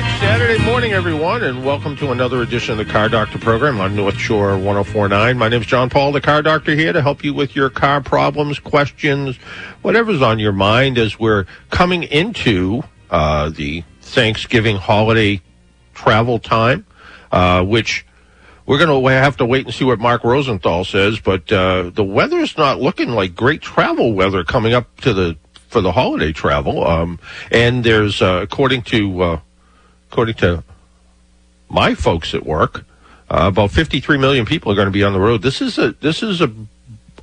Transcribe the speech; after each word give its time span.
Good 0.00 0.18
Saturday 0.18 0.64
morning, 0.64 0.92
everyone, 0.92 1.42
and 1.42 1.62
welcome 1.62 1.94
to 1.94 2.10
another 2.10 2.40
edition 2.40 2.72
of 2.72 2.78
the 2.78 2.90
Car 2.90 3.10
Doctor 3.10 3.38
program 3.38 3.80
on 3.82 3.94
North 3.94 4.16
Shore 4.16 4.52
1049. 4.52 5.36
My 5.36 5.48
name 5.50 5.60
is 5.60 5.66
John 5.66 5.90
Paul, 5.90 6.12
the 6.12 6.22
Car 6.22 6.40
Doctor, 6.40 6.74
here 6.74 6.94
to 6.94 7.02
help 7.02 7.22
you 7.22 7.34
with 7.34 7.54
your 7.54 7.68
car 7.68 8.00
problems, 8.00 8.58
questions, 8.58 9.36
whatever's 9.82 10.22
on 10.22 10.38
your 10.38 10.52
mind 10.52 10.96
as 10.96 11.18
we're 11.18 11.44
coming 11.68 12.04
into 12.04 12.82
uh, 13.10 13.50
the 13.50 13.84
Thanksgiving 14.00 14.76
holiday 14.76 15.42
travel 15.92 16.38
time, 16.38 16.86
uh, 17.30 17.62
which 17.62 18.06
we're 18.64 18.78
going 18.78 19.04
to 19.04 19.10
have 19.10 19.36
to 19.36 19.44
wait 19.44 19.66
and 19.66 19.74
see 19.74 19.84
what 19.84 19.98
Mark 19.98 20.24
Rosenthal 20.24 20.84
says. 20.84 21.20
But 21.20 21.52
uh, 21.52 21.90
the 21.90 22.04
weather's 22.04 22.56
not 22.56 22.80
looking 22.80 23.10
like 23.10 23.34
great 23.34 23.60
travel 23.60 24.14
weather 24.14 24.44
coming 24.44 24.72
up 24.72 24.98
to 25.02 25.12
the 25.12 25.36
for 25.68 25.82
the 25.82 25.92
holiday 25.92 26.32
travel. 26.32 26.86
Um, 26.86 27.20
and 27.52 27.84
there's 27.84 28.22
uh, 28.22 28.40
according 28.42 28.82
to 28.84 29.22
uh, 29.22 29.40
according 30.10 30.34
to 30.34 30.64
my 31.68 31.94
folks 31.94 32.34
at 32.34 32.44
work, 32.44 32.84
uh, 33.30 33.46
about 33.46 33.70
53 33.70 34.18
million 34.18 34.44
people 34.44 34.72
are 34.72 34.74
going 34.74 34.88
to 34.88 34.92
be 34.92 35.04
on 35.04 35.12
the 35.12 35.20
road. 35.20 35.40
This 35.40 35.62
is 35.62 35.78
a 35.78 35.92
this 35.92 36.22
is 36.22 36.40
a 36.40 36.52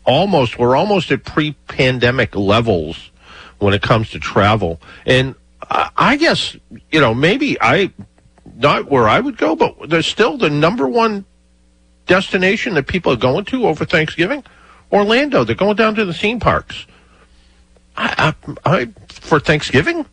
almost 0.05 0.57
we're 0.57 0.75
almost 0.75 1.11
at 1.11 1.25
pre-pandemic 1.25 2.33
levels 2.33 3.11
when 3.59 3.73
it 3.73 3.81
comes 3.81 4.09
to 4.11 4.19
travel. 4.19 4.79
And 5.05 5.35
I, 5.69 5.89
I 5.97 6.15
guess 6.15 6.55
you 6.91 7.01
know 7.01 7.13
maybe 7.13 7.57
I 7.59 7.91
not 8.55 8.89
where 8.89 9.09
I 9.09 9.19
would 9.19 9.37
go, 9.37 9.57
but 9.57 9.89
there's 9.89 10.07
still 10.07 10.37
the 10.37 10.49
number 10.49 10.87
one 10.87 11.25
destination 12.05 12.75
that 12.75 12.87
people 12.87 13.11
are 13.11 13.17
going 13.17 13.43
to 13.45 13.67
over 13.67 13.83
Thanksgiving? 13.83 14.45
Orlando. 14.93 15.43
They're 15.43 15.55
going 15.55 15.75
down 15.75 15.95
to 15.95 16.05
the 16.05 16.13
theme 16.13 16.39
parks. 16.39 16.85
I, 17.97 18.33
I, 18.65 18.75
I 18.75 18.85
for 19.09 19.41
Thanksgiving. 19.41 20.05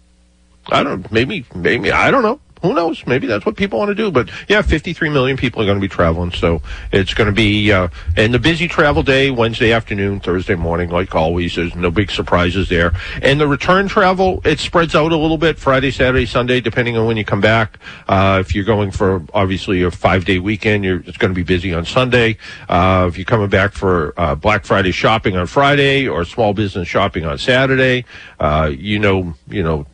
I 0.67 0.83
don't. 0.83 1.11
Maybe. 1.13 1.45
Maybe. 1.55 1.93
I 1.93 2.11
don't 2.11 2.25
know 2.25 2.41
who 2.65 2.73
knows? 2.73 3.07
Maybe 3.07 3.27
that's 3.27 3.45
what 3.45 3.57
people 3.57 3.79
want 3.79 3.91
to 3.91 3.95
do. 3.95 4.11
But 4.11 4.31
yeah, 4.49 4.63
53 4.63 5.11
million 5.11 5.37
people 5.37 5.61
are 5.61 5.67
going 5.67 5.77
to 5.77 5.83
be 5.83 5.89
traveling. 5.89 6.31
So 6.33 6.63
it's 6.93 7.13
going 7.13 7.27
to 7.27 7.33
be, 7.33 7.71
uh, 7.71 7.89
and 8.17 8.33
the 8.33 8.39
busy 8.39 8.69
travel 8.69 9.03
day, 9.03 9.31
Wednesday 9.31 9.71
afternoon, 9.71 10.21
Thursday 10.21 10.55
morning, 10.55 10.89
like 10.89 11.15
always. 11.15 11.57
There's 11.57 11.75
no 11.75 11.91
big 11.91 12.11
surprises 12.11 12.71
there. 12.71 12.93
And 13.21 13.39
the 13.39 13.47
return 13.47 13.87
travel, 13.87 14.41
it 14.47 14.61
spreads 14.61 14.95
out 14.95 15.13
a 15.13 15.17
little 15.17 15.37
bit 15.37 15.59
Friday, 15.59 15.91
Saturday, 15.91 16.25
Sunday, 16.25 16.63
depending 16.63 16.97
on 16.97 17.07
when 17.07 17.19
you 17.19 17.25
come 17.27 17.43
back. 17.43 17.79
Uh, 18.09 18.39
if 18.41 18.55
you're 18.55 18.65
going 18.65 18.91
for 18.91 19.23
obviously 19.35 19.83
a 19.83 19.91
five 19.91 20.25
day 20.25 20.39
weekend, 20.39 20.85
you're 20.85 21.01
it's 21.01 21.19
going 21.19 21.33
to 21.33 21.35
be 21.35 21.43
busy 21.43 21.75
on 21.75 21.85
Sunday. 21.85 22.39
Uh, 22.67 23.05
if 23.11 23.19
you're 23.19 23.27
coming 23.27 23.51
back 23.51 23.73
for 23.73 24.15
uh, 24.17 24.35
Black 24.35 24.65
Friday 24.65 24.91
shopping 24.91 25.37
on 25.37 25.47
Friday 25.47 26.09
or 26.09 26.25
small 26.25 26.55
business 26.55 26.89
shopping 26.89 27.27
on 27.27 27.37
Saturday, 27.37 28.07
uh, 28.41 28.71
you 28.75 28.99
know, 28.99 29.35
you 29.49 29.63
know, 29.63 29.85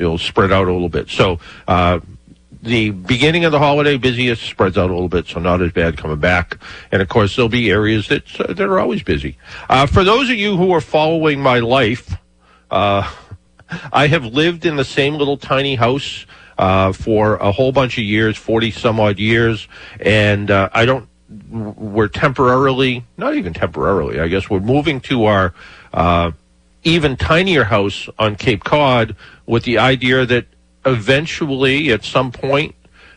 it'll 0.00 0.18
spread 0.18 0.52
out 0.52 0.66
a 0.66 0.72
little 0.72 0.88
bit. 0.88 1.08
So 1.08 1.38
uh, 1.68 2.00
the 2.62 2.90
beginning 2.90 3.44
of 3.44 3.52
the 3.52 3.58
holiday 3.58 3.96
busiest 3.96 4.42
spreads 4.42 4.76
out 4.76 4.90
a 4.90 4.92
little 4.92 5.08
bit, 5.08 5.26
so 5.26 5.40
not 5.40 5.62
as 5.62 5.72
bad 5.72 5.96
coming 5.96 6.18
back. 6.18 6.58
And 6.92 7.00
of 7.00 7.08
course, 7.08 7.36
there'll 7.36 7.48
be 7.48 7.70
areas 7.70 8.08
that 8.08 8.40
uh, 8.40 8.52
that 8.52 8.66
are 8.66 8.78
always 8.78 9.02
busy. 9.02 9.36
Uh, 9.68 9.86
for 9.86 10.04
those 10.04 10.30
of 10.30 10.36
you 10.36 10.56
who 10.56 10.72
are 10.72 10.80
following 10.80 11.40
my 11.40 11.60
life, 11.60 12.16
uh, 12.70 13.10
I 13.92 14.08
have 14.08 14.24
lived 14.24 14.66
in 14.66 14.76
the 14.76 14.84
same 14.84 15.14
little 15.14 15.36
tiny 15.36 15.76
house. 15.76 16.26
Uh, 16.58 16.92
for 16.92 17.36
a 17.36 17.50
whole 17.50 17.72
bunch 17.72 17.96
of 17.96 18.04
years, 18.04 18.36
40 18.36 18.70
some 18.72 19.00
odd 19.00 19.18
years, 19.18 19.66
and 19.98 20.50
uh, 20.50 20.68
I 20.74 20.84
don't, 20.84 21.08
we're 21.48 22.06
temporarily, 22.06 23.02
not 23.16 23.34
even 23.34 23.54
temporarily, 23.54 24.20
I 24.20 24.28
guess, 24.28 24.50
we're 24.50 24.60
moving 24.60 25.00
to 25.00 25.24
our 25.24 25.54
even 26.82 27.16
tinier 27.16 27.64
house 27.64 28.08
on 28.18 28.36
Cape 28.36 28.64
Cod 28.64 29.16
with 29.50 29.64
the 29.64 29.78
idea 29.78 30.24
that 30.24 30.46
eventually, 30.86 31.90
at 31.90 32.04
some 32.04 32.30
point, 32.30 32.72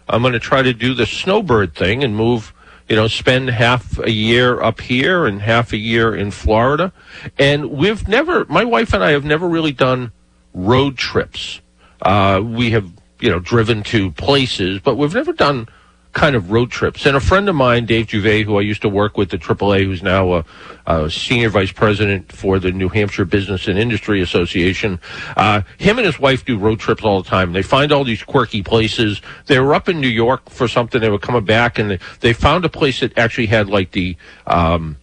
I'm 0.10 0.24
going 0.24 0.34
to 0.34 0.40
try 0.40 0.64
to 0.64 0.74
do 0.74 0.96
the 0.96 1.06
snowbird 1.06 1.76
thing 1.76 2.04
and 2.04 2.16
move, 2.16 2.52
you 2.90 2.96
know, 2.96 3.08
spend 3.08 3.50
half 3.50 4.00
a 4.00 4.10
year 4.10 4.60
up 4.60 4.82
here 4.82 5.28
and 5.28 5.44
half 5.44 5.74
a 5.74 5.78
year 5.78 6.16
in 6.16 6.32
Florida. 6.32 6.92
And 7.38 7.70
we've 7.70 8.08
never, 8.08 8.46
my 8.46 8.66
wife 8.66 8.94
and 8.94 9.04
I 9.04 9.12
have 9.12 9.24
never 9.24 9.48
really 9.48 9.74
done 9.74 10.12
road 10.56 10.98
trips. 10.98 11.62
Uh, 12.02 12.42
we 12.44 12.72
have, 12.72 12.92
you 13.20 13.30
know, 13.30 13.40
driven 13.40 13.84
to 13.84 14.10
places, 14.12 14.80
but 14.80 14.96
we've 14.96 15.14
never 15.14 15.34
done 15.34 15.70
kind 16.14 16.36
of 16.36 16.52
road 16.52 16.72
trips. 16.72 17.06
And 17.06 17.18
a 17.18 17.20
friend 17.20 17.50
of 17.50 17.56
mine, 17.56 17.86
Dave 17.86 18.08
Juve, 18.08 18.46
who 18.46 18.58
I 18.58 18.62
used 18.62 18.84
to 18.84 18.90
work 18.90 19.18
with 19.18 19.34
at 19.34 19.42
AAA, 19.42 19.86
who's 19.86 20.04
now 20.04 20.34
a, 20.34 20.46
a 20.86 21.10
senior 21.10 21.50
vice 21.50 21.72
president 21.72 22.32
for 22.32 22.60
the 22.60 22.72
New 22.72 22.88
Hampshire 22.88 23.26
Business 23.26 23.68
and 23.68 23.78
Industry 23.78 24.22
Association, 24.22 25.00
uh, 25.36 25.62
him 25.80 25.98
and 25.98 26.06
his 26.06 26.20
wife 26.20 26.46
do 26.46 26.58
road 26.58 26.80
trips 26.80 27.04
all 27.04 27.22
the 27.22 27.30
time. 27.30 27.52
They 27.52 27.64
find 27.64 27.92
all 27.92 28.04
these 28.04 28.24
quirky 28.24 28.62
places. 28.62 29.22
They 29.48 29.60
were 29.60 29.74
up 29.74 29.90
in 29.90 30.00
New 30.00 30.08
York 30.08 30.50
for 30.50 30.68
something. 30.68 31.02
They 31.02 31.10
were 31.10 31.20
coming 31.20 31.46
back, 31.46 31.80
and 31.80 31.92
they, 31.92 32.00
they 32.22 32.34
found 32.34 32.64
a 32.64 32.70
place 32.70 33.00
that 33.00 33.18
actually 33.18 33.48
had 33.48 33.68
like 33.68 33.92
the 33.92 34.16
um, 34.46 34.98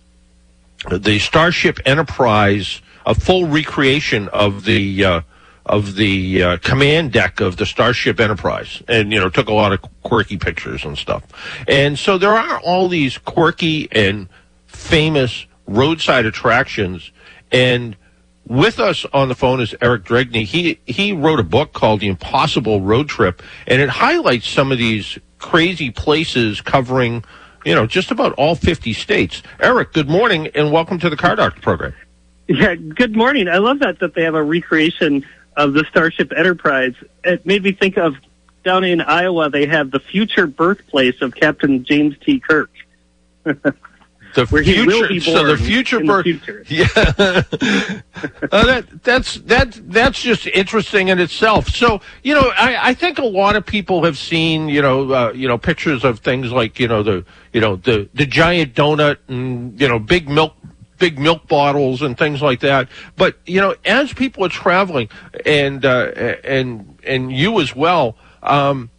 the 0.90 1.18
Starship 1.18 1.78
Enterprise, 1.84 2.80
a 3.04 3.14
full 3.14 3.46
recreation 3.46 4.28
of 4.28 4.64
the. 4.64 5.04
Uh, 5.04 5.20
of 5.66 5.96
the 5.96 6.42
uh, 6.42 6.56
command 6.58 7.12
deck 7.12 7.40
of 7.40 7.56
the 7.56 7.66
Starship 7.66 8.20
Enterprise, 8.20 8.82
and 8.88 9.12
you 9.12 9.18
know 9.18 9.28
took 9.28 9.48
a 9.48 9.52
lot 9.52 9.72
of 9.72 9.80
quirky 10.02 10.36
pictures 10.36 10.84
and 10.84 10.96
stuff. 10.96 11.24
And 11.68 11.98
so 11.98 12.18
there 12.18 12.32
are 12.32 12.58
all 12.60 12.88
these 12.88 13.18
quirky 13.18 13.88
and 13.92 14.28
famous 14.66 15.46
roadside 15.66 16.26
attractions. 16.26 17.10
And 17.52 17.96
with 18.46 18.80
us 18.80 19.06
on 19.12 19.28
the 19.28 19.34
phone 19.34 19.60
is 19.60 19.74
Eric 19.80 20.04
Dregni. 20.04 20.44
He 20.44 20.80
he 20.86 21.12
wrote 21.12 21.40
a 21.40 21.44
book 21.44 21.72
called 21.72 22.00
The 22.00 22.08
Impossible 22.08 22.80
Road 22.80 23.08
Trip, 23.08 23.42
and 23.66 23.80
it 23.80 23.88
highlights 23.88 24.48
some 24.48 24.72
of 24.72 24.78
these 24.78 25.18
crazy 25.38 25.90
places 25.90 26.60
covering, 26.60 27.24
you 27.64 27.74
know, 27.74 27.86
just 27.86 28.10
about 28.10 28.32
all 28.34 28.54
50 28.54 28.92
states. 28.92 29.42
Eric, 29.60 29.92
good 29.92 30.08
morning 30.08 30.48
and 30.54 30.72
welcome 30.72 30.98
to 30.98 31.08
the 31.08 31.16
Car 31.16 31.36
Doctor 31.36 31.60
program. 31.60 31.94
Yeah, 32.48 32.74
good 32.74 33.16
morning. 33.16 33.48
I 33.48 33.58
love 33.58 33.78
that 33.78 34.00
that 34.00 34.14
they 34.14 34.24
have 34.24 34.34
a 34.34 34.42
recreation 34.42 35.24
of 35.56 35.72
the 35.72 35.84
Starship 35.90 36.32
Enterprise. 36.36 36.94
It 37.24 37.44
made 37.44 37.62
me 37.62 37.72
think 37.72 37.96
of 37.96 38.16
down 38.64 38.84
in 38.84 39.00
Iowa, 39.00 39.50
they 39.50 39.66
have 39.66 39.90
the 39.90 40.00
future 40.00 40.46
birthplace 40.46 41.22
of 41.22 41.34
Captain 41.34 41.84
James 41.84 42.16
T. 42.24 42.40
Kirk. 42.40 42.70
The 44.32 44.46
Where 44.46 44.62
future, 44.62 44.80
he 44.82 44.86
will 44.86 45.08
be 45.08 45.18
so 45.18 45.44
the 45.44 45.56
future 45.56 45.98
in 45.98 46.06
the 46.06 46.12
birth, 46.12 46.24
future. 46.24 46.64
yeah. 46.68 46.86
Uh, 48.52 48.64
that 48.64 49.02
that's 49.02 49.34
that 49.40 49.72
that's 49.90 50.22
just 50.22 50.46
interesting 50.46 51.08
in 51.08 51.18
itself. 51.18 51.68
So 51.68 52.00
you 52.22 52.34
know, 52.34 52.52
I, 52.56 52.90
I 52.90 52.94
think 52.94 53.18
a 53.18 53.24
lot 53.24 53.56
of 53.56 53.66
people 53.66 54.04
have 54.04 54.16
seen 54.16 54.68
you 54.68 54.82
know 54.82 55.10
uh, 55.10 55.32
you 55.34 55.48
know 55.48 55.58
pictures 55.58 56.04
of 56.04 56.20
things 56.20 56.52
like 56.52 56.78
you 56.78 56.86
know 56.86 57.02
the 57.02 57.24
you 57.52 57.60
know 57.60 57.74
the 57.74 58.08
the 58.14 58.24
giant 58.24 58.74
donut 58.74 59.16
and 59.26 59.80
you 59.80 59.88
know 59.88 59.98
big 59.98 60.28
milk 60.28 60.54
big 61.00 61.18
milk 61.18 61.48
bottles 61.48 62.02
and 62.02 62.16
things 62.16 62.40
like 62.40 62.60
that. 62.60 62.88
But 63.16 63.36
you 63.46 63.60
know, 63.60 63.74
as 63.84 64.12
people 64.12 64.44
are 64.44 64.48
traveling, 64.48 65.08
and 65.44 65.84
uh, 65.84 66.12
and 66.44 66.96
and 67.02 67.32
you 67.32 67.60
as 67.60 67.74
well, 67.74 68.16
um, 68.44 68.90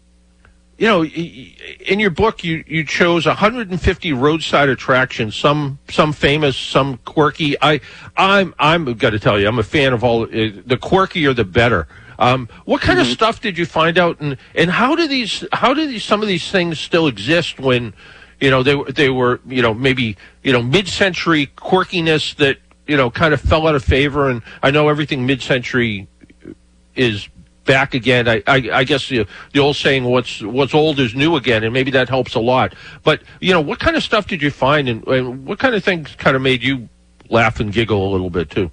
you 0.78 0.88
know, 0.88 1.06
in 1.06 2.00
your 2.00 2.10
book, 2.10 2.44
you 2.44 2.66
you 2.68 2.84
chose 2.84 3.26
150 3.26 4.14
roadside 4.14 4.68
attractions, 4.68 5.36
some 5.36 5.80
some 5.90 6.12
famous, 6.12 6.58
some 6.58 6.98
quirky. 7.06 7.56
I 7.62 7.80
I'm 8.18 8.54
I'm 8.60 8.86
got 8.96 9.12
to 9.12 9.20
tell 9.20 9.40
you, 9.40 9.48
I'm 9.48 9.60
a 9.60 9.64
fan 9.64 9.94
of 9.94 10.04
all. 10.04 10.24
Uh, 10.24 10.52
the 10.66 10.80
quirkier, 10.82 11.34
the 11.34 11.46
better. 11.46 11.88
Um, 12.18 12.50
what 12.66 12.82
kind 12.82 13.00
of 13.00 13.08
stuff 13.08 13.42
did 13.42 13.58
you 13.58 13.66
find 13.66 13.98
out, 13.98 14.20
and 14.20 14.38
and 14.54 14.70
how 14.70 14.96
do 14.96 15.08
these 15.08 15.46
how 15.54 15.74
do 15.74 15.88
these 15.88 16.04
some 16.04 16.22
of 16.22 16.28
these 16.28 16.52
things 16.52 16.80
still 16.80 17.08
exist 17.08 17.60
when 17.60 17.94
you 18.40 18.50
know 18.50 18.64
they 18.64 18.76
were 18.76 18.92
they 18.92 19.10
were 19.10 19.40
you 19.48 19.62
know 19.62 19.74
maybe 19.74 20.18
you 20.44 20.54
know 20.54 20.62
mid-century 20.62 21.48
quirkiness 21.58 22.36
that 22.36 22.58
you 22.88 22.98
know 22.98 23.10
kind 23.10 23.34
of 23.34 23.42
fell 23.42 23.68
out 23.68 23.76
of 23.76 23.84
favor, 23.84 24.30
and 24.30 24.42
I 24.62 24.72
know 24.72 24.90
everything 24.90 25.26
mid-century 25.26 26.08
is 26.96 27.28
back 27.66 27.94
again. 27.94 28.28
I, 28.28 28.44
I, 28.48 28.70
I 28.74 28.84
guess 28.84 29.08
the, 29.08 29.28
the 29.54 29.60
old 29.60 29.76
saying, 29.76 30.04
"What's 30.04 30.42
what's 30.42 30.74
old 30.74 31.00
is 31.00 31.16
new 31.16 31.36
again," 31.36 31.64
and 31.64 31.74
maybe 31.74 31.92
that 31.92 32.10
helps 32.10 32.36
a 32.36 32.40
lot. 32.40 32.74
But 33.04 33.22
you 33.40 33.54
know, 33.54 33.62
what 33.62 33.80
kind 33.80 33.96
of 33.96 34.04
stuff 34.04 34.28
did 34.28 34.42
you 34.42 34.52
find, 34.52 34.90
and, 34.90 35.08
and 35.08 35.46
what 35.46 35.60
kind 35.60 35.76
of 35.76 35.84
things 35.84 36.16
kind 36.16 36.36
of 36.36 36.42
made 36.42 36.64
you 36.64 36.90
laugh 37.30 37.60
and 37.60 37.72
giggle 37.72 38.10
a 38.10 38.12
little 38.12 38.30
bit 38.30 38.50
too? 38.50 38.72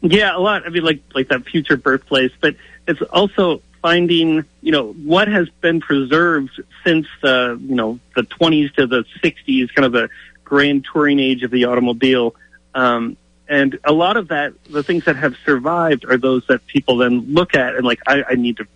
Yeah, 0.00 0.36
a 0.36 0.38
lot. 0.38 0.66
I 0.66 0.70
mean, 0.70 0.84
like 0.84 1.02
like 1.14 1.28
that 1.28 1.44
future 1.46 1.76
birthplace, 1.76 2.32
but 2.40 2.56
it's 2.86 3.00
also 3.02 3.62
finding, 3.84 4.42
you 4.62 4.72
know, 4.72 4.92
what 4.92 5.28
has 5.28 5.46
been 5.60 5.78
preserved 5.78 6.58
since 6.86 7.06
the, 7.20 7.60
you 7.62 7.74
know, 7.74 8.00
the 8.16 8.22
20s 8.22 8.74
to 8.74 8.86
the 8.86 9.04
60s, 9.22 9.74
kind 9.74 9.84
of 9.84 9.92
the 9.92 10.08
grand 10.44 10.86
touring 10.90 11.18
age 11.18 11.42
of 11.42 11.50
the 11.50 11.64
automobile. 11.64 12.34
Um, 12.74 13.16
and 13.48 13.78
a 13.84 13.92
lot 13.92 14.16
of 14.16 14.28
that, 14.28 14.52
the 14.70 14.82
things 14.82 15.04
that 15.04 15.16
have 15.16 15.34
survived 15.44 16.04
are 16.06 16.16
those 16.16 16.46
that 16.46 16.66
people 16.66 16.96
then 16.98 17.34
look 17.34 17.54
at 17.54 17.74
and 17.74 17.84
like, 17.84 18.00
I, 18.06 18.24
I 18.30 18.34
need 18.34 18.56
to 18.58 18.66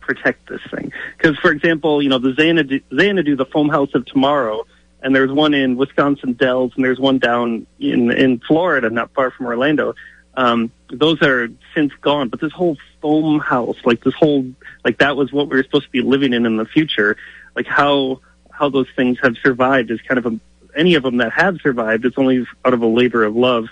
protect 0.00 0.48
this 0.48 0.60
thing. 0.70 0.92
Because, 1.16 1.36
for 1.38 1.50
example, 1.50 2.02
you 2.02 2.08
know, 2.08 2.18
the 2.18 2.34
Xanadu, 2.34 2.80
Xanadu, 2.94 3.36
the 3.36 3.46
foam 3.46 3.68
house 3.68 3.94
of 3.94 4.06
tomorrow, 4.06 4.66
and 5.02 5.14
there's 5.14 5.30
one 5.30 5.52
in 5.52 5.76
Wisconsin 5.76 6.32
Dells, 6.32 6.72
and 6.76 6.84
there's 6.84 6.98
one 6.98 7.18
down 7.18 7.66
in 7.78 8.10
in 8.10 8.40
Florida, 8.40 8.88
not 8.88 9.12
far 9.12 9.30
from 9.30 9.46
Orlando. 9.46 9.94
Um, 10.34 10.72
those 10.90 11.22
are 11.22 11.48
since 11.74 11.92
gone, 12.00 12.28
but 12.30 12.40
this 12.40 12.52
whole 12.52 12.78
foam 13.02 13.38
house, 13.38 13.76
like 13.84 14.02
this 14.02 14.14
whole, 14.14 14.46
like 14.84 14.98
that 14.98 15.16
was 15.16 15.30
what 15.30 15.48
we 15.48 15.56
were 15.56 15.62
supposed 15.62 15.84
to 15.84 15.90
be 15.90 16.00
living 16.00 16.32
in 16.32 16.46
in 16.46 16.56
the 16.56 16.64
future. 16.64 17.18
Like 17.54 17.66
how 17.66 18.20
how 18.50 18.70
those 18.70 18.88
things 18.96 19.18
have 19.22 19.36
survived 19.42 19.90
is 19.90 20.00
kind 20.00 20.18
of 20.18 20.26
a, 20.26 20.40
any 20.76 20.94
of 20.94 21.02
them 21.02 21.18
that 21.18 21.32
have 21.32 21.60
survived. 21.60 22.04
It's 22.04 22.18
only 22.18 22.46
out 22.64 22.74
of 22.74 22.82
a 22.82 22.86
labor 22.86 23.24
of 23.24 23.36
love. 23.36 23.66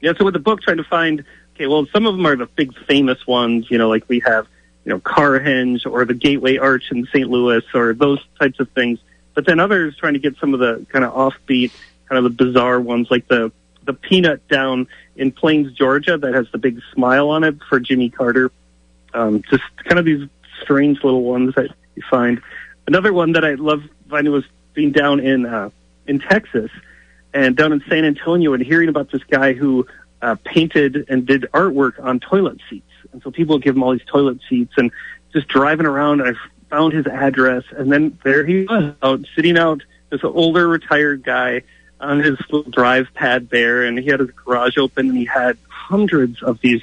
Yeah. 0.00 0.12
So 0.18 0.24
with 0.24 0.34
the 0.34 0.40
book, 0.40 0.62
trying 0.62 0.76
to 0.78 0.84
find, 0.84 1.24
okay, 1.54 1.66
well, 1.66 1.86
some 1.92 2.06
of 2.06 2.16
them 2.16 2.26
are 2.26 2.36
the 2.36 2.46
big 2.46 2.74
famous 2.86 3.26
ones. 3.26 3.70
You 3.70 3.78
know, 3.78 3.88
like 3.88 4.08
we 4.08 4.20
have, 4.20 4.46
you 4.84 4.90
know, 4.90 5.00
Carhenge 5.00 5.86
or 5.86 6.04
the 6.04 6.14
Gateway 6.14 6.58
Arch 6.58 6.90
in 6.90 7.06
St. 7.06 7.28
Louis 7.28 7.62
or 7.74 7.94
those 7.94 8.20
types 8.38 8.60
of 8.60 8.70
things. 8.70 8.98
But 9.34 9.46
then 9.46 9.58
others 9.58 9.96
trying 9.96 10.12
to 10.14 10.20
get 10.20 10.36
some 10.38 10.54
of 10.54 10.60
the 10.60 10.86
kind 10.90 11.04
of 11.04 11.12
offbeat, 11.12 11.72
kind 12.08 12.24
of 12.24 12.24
the 12.24 12.44
bizarre 12.44 12.80
ones, 12.80 13.08
like 13.10 13.26
the 13.28 13.50
the 13.84 13.92
peanut 13.92 14.46
down 14.48 14.86
in 15.16 15.30
Plains, 15.30 15.72
Georgia, 15.72 16.16
that 16.16 16.34
has 16.34 16.46
the 16.52 16.58
big 16.58 16.80
smile 16.92 17.30
on 17.30 17.44
it 17.44 17.56
for 17.68 17.78
Jimmy 17.80 18.10
Carter. 18.10 18.50
Um, 19.12 19.42
just 19.50 19.62
kind 19.84 19.98
of 19.98 20.04
these 20.04 20.28
strange 20.62 21.02
little 21.04 21.22
ones 21.22 21.54
that 21.54 21.68
you 21.94 22.02
find. 22.10 22.40
Another 22.86 23.12
one 23.12 23.32
that 23.32 23.44
I 23.44 23.54
love 23.54 23.82
finding 24.08 24.32
was 24.32 24.44
being 24.74 24.92
down 24.92 25.20
in 25.20 25.46
uh, 25.46 25.70
in 26.06 26.18
Texas 26.18 26.70
and 27.32 27.56
down 27.56 27.72
in 27.72 27.82
San 27.88 28.04
Antonio 28.04 28.52
and 28.54 28.62
hearing 28.62 28.88
about 28.88 29.10
this 29.10 29.22
guy 29.24 29.52
who 29.52 29.86
uh, 30.22 30.36
painted 30.44 31.06
and 31.08 31.26
did 31.26 31.42
artwork 31.52 32.02
on 32.02 32.20
toilet 32.20 32.58
seats. 32.70 32.90
And 33.12 33.22
so 33.22 33.30
people 33.30 33.58
give 33.58 33.76
him 33.76 33.82
all 33.82 33.92
these 33.92 34.06
toilet 34.06 34.38
seats 34.48 34.72
and 34.76 34.90
just 35.32 35.48
driving 35.48 35.86
around. 35.86 36.22
I 36.22 36.32
found 36.70 36.92
his 36.92 37.06
address, 37.06 37.64
and 37.76 37.92
then 37.92 38.18
there 38.24 38.44
he 38.44 38.64
was 38.64 38.94
out 39.02 39.24
sitting 39.36 39.58
out. 39.58 39.82
This 40.10 40.22
older 40.22 40.68
retired 40.68 41.24
guy 41.24 41.62
on 42.00 42.20
his 42.20 42.38
little 42.50 42.70
drive 42.70 43.08
pad 43.14 43.50
there, 43.50 43.84
and 43.84 43.98
he 43.98 44.06
had 44.06 44.20
his 44.20 44.30
garage 44.30 44.78
open, 44.78 45.08
and 45.08 45.18
he 45.18 45.24
had 45.24 45.58
hundreds 45.68 46.42
of 46.42 46.60
these 46.60 46.82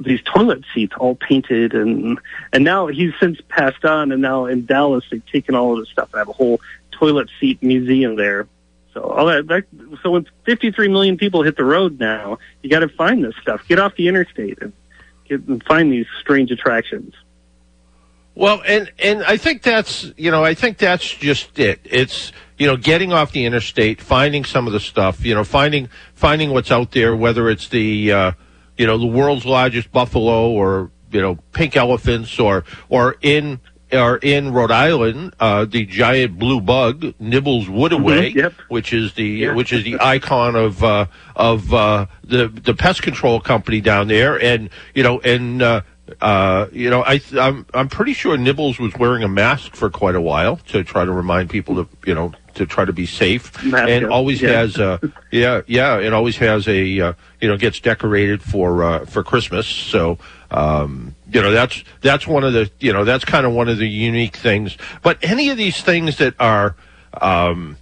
these 0.00 0.20
toilet 0.22 0.64
seats 0.74 0.92
all 0.98 1.14
painted 1.14 1.72
and 1.72 2.18
and 2.52 2.64
now 2.64 2.88
he's 2.88 3.12
since 3.20 3.40
passed 3.48 3.84
on 3.84 4.10
and 4.10 4.20
now 4.20 4.46
in 4.46 4.66
Dallas 4.66 5.04
they've 5.08 5.24
taken 5.26 5.54
all 5.54 5.74
of 5.74 5.78
this 5.78 5.88
stuff 5.88 6.12
and 6.12 6.18
have 6.18 6.28
a 6.28 6.32
whole 6.32 6.60
toilet 6.98 7.28
seat 7.40 7.62
museum 7.62 8.16
there. 8.16 8.46
So 8.92 9.02
all 9.02 9.26
that, 9.26 9.46
that 9.48 9.64
so 10.02 10.12
when 10.12 10.26
53 10.44 10.88
million 10.88 11.16
people 11.16 11.42
hit 11.42 11.56
the 11.56 11.64
road 11.64 11.98
now, 11.98 12.38
you 12.62 12.70
got 12.70 12.80
to 12.80 12.88
find 12.88 13.24
this 13.24 13.34
stuff. 13.42 13.66
Get 13.66 13.78
off 13.78 13.96
the 13.96 14.08
interstate 14.08 14.58
and 14.60 14.72
get 15.28 15.46
and 15.48 15.62
find 15.64 15.92
these 15.92 16.06
strange 16.20 16.50
attractions. 16.50 17.14
Well, 18.36 18.62
and 18.66 18.90
and 18.98 19.22
I 19.24 19.36
think 19.36 19.62
that's 19.62 20.12
you 20.16 20.30
know 20.30 20.44
I 20.44 20.54
think 20.54 20.78
that's 20.78 21.08
just 21.08 21.58
it. 21.58 21.80
It's 21.84 22.32
you 22.58 22.66
know 22.66 22.76
getting 22.76 23.12
off 23.12 23.32
the 23.32 23.44
interstate, 23.44 24.00
finding 24.00 24.44
some 24.44 24.66
of 24.66 24.72
the 24.72 24.80
stuff, 24.80 25.24
you 25.24 25.34
know, 25.34 25.44
finding 25.44 25.88
finding 26.14 26.50
what's 26.50 26.70
out 26.70 26.92
there, 26.92 27.14
whether 27.14 27.48
it's 27.48 27.68
the 27.68 28.12
uh, 28.12 28.32
you 28.76 28.86
know 28.86 28.98
the 28.98 29.06
world's 29.06 29.44
largest 29.44 29.92
buffalo 29.92 30.50
or 30.50 30.90
you 31.10 31.20
know 31.20 31.36
pink 31.52 31.76
elephants 31.76 32.38
or 32.40 32.64
or 32.88 33.16
in 33.22 33.60
or 33.92 34.16
in 34.18 34.52
Rhode 34.52 34.70
Island, 34.70 35.34
uh, 35.38 35.64
the 35.64 35.86
giant 35.86 36.38
blue 36.38 36.60
bug 36.60 37.14
Nibbles 37.18 37.66
Woodaway, 37.66 38.28
mm-hmm, 38.28 38.38
yep. 38.38 38.52
which 38.68 38.92
is 38.92 39.14
the 39.14 39.24
yeah. 39.24 39.54
which 39.54 39.72
is 39.72 39.84
the 39.84 39.98
icon 40.00 40.56
of 40.56 40.82
uh, 40.82 41.06
of 41.36 41.72
uh, 41.72 42.06
the 42.22 42.48
the 42.48 42.74
pest 42.74 43.02
control 43.02 43.40
company 43.40 43.80
down 43.80 44.08
there, 44.08 44.40
and 44.42 44.70
you 44.94 45.02
know 45.02 45.20
and 45.20 45.62
uh, 45.62 45.82
uh, 46.20 46.66
you 46.72 46.90
know, 46.90 47.02
I, 47.02 47.20
I'm 47.38 47.66
I'm 47.72 47.88
pretty 47.88 48.12
sure 48.12 48.36
Nibbles 48.36 48.78
was 48.78 48.92
wearing 48.94 49.22
a 49.22 49.28
mask 49.28 49.74
for 49.74 49.90
quite 49.90 50.14
a 50.14 50.20
while 50.20 50.56
to 50.68 50.84
try 50.84 51.04
to 51.04 51.12
remind 51.12 51.50
people 51.50 51.76
to 51.76 51.88
you 52.06 52.14
know 52.14 52.32
to 52.54 52.66
try 52.66 52.84
to 52.84 52.92
be 52.92 53.06
safe, 53.06 53.52
and 53.74 54.06
always 54.06 54.40
yeah. 54.40 54.50
has 54.50 54.78
uh, 54.78 54.98
yeah 55.30 55.62
yeah, 55.66 55.98
it 55.98 56.12
always 56.12 56.36
has 56.38 56.66
a 56.68 57.00
uh, 57.00 57.12
you 57.40 57.48
know 57.48 57.56
gets 57.56 57.80
decorated 57.80 58.42
for 58.42 58.82
uh, 58.82 59.04
for 59.04 59.22
Christmas. 59.22 59.66
So 59.66 60.18
um, 60.50 61.14
you 61.30 61.42
know 61.42 61.50
that's 61.50 61.82
that's 62.00 62.26
one 62.26 62.44
of 62.44 62.52
the 62.52 62.70
you 62.80 62.92
know 62.92 63.04
that's 63.04 63.24
kind 63.24 63.46
of 63.46 63.52
one 63.52 63.68
of 63.68 63.78
the 63.78 63.88
unique 63.88 64.36
things. 64.36 64.76
But 65.02 65.18
any 65.22 65.50
of 65.50 65.56
these 65.56 65.80
things 65.80 66.18
that 66.18 66.34
are 66.38 66.76
um, 67.20 67.76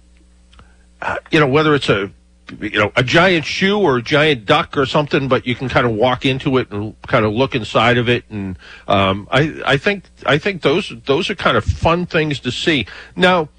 you 1.31 1.39
know 1.39 1.47
whether 1.47 1.75
it's 1.75 1.89
a 1.89 2.11
you 2.59 2.79
know 2.79 2.91
a 2.95 3.03
giant 3.03 3.45
shoe 3.45 3.79
or 3.79 3.97
a 3.97 4.01
giant 4.01 4.45
duck 4.45 4.77
or 4.77 4.85
something, 4.85 5.27
but 5.27 5.47
you 5.47 5.55
can 5.55 5.69
kind 5.69 5.85
of 5.85 5.93
walk 5.93 6.25
into 6.25 6.57
it 6.57 6.71
and 6.71 6.99
kind 7.03 7.25
of 7.25 7.33
look 7.33 7.55
inside 7.55 7.97
of 7.97 8.09
it, 8.09 8.25
and 8.29 8.57
um, 8.87 9.27
I 9.31 9.61
I 9.65 9.77
think 9.77 10.05
I 10.25 10.37
think 10.37 10.61
those 10.61 10.93
those 11.05 11.29
are 11.29 11.35
kind 11.35 11.57
of 11.57 11.63
fun 11.63 12.05
things 12.05 12.39
to 12.41 12.51
see. 12.51 12.85
Now, 13.15 13.49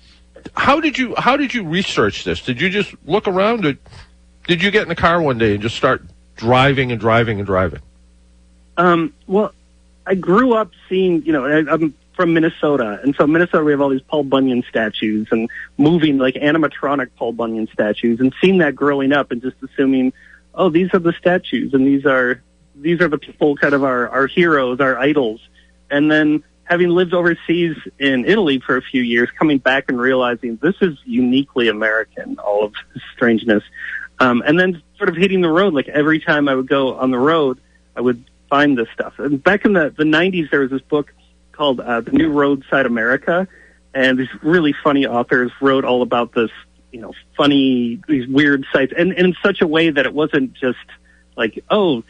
how 0.57 0.81
did 0.81 0.99
you 0.99 1.15
how 1.17 1.37
did 1.37 1.55
you 1.55 1.65
research 1.65 2.25
this? 2.25 2.41
Did 2.41 2.61
you 2.61 2.71
just 2.71 2.95
look 3.05 3.27
around? 3.27 3.65
Or 3.65 3.75
did 4.47 4.63
you 4.63 4.71
get 4.71 4.83
in 4.83 4.89
the 4.89 4.95
car 4.95 5.21
one 5.21 5.39
day 5.39 5.55
and 5.55 5.63
just 5.63 5.77
start 5.77 6.03
driving 6.37 6.93
and 6.93 7.01
driving 7.01 7.39
and 7.39 7.47
driving? 7.47 7.81
Um, 8.77 9.15
well, 9.27 9.53
I 10.07 10.15
grew 10.15 10.55
up 10.55 10.71
seeing 10.89 11.25
you 11.25 11.33
know 11.33 11.45
I, 11.45 11.73
I'm 11.73 11.95
from 12.15 12.35
Minnesota, 12.35 13.01
and 13.03 13.15
so 13.17 13.27
Minnesota 13.27 13.65
we 13.65 13.73
have 13.73 13.81
all 13.81 13.89
these 13.89 14.03
Paul 14.03 14.25
Bunyan 14.25 14.65
statues 14.69 15.29
and 15.31 15.49
moving 15.79 16.19
like 16.19 16.35
animatronic 16.35 17.11
Paul 17.17 17.33
Bunyan 17.33 17.69
statues, 17.73 18.21
and 18.21 18.35
seeing 18.41 18.59
that 18.59 18.75
growing 18.75 19.13
up 19.13 19.31
and 19.31 19.43
just 19.43 19.57
assuming, 19.63 20.13
oh, 20.55 20.69
these 20.69 20.93
are 20.95 20.99
the 20.99 21.13
statues, 21.13 21.75
and 21.75 21.87
these 21.87 22.07
are 22.07 22.43
these 22.77 23.01
are 23.01 23.09
the 23.09 23.19
people, 23.19 23.57
kind 23.57 23.75
of 23.75 23.85
our 23.85 24.09
our 24.09 24.27
heroes, 24.27 24.81
our 24.81 24.99
idols, 24.99 25.41
and 25.91 26.11
then 26.11 26.45
having 26.65 26.89
lived 26.89 27.15
overseas 27.15 27.77
in 27.99 28.25
Italy 28.25 28.61
for 28.61 28.77
a 28.77 28.83
few 28.83 29.03
years, 29.03 29.29
coming 29.39 29.59
back 29.59 29.85
and 29.89 30.01
realizing 30.01 30.57
this 30.57 30.75
is 30.81 30.97
uniquely 31.05 31.69
American, 31.69 32.39
all 32.39 32.65
of 32.65 32.75
this 32.93 33.03
strangeness, 33.15 33.63
um, 34.19 34.43
and 34.47 34.59
then 34.59 34.83
sort 34.97 35.09
of 35.09 35.17
hitting 35.17 35.41
the 35.41 35.51
road. 35.51 35.75
Like 35.75 35.89
every 35.89 36.21
time 36.21 36.49
I 36.49 36.55
would 36.55 36.69
go 36.69 36.95
on 36.95 37.11
the 37.11 37.19
road, 37.19 37.61
I 37.97 38.01
would 38.01 38.25
find 38.49 38.77
this 38.77 38.89
stuff. 38.95 39.15
And 39.19 39.43
back 39.43 39.65
in 39.65 39.73
the 39.73 39.93
the 39.97 40.05
'90s, 40.05 40.51
there 40.51 40.61
was 40.61 40.71
this 40.71 40.83
book 40.83 41.13
called 41.53 41.81
uh, 41.81 42.01
The 42.01 42.13
New 42.13 42.31
Roadside 42.31 42.87
America, 42.87 43.47
and 43.93 44.19
these 44.19 44.29
really 44.43 44.75
funny 44.83 45.07
authors 45.07 45.53
wrote 45.61 45.85
all 45.85 46.03
about 46.03 46.33
this, 46.33 46.51
you 46.93 47.01
know, 47.01 47.13
funny 47.37 48.01
these 48.09 48.27
weird 48.27 48.67
sites, 48.73 48.93
and, 48.97 49.13
and 49.13 49.29
in 49.29 49.35
such 49.43 49.61
a 49.61 49.67
way 49.67 49.91
that 49.91 50.07
it 50.07 50.15
wasn't 50.15 50.55
just 50.55 50.79
like, 51.37 51.65
oh, 51.71 52.03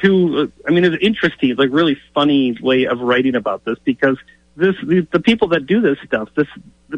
too. 0.00 0.52
I 0.66 0.70
mean, 0.70 0.84
it's 0.84 1.02
interesting, 1.02 1.54
like 1.56 1.70
really 1.72 1.98
funny 2.14 2.56
way 2.60 2.84
of 2.86 3.00
writing 3.00 3.34
about 3.34 3.64
this 3.64 3.78
because 3.84 4.18
this 4.56 4.74
the, 4.82 5.06
the 5.12 5.20
people 5.20 5.48
that 5.48 5.66
do 5.66 5.80
this 5.80 5.98
stuff, 6.04 6.28
this 6.34 6.48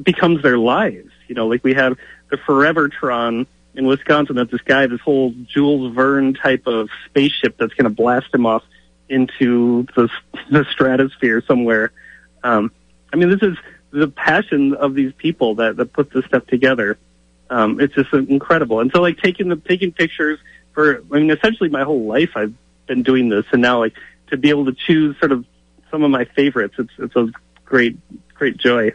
becomes 0.03 0.43
their 0.43 0.59
lives. 0.59 1.11
You 1.29 1.35
know, 1.35 1.47
like 1.47 1.63
we 1.63 1.75
have 1.75 1.97
the 2.31 2.37
Forevertron 2.37 3.47
in 3.75 3.87
Wisconsin. 3.87 4.37
That's 4.37 4.51
this 4.51 4.63
guy, 4.63 4.87
this 4.87 5.01
whole 5.01 5.35
Jules 5.45 5.95
Verne 5.95 6.35
type 6.35 6.67
of 6.67 6.89
spaceship 7.07 7.57
that's 7.59 7.75
going 7.75 7.85
to 7.85 7.95
blast 7.95 8.35
him 8.35 8.47
off 8.47 8.63
into 9.09 9.87
the, 9.97 10.09
the 10.51 10.65
stratosphere 10.71 11.43
somewhere. 11.47 11.93
Um, 12.43 12.73
I 13.13 13.17
mean, 13.17 13.29
this 13.29 13.43
is 13.43 13.57
the 13.91 14.09
passion 14.09 14.75
of 14.75 14.95
these 14.95 15.13
people 15.15 15.57
that, 15.57 15.77
that 15.77 15.93
put 15.93 16.13
this 16.13 16.25
stuff 16.27 16.47
together. 16.47 16.99
Um, 17.51 17.81
it's 17.81 17.95
just 17.95 18.13
incredible. 18.13 18.81
And 18.81 18.93
so, 18.93 19.01
like 19.03 19.19
taking 19.19 19.49
the 19.49 19.57
taking 19.57 19.93
pictures 19.93 20.39
for, 20.73 21.03
I 21.13 21.19
mean, 21.19 21.31
essentially 21.31 21.69
my 21.69 21.83
whole 21.83 22.05
life 22.07 22.31
I've 22.37 22.55
been 22.91 23.03
doing 23.05 23.29
this, 23.29 23.45
and 23.53 23.63
now 23.63 23.79
like 23.79 23.95
to 24.27 24.37
be 24.37 24.51
able 24.51 24.65
to 24.65 24.73
choose 24.73 25.17
sort 25.21 25.31
of 25.31 25.47
some 25.91 26.03
of 26.03 26.11
my 26.11 26.25
favorites, 26.25 26.75
it's 26.79 26.93
it's 26.99 27.17
a 27.17 27.31
great 27.65 27.97
great 28.35 28.57
joy. 28.57 28.93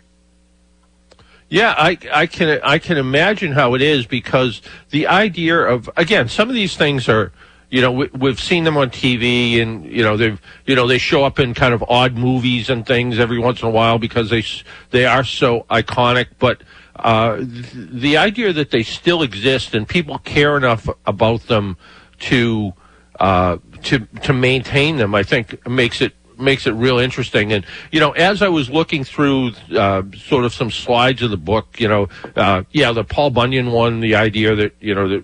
Yeah, 1.48 1.74
I, 1.78 1.98
I 2.12 2.26
can 2.26 2.60
I 2.62 2.78
can 2.78 2.98
imagine 2.98 3.54
how 3.54 3.74
it 3.74 3.82
is 3.82 4.06
because 4.06 4.62
the 4.90 5.08
idea 5.08 5.58
of 5.58 5.90
again 5.96 6.28
some 6.28 6.50
of 6.50 6.56
these 6.56 6.76
things 6.76 7.08
are 7.08 7.32
you 7.72 7.82
know, 7.82 7.92
we, 7.92 8.30
have 8.30 8.40
seen 8.40 8.64
them 8.64 8.78
on 8.78 8.90
TV, 8.90 9.62
and 9.62 9.86
you 9.86 10.04
know 10.04 10.18
they've 10.18 10.40
you 10.66 10.76
know 10.76 10.88
they 10.88 10.98
show 10.98 11.24
up 11.24 11.40
in 11.40 11.54
kind 11.54 11.74
of 11.74 11.84
odd 11.88 12.16
movies 12.16 12.70
and 12.70 12.86
things 12.86 13.18
every 13.18 13.40
once 13.40 13.62
in 13.62 13.68
a 13.68 13.72
while 13.72 13.98
because 13.98 14.30
they 14.30 14.44
they 14.92 15.06
are 15.06 15.24
so 15.24 15.66
iconic. 15.70 16.28
But 16.38 16.62
uh, 16.96 17.42
the 17.42 18.18
idea 18.18 18.54
that 18.54 18.72
they 18.72 18.84
still 18.84 19.24
exist 19.24 19.74
and 19.74 19.88
people 19.88 20.20
care 20.20 20.56
enough 20.58 20.88
about 21.06 21.48
them 21.48 21.78
to 22.20 22.74
uh, 23.20 23.58
to 23.86 24.00
to 24.24 24.34
maintain 24.34 24.98
them, 24.98 25.16
I 25.16 25.24
think 25.24 25.66
makes 25.68 26.02
it 26.02 26.14
makes 26.38 26.68
it 26.68 26.72
real 26.72 27.00
interesting. 27.00 27.54
And 27.54 27.66
you 27.92 28.00
know, 28.00 28.12
as 28.12 28.42
I 28.42 28.50
was 28.50 28.70
looking 28.70 29.04
through 29.04 29.52
uh, 29.76 30.04
sort 30.16 30.46
of 30.46 30.54
some 30.54 30.72
slides 30.72 31.22
of 31.22 31.32
the 31.32 31.38
book, 31.38 31.80
you 31.80 31.88
know, 31.88 32.10
uh, 32.36 32.64
yeah, 32.72 32.92
the 32.92 33.04
Paul 33.04 33.30
Bunyan 33.30 33.72
one, 33.72 34.00
the 34.00 34.16
idea 34.16 34.56
that 34.56 34.76
you 34.80 34.94
know 34.94 35.08
that 35.08 35.24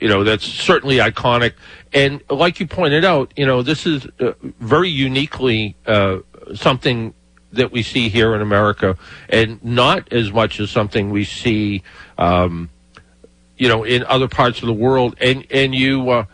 you 0.00 0.08
know 0.08 0.22
that's 0.22 0.44
certainly 0.44 0.98
iconic 0.98 1.54
and 1.92 2.22
like 2.30 2.60
you 2.60 2.68
pointed 2.68 3.04
out 3.04 3.32
you 3.34 3.44
know 3.44 3.62
this 3.62 3.84
is 3.84 4.06
uh, 4.20 4.32
very 4.60 4.88
uniquely 4.88 5.74
uh, 5.86 6.18
something 6.54 7.12
that 7.52 7.70
we 7.70 7.82
see 7.82 8.08
here 8.08 8.34
in 8.34 8.40
America, 8.40 8.96
and 9.28 9.62
not 9.62 10.12
as 10.12 10.32
much 10.32 10.58
as 10.60 10.70
something 10.70 11.10
we 11.10 11.24
see, 11.24 11.82
um, 12.18 12.70
you 13.56 13.68
know, 13.68 13.84
in 13.84 14.04
other 14.04 14.28
parts 14.28 14.60
of 14.60 14.66
the 14.66 14.72
world. 14.72 15.16
And 15.20 15.46
and 15.50 15.74
you 15.74 16.10
uh, 16.10 16.24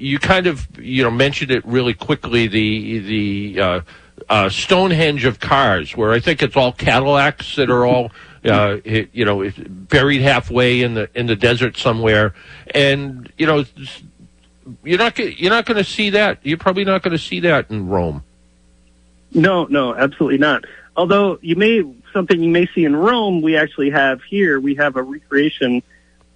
you 0.00 0.18
kind 0.18 0.46
of 0.46 0.66
you 0.78 1.02
know 1.02 1.10
mentioned 1.10 1.50
it 1.50 1.64
really 1.66 1.94
quickly 1.94 2.46
the 2.46 2.98
the 3.00 3.60
uh, 3.60 3.80
uh, 4.28 4.48
Stonehenge 4.48 5.24
of 5.24 5.40
cars, 5.40 5.96
where 5.96 6.12
I 6.12 6.20
think 6.20 6.42
it's 6.42 6.56
all 6.56 6.72
Cadillacs 6.72 7.56
that 7.56 7.70
are 7.70 7.86
all. 7.86 8.10
Uh, 8.42 8.78
you 9.12 9.26
know, 9.26 9.52
buried 9.58 10.22
halfway 10.22 10.80
in 10.80 10.94
the 10.94 11.10
in 11.14 11.26
the 11.26 11.36
desert 11.36 11.76
somewhere, 11.76 12.32
and 12.74 13.30
you 13.36 13.44
know, 13.44 13.66
you're 14.82 14.96
not 14.96 15.18
you're 15.18 15.50
not 15.50 15.66
going 15.66 15.76
to 15.76 15.84
see 15.84 16.08
that. 16.08 16.38
You're 16.42 16.56
probably 16.56 16.84
not 16.84 17.02
going 17.02 17.12
to 17.12 17.22
see 17.22 17.40
that 17.40 17.70
in 17.70 17.88
Rome. 17.90 18.24
No, 19.34 19.66
no, 19.66 19.94
absolutely 19.94 20.38
not. 20.38 20.64
Although 20.96 21.38
you 21.42 21.54
may 21.54 21.82
something 22.14 22.42
you 22.42 22.48
may 22.48 22.66
see 22.74 22.86
in 22.86 22.96
Rome, 22.96 23.42
we 23.42 23.58
actually 23.58 23.90
have 23.90 24.22
here. 24.22 24.58
We 24.58 24.74
have 24.76 24.96
a 24.96 25.02
recreation 25.02 25.82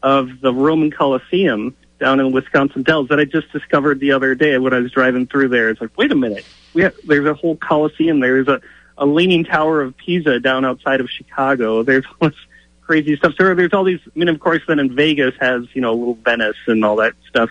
of 0.03 0.43
the 0.43 0.53
Roman 0.53 0.91
Colosseum 0.91 1.75
down 2.01 2.21
in 2.21 2.33
Wisconsin 2.33 2.83
Dells 2.83 3.09
that 3.09 3.21
I 3.21 3.25
just 3.25 3.51
discovered 3.53 4.01
the 4.01 4.13
other 4.13 4.35
day 4.35 4.59
when 4.59 4.73
I 4.75 4.81
was 4.81 4.91
driving 4.91 5.27
through 5.27 5.49
there. 5.49 5.71
It's 5.71 5.81
like, 5.81 5.97
wait 5.97 6.13
a 6.13 6.17
minute, 6.17 6.45
we 6.73 6.83
have, 6.83 6.95
there's 7.05 7.27
a 7.27 7.35
whole 7.35 7.57
Colosseum. 7.57 8.21
There's 8.21 8.49
a 8.49 8.61
a 8.97 9.07
leaning 9.07 9.45
tower 9.45 9.83
of 9.83 9.97
Pisa 9.97 10.41
down 10.41 10.65
outside 10.65 11.01
of 11.01 11.11
Chicago. 11.11 11.83
There's 11.83 12.05
all 12.21 12.29
this 12.29 12.39
crazy 12.83 13.17
stuff. 13.17 13.35
So 13.37 13.55
there's 13.55 13.73
all 13.73 13.85
these. 13.85 14.01
I 14.07 14.19
mean, 14.19 14.29
of 14.29 14.41
course, 14.41 14.63
then 14.67 14.79
in 14.79 14.95
Vegas 14.95 15.35
has 15.41 15.65
you 15.75 15.81
know 15.81 15.93
a 15.93 15.97
little 15.97 16.15
Venice 16.15 16.57
and 16.67 16.85
all 16.85 16.97
that 16.97 17.15
stuff. 17.29 17.51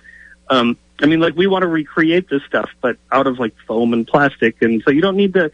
Um, 0.50 0.78
I 1.02 1.06
mean, 1.06 1.20
like 1.20 1.36
we 1.36 1.48
want 1.48 1.64
to 1.64 1.68
recreate 1.68 2.30
this 2.30 2.44
stuff, 2.44 2.70
but 2.82 2.98
out 3.12 3.28
of 3.28 3.40
like 3.40 3.56
foam 3.68 3.94
and 3.94 4.08
plastic, 4.08 4.62
and 4.62 4.82
so 4.84 4.92
you 4.92 5.02
don't 5.02 5.18
need 5.18 5.34
to. 5.34 5.52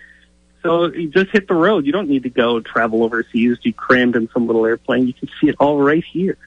So 0.62 0.92
you 0.92 1.08
just 1.08 1.32
hit 1.32 1.48
the 1.48 1.54
road. 1.54 1.86
You 1.86 1.94
don't 1.94 2.10
need 2.10 2.24
to 2.24 2.30
go 2.30 2.60
travel 2.60 3.04
overseas. 3.04 3.58
You 3.62 3.72
crammed 3.72 4.18
in 4.18 4.30
some 4.34 4.46
little 4.46 4.66
airplane. 4.66 5.08
You 5.08 5.14
can 5.14 5.30
see 5.40 5.48
it 5.48 5.56
all 5.58 5.80
right 5.82 6.04
here. 6.04 6.38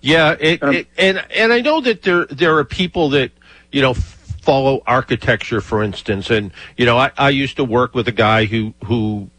Yeah, 0.00 0.36
it, 0.38 0.62
um, 0.62 0.74
it, 0.74 0.88
and 0.98 1.24
and 1.34 1.52
I 1.52 1.60
know 1.60 1.80
that 1.80 2.02
there 2.02 2.26
there 2.26 2.56
are 2.58 2.64
people 2.64 3.10
that 3.10 3.32
you 3.72 3.82
know 3.82 3.94
follow 3.94 4.82
architecture, 4.86 5.60
for 5.60 5.82
instance, 5.82 6.30
and 6.30 6.52
you 6.76 6.86
know 6.86 6.98
I, 6.98 7.12
I 7.16 7.30
used 7.30 7.56
to 7.56 7.64
work 7.64 7.94
with 7.94 8.08
a 8.08 8.12
guy 8.12 8.44
who 8.44 8.74
who 8.84 9.30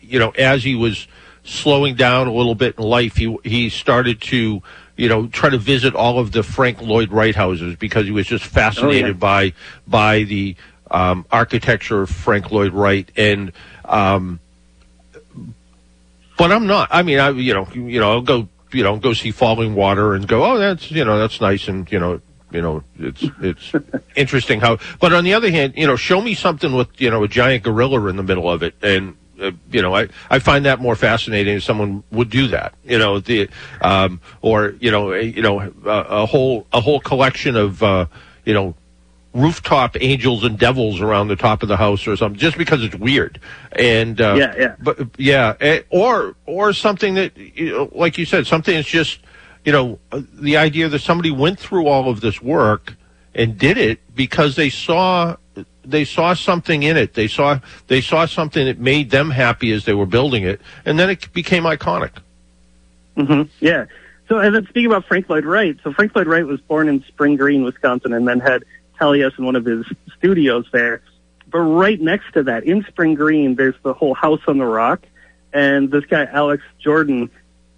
you 0.00 0.18
know 0.18 0.30
as 0.30 0.64
he 0.64 0.74
was 0.74 1.06
slowing 1.44 1.94
down 1.94 2.26
a 2.26 2.32
little 2.32 2.54
bit 2.54 2.76
in 2.78 2.84
life, 2.84 3.16
he 3.16 3.36
he 3.44 3.68
started 3.68 4.20
to 4.22 4.62
you 4.96 5.08
know, 5.08 5.26
try 5.26 5.50
to 5.50 5.58
visit 5.58 5.94
all 5.94 6.18
of 6.18 6.32
the 6.32 6.42
Frank 6.42 6.80
Lloyd 6.80 7.12
Wright 7.12 7.34
houses 7.34 7.76
because 7.76 8.06
he 8.06 8.10
was 8.10 8.26
just 8.26 8.44
fascinated 8.44 9.04
oh, 9.04 9.08
yeah. 9.08 9.12
by 9.12 9.52
by 9.86 10.22
the 10.22 10.56
um, 10.90 11.26
architecture 11.30 12.02
of 12.02 12.10
Frank 12.10 12.50
Lloyd 12.50 12.72
Wright 12.72 13.10
and. 13.16 13.52
Um, 13.84 14.40
but 16.38 16.52
I'm 16.52 16.66
not. 16.66 16.88
I 16.90 17.02
mean, 17.02 17.18
I 17.18 17.30
you 17.30 17.54
know 17.54 17.68
you 17.72 17.98
know 18.00 18.12
I'll 18.12 18.20
go 18.20 18.48
you 18.72 18.82
know 18.82 18.96
go 18.96 19.12
see 19.12 19.30
Falling 19.30 19.74
Water 19.74 20.14
and 20.14 20.26
go 20.26 20.44
oh 20.44 20.58
that's 20.58 20.90
you 20.90 21.04
know 21.04 21.18
that's 21.18 21.40
nice 21.40 21.68
and 21.68 21.90
you 21.90 21.98
know 21.98 22.20
you 22.50 22.62
know 22.62 22.82
it's 22.98 23.24
it's 23.40 23.72
interesting 24.16 24.60
how. 24.60 24.78
But 25.00 25.12
on 25.12 25.24
the 25.24 25.34
other 25.34 25.50
hand, 25.50 25.74
you 25.76 25.86
know, 25.86 25.96
show 25.96 26.20
me 26.20 26.34
something 26.34 26.74
with 26.74 27.00
you 27.00 27.10
know 27.10 27.22
a 27.24 27.28
giant 27.28 27.64
gorilla 27.64 28.06
in 28.06 28.16
the 28.16 28.22
middle 28.22 28.50
of 28.50 28.62
it 28.62 28.74
and 28.82 29.16
uh, 29.40 29.50
you 29.70 29.82
know, 29.82 29.94
I, 29.94 30.08
I 30.30 30.38
find 30.38 30.64
that 30.64 30.80
more 30.80 30.96
fascinating 30.96 31.56
if 31.56 31.62
someone 31.62 32.02
would 32.10 32.30
do 32.30 32.48
that, 32.48 32.74
you 32.84 32.98
know, 32.98 33.20
the, 33.20 33.50
um, 33.82 34.20
or, 34.40 34.74
you 34.80 34.90
know, 34.90 35.12
a, 35.12 35.20
you 35.22 35.42
know, 35.42 35.60
a, 35.60 35.90
a 35.90 36.26
whole, 36.26 36.66
a 36.72 36.80
whole 36.80 37.00
collection 37.00 37.54
of, 37.54 37.82
uh, 37.82 38.06
you 38.46 38.54
know, 38.54 38.74
rooftop 39.36 39.96
angels 40.00 40.44
and 40.44 40.58
devils 40.58 41.00
around 41.00 41.28
the 41.28 41.36
top 41.36 41.62
of 41.62 41.68
the 41.68 41.76
house 41.76 42.06
or 42.06 42.16
something, 42.16 42.38
just 42.38 42.56
because 42.56 42.82
it's 42.82 42.94
weird. 42.94 43.40
And, 43.72 44.20
uh, 44.20 44.34
yeah, 44.38 44.54
yeah, 44.58 44.76
but 44.80 44.98
yeah, 45.18 45.54
eh, 45.60 45.82
or, 45.90 46.34
or 46.46 46.72
something 46.72 47.14
that, 47.14 47.36
you 47.36 47.70
know, 47.70 47.90
like 47.94 48.18
you 48.18 48.24
said, 48.24 48.46
something 48.46 48.74
that's 48.74 48.88
just, 48.88 49.20
you 49.64 49.72
know, 49.72 49.98
uh, 50.12 50.22
the 50.32 50.56
idea 50.56 50.88
that 50.88 51.00
somebody 51.00 51.30
went 51.30 51.58
through 51.58 51.86
all 51.86 52.08
of 52.08 52.20
this 52.20 52.40
work 52.40 52.94
and 53.34 53.58
did 53.58 53.76
it 53.76 54.00
because 54.14 54.56
they 54.56 54.70
saw 54.70 55.36
they 55.84 56.04
saw 56.04 56.34
something 56.34 56.82
in 56.82 56.96
it. 56.96 57.14
They 57.14 57.28
saw 57.28 57.60
they 57.86 58.00
saw 58.00 58.26
something 58.26 58.66
that 58.66 58.78
made 58.78 59.10
them 59.10 59.30
happy 59.30 59.72
as 59.72 59.84
they 59.84 59.94
were 59.94 60.06
building 60.06 60.42
it, 60.42 60.60
and 60.84 60.98
then 60.98 61.10
it 61.10 61.32
became 61.32 61.62
iconic. 61.62 62.10
Mm-hmm. 63.16 63.42
Yeah. 63.64 63.86
So, 64.28 64.38
and 64.38 64.54
then 64.54 64.64
speaking 64.66 64.86
about 64.86 65.04
Frank 65.04 65.28
Lloyd 65.28 65.44
Wright, 65.44 65.78
so 65.84 65.92
Frank 65.92 66.14
Lloyd 66.16 66.26
Wright 66.26 66.44
was 66.44 66.60
born 66.60 66.88
in 66.88 67.04
Spring 67.04 67.36
Green, 67.36 67.62
Wisconsin, 67.62 68.12
and 68.12 68.26
then 68.26 68.40
had 68.40 68.64
Taliesin 68.98 69.38
in 69.38 69.44
one 69.44 69.56
of 69.56 69.64
his 69.64 69.86
studios 70.18 70.66
there. 70.72 71.02
But 71.48 71.60
right 71.60 72.00
next 72.00 72.32
to 72.32 72.42
that, 72.44 72.64
in 72.64 72.84
Spring 72.84 73.14
Green, 73.14 73.54
there's 73.54 73.76
the 73.82 73.94
whole 73.94 74.14
House 74.14 74.40
on 74.48 74.58
the 74.58 74.64
Rock, 74.64 75.06
and 75.52 75.90
this 75.90 76.04
guy 76.06 76.24
Alex 76.24 76.62
Jordan 76.78 77.30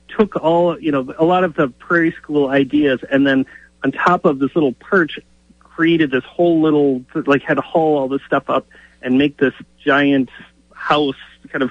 took 0.09 0.37
all 0.37 0.79
you 0.81 0.91
know 0.91 1.15
a 1.19 1.25
lot 1.25 1.45
of 1.45 1.55
the 1.55 1.69
Prairie 1.69 2.15
School 2.23 2.49
ideas, 2.49 3.01
and 3.11 3.27
then 3.27 3.45
on 3.85 3.93
top 3.93 4.25
of 4.25 4.39
this 4.39 4.55
little 4.55 4.73
perch 4.73 5.19
created 5.61 6.11
this 6.11 6.25
whole 6.25 6.61
little 6.61 7.05
like 7.27 7.43
had 7.43 7.55
to 7.55 7.61
haul 7.61 7.99
all 7.99 8.09
this 8.09 8.23
stuff 8.27 8.51
up 8.51 8.67
and 9.01 9.17
make 9.17 9.37
this 9.37 9.55
giant 9.85 10.29
house 10.75 11.15
kind 11.51 11.63
of 11.63 11.71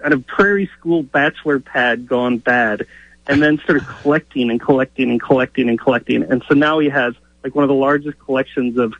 kind 0.00 0.14
of 0.14 0.26
prairie 0.26 0.70
school 0.78 1.02
bachelor 1.02 1.60
pad 1.60 2.06
gone 2.06 2.38
bad 2.38 2.86
and 3.26 3.42
then 3.42 3.58
started 3.58 3.86
collecting 3.86 4.50
and 4.50 4.58
collecting 4.60 5.10
and 5.10 5.20
collecting 5.20 5.68
and 5.68 5.78
collecting 5.78 6.22
and 6.22 6.42
so 6.48 6.54
now 6.54 6.78
he 6.78 6.88
has 6.88 7.14
like 7.46 7.54
one 7.54 7.64
of 7.64 7.68
the 7.68 7.74
largest 7.74 8.18
collections 8.18 8.76
of, 8.78 8.92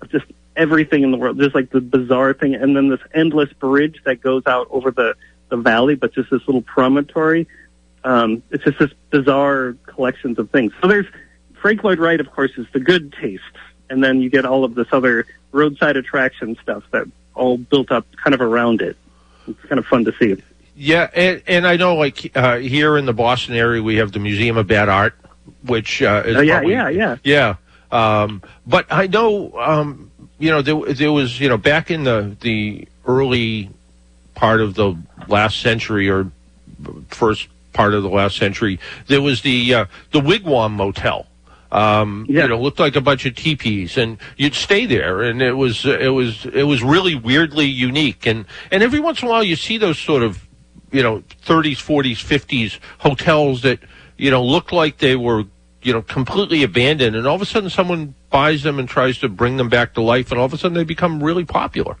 of 0.00 0.10
just 0.10 0.24
everything 0.56 1.02
in 1.02 1.10
the 1.10 1.16
world 1.16 1.38
just 1.38 1.54
like 1.54 1.70
the 1.70 1.80
bizarre 1.80 2.32
thing 2.32 2.54
and 2.54 2.76
then 2.76 2.88
this 2.88 3.00
endless 3.12 3.52
bridge 3.54 4.00
that 4.04 4.20
goes 4.20 4.42
out 4.46 4.68
over 4.70 4.90
the 4.90 5.14
the 5.48 5.56
valley 5.56 5.94
but 5.94 6.12
just 6.14 6.30
this 6.30 6.40
little 6.46 6.62
promontory 6.62 7.46
um 8.04 8.42
it's 8.50 8.64
just 8.64 8.78
this 8.78 8.90
bizarre 9.10 9.76
collections 9.86 10.38
of 10.38 10.48
things 10.50 10.72
so 10.80 10.88
there's 10.88 11.06
Frank 11.60 11.82
Lloyd 11.82 11.98
Wright, 11.98 12.20
of 12.20 12.30
course, 12.30 12.52
is 12.56 12.66
the 12.72 12.78
good 12.78 13.12
taste 13.12 13.42
and 13.90 14.02
then 14.02 14.20
you 14.20 14.30
get 14.30 14.44
all 14.44 14.64
of 14.64 14.74
this 14.74 14.86
other 14.92 15.26
roadside 15.52 15.96
attraction 15.96 16.56
stuff 16.62 16.84
that 16.92 17.06
all 17.34 17.58
built 17.58 17.90
up 17.90 18.06
kind 18.22 18.34
of 18.34 18.40
around 18.40 18.82
it. 18.82 18.96
It's 19.46 19.62
kind 19.62 19.78
of 19.78 19.86
fun 19.86 20.04
to 20.04 20.12
see. 20.20 20.40
Yeah, 20.76 21.08
and, 21.14 21.42
and 21.46 21.66
I 21.66 21.76
know 21.76 21.96
like 21.96 22.36
uh, 22.36 22.58
here 22.58 22.96
in 22.96 23.06
the 23.06 23.12
Boston 23.12 23.54
area 23.54 23.82
we 23.82 23.96
have 23.96 24.12
the 24.12 24.18
Museum 24.18 24.56
of 24.56 24.66
Bad 24.66 24.88
Art, 24.88 25.14
which 25.64 26.02
uh, 26.02 26.22
is 26.24 26.36
oh, 26.36 26.40
yeah, 26.40 26.58
probably, 26.58 26.74
yeah, 26.74 26.88
yeah, 26.88 27.16
yeah. 27.24 27.56
Um, 27.90 28.42
but 28.66 28.86
I 28.90 29.06
know 29.06 29.52
um, 29.58 30.10
you 30.38 30.50
know 30.50 30.62
there, 30.62 30.94
there 30.94 31.12
was 31.12 31.40
you 31.40 31.48
know 31.48 31.58
back 31.58 31.90
in 31.90 32.04
the 32.04 32.36
the 32.40 32.86
early 33.06 33.70
part 34.34 34.60
of 34.60 34.74
the 34.74 34.96
last 35.26 35.60
century 35.60 36.08
or 36.08 36.30
first 37.08 37.48
part 37.72 37.94
of 37.94 38.02
the 38.02 38.08
last 38.08 38.36
century 38.36 38.78
there 39.06 39.22
was 39.22 39.42
the 39.42 39.74
uh, 39.74 39.84
the 40.12 40.20
Wigwam 40.20 40.72
Motel 40.72 41.26
um, 41.70 42.26
yeah. 42.28 42.42
you 42.42 42.48
know, 42.48 42.60
looked 42.60 42.78
like 42.78 42.96
a 42.96 43.00
bunch 43.00 43.26
of 43.26 43.34
teepees, 43.34 43.98
and 43.98 44.18
you'd 44.36 44.54
stay 44.54 44.86
there, 44.86 45.22
and 45.22 45.42
it 45.42 45.52
was 45.52 45.84
it 45.84 46.12
was 46.12 46.46
it 46.46 46.62
was 46.62 46.82
really 46.82 47.14
weirdly 47.14 47.66
unique, 47.66 48.26
and 48.26 48.46
and 48.70 48.82
every 48.82 49.00
once 49.00 49.20
in 49.20 49.28
a 49.28 49.30
while 49.30 49.44
you 49.44 49.56
see 49.56 49.76
those 49.76 49.98
sort 49.98 50.22
of 50.22 50.46
you 50.90 51.02
know 51.02 51.22
30s, 51.44 51.76
40s, 51.76 52.24
50s 52.24 52.78
hotels 52.98 53.62
that 53.62 53.80
you 54.16 54.30
know 54.30 54.42
look 54.42 54.72
like 54.72 54.98
they 54.98 55.14
were 55.14 55.44
you 55.82 55.92
know 55.92 56.02
completely 56.02 56.62
abandoned, 56.62 57.16
and 57.16 57.26
all 57.26 57.36
of 57.36 57.42
a 57.42 57.46
sudden 57.46 57.70
someone 57.70 58.14
buys 58.30 58.62
them 58.62 58.78
and 58.78 58.88
tries 58.88 59.18
to 59.18 59.28
bring 59.28 59.56
them 59.56 59.68
back 59.68 59.94
to 59.94 60.02
life, 60.02 60.30
and 60.30 60.38
all 60.38 60.46
of 60.46 60.52
a 60.52 60.58
sudden 60.58 60.76
they 60.76 60.84
become 60.84 61.22
really 61.22 61.44
popular. 61.44 61.96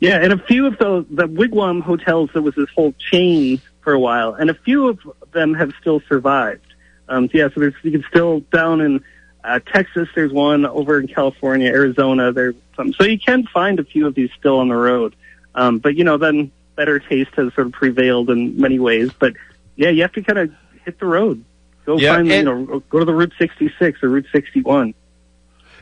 Yeah, 0.00 0.18
and 0.20 0.32
a 0.32 0.38
few 0.38 0.66
of 0.66 0.78
those 0.78 1.06
the 1.10 1.28
wigwam 1.28 1.80
hotels 1.82 2.30
there 2.32 2.42
was 2.42 2.54
this 2.54 2.68
whole 2.74 2.92
chain 2.98 3.60
for 3.82 3.92
a 3.92 4.00
while, 4.00 4.34
and 4.34 4.50
a 4.50 4.54
few 4.54 4.88
of 4.88 4.98
them 5.32 5.54
have 5.54 5.72
still 5.80 6.00
survived. 6.08 6.74
Um, 7.08 7.28
so 7.28 7.38
yeah, 7.38 7.48
so 7.54 7.60
there's 7.60 7.74
you 7.82 7.92
can 7.92 8.04
still 8.08 8.40
down 8.52 8.80
in 8.80 9.04
uh, 9.44 9.60
Texas. 9.60 10.08
There's 10.14 10.32
one 10.32 10.66
over 10.66 10.98
in 10.98 11.08
California, 11.08 11.68
Arizona. 11.68 12.32
There's 12.32 12.54
some, 12.76 12.92
so 12.92 13.04
you 13.04 13.18
can 13.18 13.46
find 13.46 13.78
a 13.78 13.84
few 13.84 14.06
of 14.06 14.14
these 14.14 14.30
still 14.38 14.58
on 14.58 14.68
the 14.68 14.74
road. 14.74 15.14
Um, 15.54 15.78
but 15.78 15.94
you 15.96 16.04
know, 16.04 16.16
then 16.16 16.50
better 16.76 16.98
taste 16.98 17.30
has 17.34 17.52
sort 17.54 17.66
of 17.66 17.72
prevailed 17.72 18.30
in 18.30 18.58
many 18.60 18.78
ways. 18.78 19.10
But 19.18 19.34
yeah, 19.76 19.90
you 19.90 20.02
have 20.02 20.12
to 20.12 20.22
kind 20.22 20.38
of 20.38 20.52
hit 20.84 20.98
the 20.98 21.06
road. 21.06 21.44
Go 21.84 21.98
yeah, 21.98 22.14
find, 22.14 22.30
and, 22.30 22.48
you 22.48 22.66
know, 22.66 22.80
go 22.90 22.98
to 22.98 23.04
the 23.04 23.14
Route 23.14 23.32
66 23.38 24.02
or 24.02 24.08
Route 24.08 24.26
61. 24.32 24.94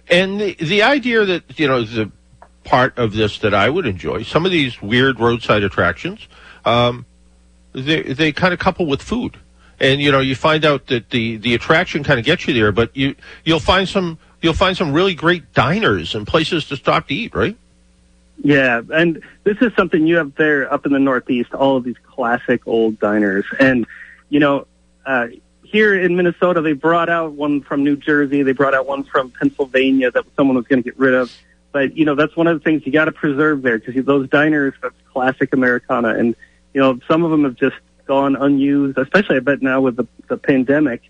And 0.08 0.40
the 0.40 0.54
the 0.54 0.82
idea 0.82 1.24
that 1.24 1.58
you 1.58 1.68
know 1.68 1.84
the 1.84 2.10
part 2.64 2.98
of 2.98 3.12
this 3.12 3.38
that 3.38 3.54
I 3.54 3.68
would 3.68 3.86
enjoy 3.86 4.22
some 4.22 4.44
of 4.44 4.52
these 4.52 4.80
weird 4.80 5.20
roadside 5.20 5.62
attractions. 5.62 6.26
Um, 6.64 7.06
they 7.72 8.02
they 8.02 8.32
kind 8.32 8.52
of 8.52 8.58
couple 8.58 8.86
with 8.86 9.02
food 9.02 9.36
and 9.80 10.00
you 10.00 10.12
know 10.12 10.20
you 10.20 10.36
find 10.36 10.64
out 10.64 10.86
that 10.88 11.10
the 11.10 11.38
the 11.38 11.54
attraction 11.54 12.04
kind 12.04 12.18
of 12.18 12.24
gets 12.24 12.46
you 12.46 12.54
there, 12.54 12.70
but 12.70 12.94
you 12.96 13.14
you'll 13.44 13.58
find 13.58 13.88
some 13.88 14.18
you'll 14.42 14.54
find 14.54 14.76
some 14.76 14.92
really 14.92 15.14
great 15.14 15.52
diners 15.54 16.14
and 16.14 16.26
places 16.26 16.66
to 16.66 16.76
stop 16.76 17.08
to 17.08 17.14
eat, 17.14 17.34
right? 17.34 17.56
Yeah, 18.42 18.82
and 18.92 19.22
this 19.44 19.58
is 19.60 19.72
something 19.74 20.06
you 20.06 20.16
have 20.16 20.34
there 20.36 20.72
up 20.72 20.86
in 20.86 20.92
the 20.92 20.98
Northeast. 20.98 21.52
All 21.54 21.76
of 21.76 21.84
these 21.84 21.96
classic 22.06 22.66
old 22.66 23.00
diners, 23.00 23.46
and 23.58 23.86
you 24.28 24.38
know, 24.38 24.66
uh, 25.06 25.28
here 25.70 25.94
in 25.94 26.16
Minnesota, 26.16 26.60
they 26.60 26.72
brought 26.72 27.08
out 27.08 27.32
one 27.32 27.60
from 27.60 27.84
New 27.84 27.96
Jersey. 27.96 28.42
They 28.42 28.52
brought 28.52 28.74
out 28.74 28.86
one 28.86 29.04
from 29.04 29.30
Pennsylvania 29.30 30.10
that 30.10 30.24
someone 30.36 30.56
was 30.56 30.66
going 30.66 30.82
to 30.82 30.90
get 30.90 30.98
rid 30.98 31.14
of. 31.14 31.32
But 31.72 31.96
you 31.96 32.04
know, 32.04 32.16
that's 32.16 32.34
one 32.34 32.48
of 32.48 32.58
the 32.58 32.64
things 32.64 32.84
you 32.84 32.92
got 32.92 33.04
to 33.04 33.12
preserve 33.12 33.62
there 33.62 33.78
because 33.78 34.04
those 34.04 34.28
diners, 34.28 34.74
that's 34.82 34.94
classic 35.12 35.52
Americana, 35.52 36.08
and 36.10 36.34
you 36.74 36.80
know, 36.80 36.98
some 37.06 37.24
of 37.24 37.30
them 37.30 37.44
have 37.44 37.54
just 37.54 37.76
gone 38.06 38.34
unused, 38.34 38.98
especially 38.98 39.36
I 39.36 39.40
bet 39.40 39.62
now 39.62 39.80
with 39.80 39.96
the, 39.96 40.06
the 40.28 40.36
pandemic. 40.36 41.02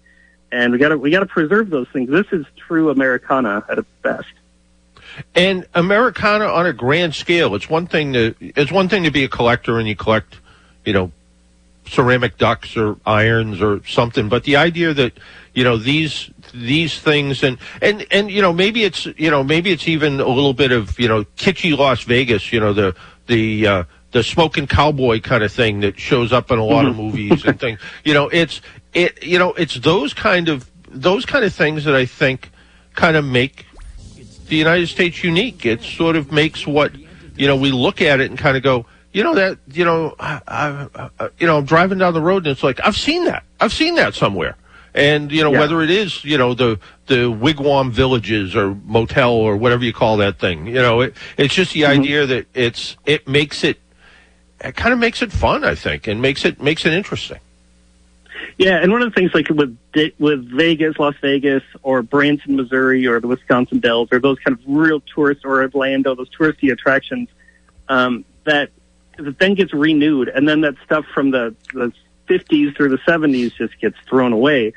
And 0.53 0.73
we 0.73 0.79
got 0.79 0.89
to 0.91 0.99
we 0.99 1.11
got 1.11 1.21
to 1.21 1.27
preserve 1.27 1.71
those 1.71 1.89
things. 1.89 2.11
This 2.11 2.27
is 2.33 2.45
true 2.57 2.91
Americana 2.91 3.65
at 3.69 3.79
its 3.79 3.89
best. 4.03 4.29
And 5.35 5.67
Americana 5.75 6.47
on 6.47 6.67
a 6.67 6.73
grand 6.73 7.15
scale, 7.15 7.55
it's 7.55 7.71
one 7.71 7.87
thing 7.87 8.13
to 8.13 8.35
it's 8.41 8.71
one 8.71 8.89
thing 8.89 9.05
to 9.05 9.11
be 9.11 9.25
a 9.25 9.29
collector 9.29 9.79
and 9.79 9.89
you 9.89 9.97
collect, 9.97 10.37
you 10.85 10.93
know, 10.93 11.13
ceramic 11.91 12.39
ducks 12.39 12.77
or 12.77 12.97
irons 13.05 13.61
or 13.61 13.85
something. 13.87 14.29
But 14.29 14.45
the 14.45 14.57
idea 14.57 14.95
that 14.95 15.19
you 15.55 15.65
know 15.65 15.77
these 15.77 16.31
these 16.55 16.99
things 16.99 17.43
and 17.43 17.59
and 17.83 18.07
and 18.11 18.31
you 18.31 18.43
know 18.43 18.53
maybe 18.53 18.85
it's 18.85 19.07
you 19.07 19.31
know 19.31 19.43
maybe 19.43 19.71
it's 19.71 19.89
even 19.89 20.21
a 20.21 20.29
little 20.29 20.55
bit 20.55 20.73
of 20.73 20.99
you 20.99 21.09
know 21.09 21.25
kitschy 21.37 21.77
Las 21.77 22.03
Vegas. 22.03 22.53
You 22.53 22.61
know 22.61 22.73
the 22.73 22.95
the 23.27 23.67
uh, 23.67 23.85
the 24.13 24.23
smoking 24.23 24.67
cowboy 24.67 25.21
kind 25.21 25.43
of 25.43 25.53
thing 25.53 25.81
that 25.81 25.99
shows 25.99 26.33
up 26.33 26.51
in 26.51 26.59
a 26.59 26.65
lot 26.65 26.87
of 26.87 26.95
mm-hmm. 26.95 27.03
movies 27.03 27.45
and 27.45 27.59
things. 27.59 27.81
You 28.05 28.15
know, 28.15 28.29
it's 28.29 28.61
it. 28.95 29.23
You 29.23 29.39
know, 29.39 29.53
it's 29.55 29.75
those 29.75 30.15
kind 30.15 30.49
of 30.49 30.71
those 30.89 31.25
kind 31.27 31.45
of 31.45 31.53
things 31.53 31.85
that 31.85 31.95
I 31.95 32.07
think 32.07 32.51
kind 32.95 33.17
of 33.17 33.25
make 33.25 33.67
the 34.49 34.57
United 34.57 34.89
States 34.89 35.23
unique. 35.23 35.65
It 35.67 35.83
sort 35.83 36.17
of 36.17 36.33
makes 36.33 36.67
what 36.67 36.93
you 37.37 37.47
know 37.47 37.57
we 37.57 37.73
look 37.73 38.01
at 38.01 38.21
it 38.21 38.31
and 38.31 38.39
kind 38.39 38.57
of 38.57 38.63
go, 38.63 38.87
you 39.13 39.25
know 39.25 39.35
that 39.35 39.59
you 39.73 39.85
know 39.85 40.15
I, 40.19 40.41
I, 40.47 41.11
I, 41.19 41.29
you 41.39 41.47
know 41.47 41.59
I'm 41.59 41.65
driving 41.65 41.99
down 41.99 42.15
the 42.15 42.21
road 42.21 42.47
and 42.47 42.53
it's 42.53 42.63
like 42.63 42.81
I've 42.85 42.97
seen 42.97 43.25
that 43.25 43.45
I've 43.61 43.73
seen 43.73 43.97
that 43.97 44.15
somewhere. 44.15 44.57
And 44.93 45.31
you 45.31 45.45
know 45.45 45.53
yeah. 45.53 45.61
whether 45.61 45.83
it 45.83 45.91
is 45.91 46.25
you 46.25 46.37
know 46.37 46.55
the 46.55 46.81
the 47.07 47.31
wigwam 47.31 47.93
villages 47.93 48.57
or 48.57 48.75
motel 48.75 49.33
or 49.33 49.57
whatever 49.57 49.85
you 49.85 49.93
call 49.93 50.17
that 50.17 50.39
thing, 50.39 50.67
you 50.67 50.75
know 50.75 51.03
it, 51.03 51.15
it's 51.37 51.55
just 51.55 51.73
the 51.73 51.83
mm-hmm. 51.83 52.01
idea 52.01 52.27
that 52.27 52.47
it's 52.55 52.97
it 53.07 53.29
makes 53.29 53.63
it 53.63 53.79
it 54.63 54.77
kind 54.77 54.93
of 54.93 54.99
makes 54.99 55.23
it 55.23 55.33
fun, 55.33 55.65
I 55.65 55.75
think, 55.75 56.07
and 56.07 56.21
makes 56.21 56.45
it 56.45 56.61
makes 56.61 56.85
it 56.85 56.93
interesting. 56.93 57.39
Yeah, 58.59 58.83
and 58.83 58.93
one 58.93 59.03
of 59.03 59.13
the 59.13 59.19
things 59.19 59.33
like 59.33 59.49
with 59.49 59.79
with 60.19 60.51
Vegas, 60.51 60.99
Las 60.99 61.15
Vegas, 61.23 61.63
or 61.83 62.03
Branson, 62.03 62.57
Missouri, 62.57 63.07
or 63.07 63.21
the 63.21 63.29
Wisconsin 63.29 63.81
Dells, 63.81 64.09
or 64.13 64.19
those 64.19 64.39
kind 64.41 64.59
of 64.59 64.63
real 64.67 65.01
tourist, 65.01 65.45
or 65.45 65.63
Orlando, 65.63 66.15
those 66.15 66.31
touristy 66.31 66.73
attractions, 66.73 67.29
um, 67.89 68.25
that 68.45 68.71
that 69.25 69.39
then 69.39 69.55
gets 69.55 69.73
renewed, 69.73 70.29
and 70.29 70.49
then 70.49 70.63
that 70.63 70.75
stuff 70.85 71.05
from 71.13 71.31
the 71.31 71.55
the 71.73 71.93
50s 72.29 72.77
through 72.77 72.91
the 72.91 72.99
70s 72.99 73.55
just 73.57 73.79
gets 73.81 73.97
thrown 74.09 74.33
away. 74.33 74.73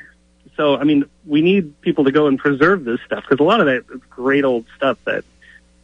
So, 0.56 0.76
I 0.76 0.84
mean, 0.84 1.04
we 1.24 1.40
need 1.40 1.80
people 1.80 2.04
to 2.04 2.12
go 2.12 2.26
and 2.26 2.38
preserve 2.38 2.84
this 2.84 3.00
stuff 3.06 3.24
because 3.28 3.40
a 3.40 3.46
lot 3.46 3.60
of 3.60 3.66
that 3.66 4.10
great 4.10 4.44
old 4.44 4.66
stuff 4.76 4.98
that 5.04 5.24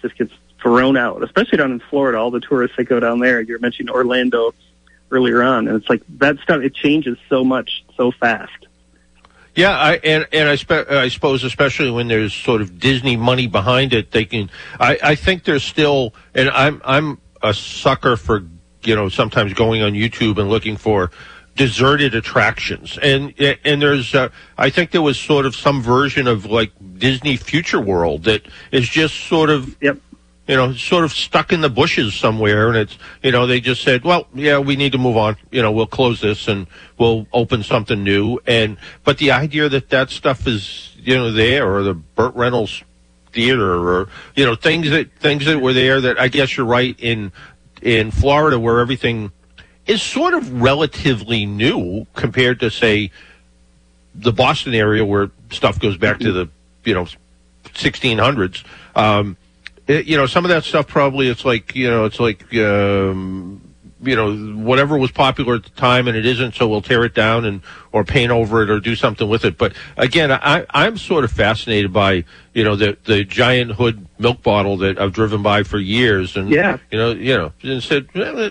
just 0.03 0.17
gets 0.17 0.33
thrown 0.61 0.97
out, 0.97 1.23
especially 1.23 1.59
down 1.59 1.73
in 1.73 1.81
Florida. 1.81 2.19
All 2.19 2.31
the 2.31 2.41
tourists 2.41 2.77
that 2.77 2.85
go 2.85 3.01
down 3.01 3.21
there. 3.21 3.41
You 3.41 3.57
are 3.57 3.59
mentioning 3.59 3.91
Orlando 3.91 4.53
earlier 5.11 5.43
on, 5.43 5.69
and 5.69 5.77
it's 5.77 5.89
like 5.89 6.03
that 6.19 6.39
stuff. 6.39 6.63
It 6.63 6.75
changes 6.75 7.19
so 7.29 7.45
much 7.45 7.85
so 7.97 8.13
fast. 8.13 8.67
Yeah, 9.55 9.77
I, 9.77 9.95
and 9.97 10.27
and 10.33 10.49
I, 10.49 10.55
spe- 10.55 10.91
I 10.91 11.09
suppose 11.09 11.43
especially 11.43 11.91
when 11.91 12.07
there's 12.07 12.33
sort 12.33 12.63
of 12.63 12.79
Disney 12.79 13.17
money 13.17 13.49
behind 13.49 13.93
it, 13.93 14.13
they 14.13 14.25
can. 14.25 14.51
I, 14.79 14.99
I 15.03 15.15
think 15.17 15.45
there's 15.45 15.65
still, 15.65 16.15
and 16.35 16.49
I'm 16.51 16.81
I'm 16.85 17.19
a 17.43 17.55
sucker 17.55 18.17
for 18.17 18.45
you 18.83 18.95
know 18.95 19.09
sometimes 19.09 19.53
going 19.55 19.83
on 19.83 19.93
YouTube 19.93 20.39
and 20.39 20.49
looking 20.49 20.77
for 20.77 21.11
deserted 21.57 22.15
attractions 22.15 22.99
and 23.03 23.35
and 23.65 23.83
there's 23.83 24.15
uh, 24.15 24.29
I 24.57 24.71
think 24.71 24.93
there 24.93 25.03
was 25.03 25.19
sort 25.19 25.47
of 25.47 25.55
some 25.55 25.83
version 25.83 26.27
of 26.27 26.47
like 26.47 26.73
Disney 26.97 27.37
Future 27.37 27.81
World 27.81 28.25
that 28.25 28.43
is 28.73 28.89
just 28.89 29.27
sort 29.27 29.51
of 29.51 29.77
yep 29.83 29.99
you 30.51 30.57
know, 30.57 30.73
sort 30.73 31.05
of 31.05 31.13
stuck 31.13 31.53
in 31.53 31.61
the 31.61 31.69
bushes 31.69 32.13
somewhere. 32.13 32.67
And 32.67 32.77
it's, 32.77 32.99
you 33.23 33.31
know, 33.31 33.47
they 33.47 33.61
just 33.61 33.83
said, 33.83 34.03
well, 34.03 34.27
yeah, 34.35 34.59
we 34.59 34.75
need 34.75 34.91
to 34.91 34.99
move 34.99 35.17
on. 35.17 35.37
You 35.53 35.63
know, 35.63 35.71
we'll 35.71 35.87
close 35.87 36.21
this 36.21 36.49
and 36.49 36.67
we'll 36.99 37.29
open 37.33 37.63
something 37.63 38.03
new. 38.03 38.41
And, 38.49 38.77
but 39.05 39.19
the 39.19 39.31
idea 39.31 39.69
that 39.69 39.91
that 39.91 40.11
stuff 40.11 40.49
is, 40.49 40.97
you 40.97 41.15
know, 41.15 41.31
there 41.31 41.73
or 41.73 41.85
the 41.85 41.95
Burt 41.95 42.35
Reynolds 42.35 42.83
theater 43.33 43.75
or, 43.75 44.09
you 44.35 44.45
know, 44.45 44.55
things 44.55 44.91
that, 44.91 45.13
things 45.19 45.45
that 45.47 45.61
were 45.61 45.73
there 45.73 46.01
that 46.01 46.19
I 46.19 46.29
guess 46.29 46.57
you're 46.57 46.67
right 46.67 46.97
in, 46.99 47.33
in 47.83 48.11
Florida 48.11 48.59
where 48.59 48.81
everything 48.81 49.33
is 49.87 50.03
sort 50.03 50.35
of 50.35 50.61
relatively 50.61 51.47
new 51.47 52.07
compared 52.15 52.61
to 52.61 52.71
say 52.71 53.11
the 54.15 54.33
Boston 54.33 54.75
area 54.75 55.05
where 55.05 55.31
stuff 55.51 55.79
goes 55.79 55.97
back 55.97 56.19
to 56.21 56.33
the, 56.33 56.49
you 56.85 56.95
know, 56.95 57.07
1600s. 57.65 58.65
Um, 58.95 59.37
it, 59.87 60.07
you 60.07 60.17
know, 60.17 60.27
some 60.27 60.45
of 60.45 60.51
that 60.51 60.65
stuff 60.65 60.87
probably 60.87 61.29
it's 61.29 61.45
like 61.45 61.75
you 61.75 61.91
know, 61.91 62.05
it's 62.05 62.21
like 62.21 62.55
um, 62.55 63.61
you 64.03 64.17
know, 64.17 64.35
whatever 64.63 64.97
was 64.97 65.11
popular 65.11 65.57
at 65.57 65.65
the 65.65 65.71
time, 65.71 66.09
and 66.09 66.17
it 66.17 66.25
isn't, 66.25 66.55
so 66.55 66.67
we'll 66.69 66.83
tear 66.83 67.05
it 67.05 67.15
down 67.15 67.45
and 67.45 67.61
or 67.93 68.05
paint 68.05 68.31
over 68.31 68.63
it 68.63 68.71
or 68.71 68.81
do 68.81 68.95
something 68.95 69.29
with 69.29 69.45
it. 69.45 69.59
But 69.59 69.75
again, 69.97 70.33
I, 70.33 70.65
I'm 70.71 70.97
sort 70.97 71.25
of 71.25 71.31
fascinated 71.31 71.93
by 71.93 72.25
you 72.55 72.65
know 72.65 72.77
the 72.77 72.97
the 73.05 73.25
giant 73.25 73.73
hood 73.73 74.07
milk 74.19 74.43
bottle 74.43 74.77
that 74.79 74.99
I've 74.99 75.13
driven 75.13 75.43
by 75.43 75.63
for 75.63 75.79
years, 75.79 76.37
and 76.37 76.51
yeah, 76.51 76.79
you 76.91 76.99
know, 76.99 77.13
you 77.13 77.37
know, 77.37 77.53
and 77.63 77.83
said. 77.83 78.09
Well, 78.15 78.51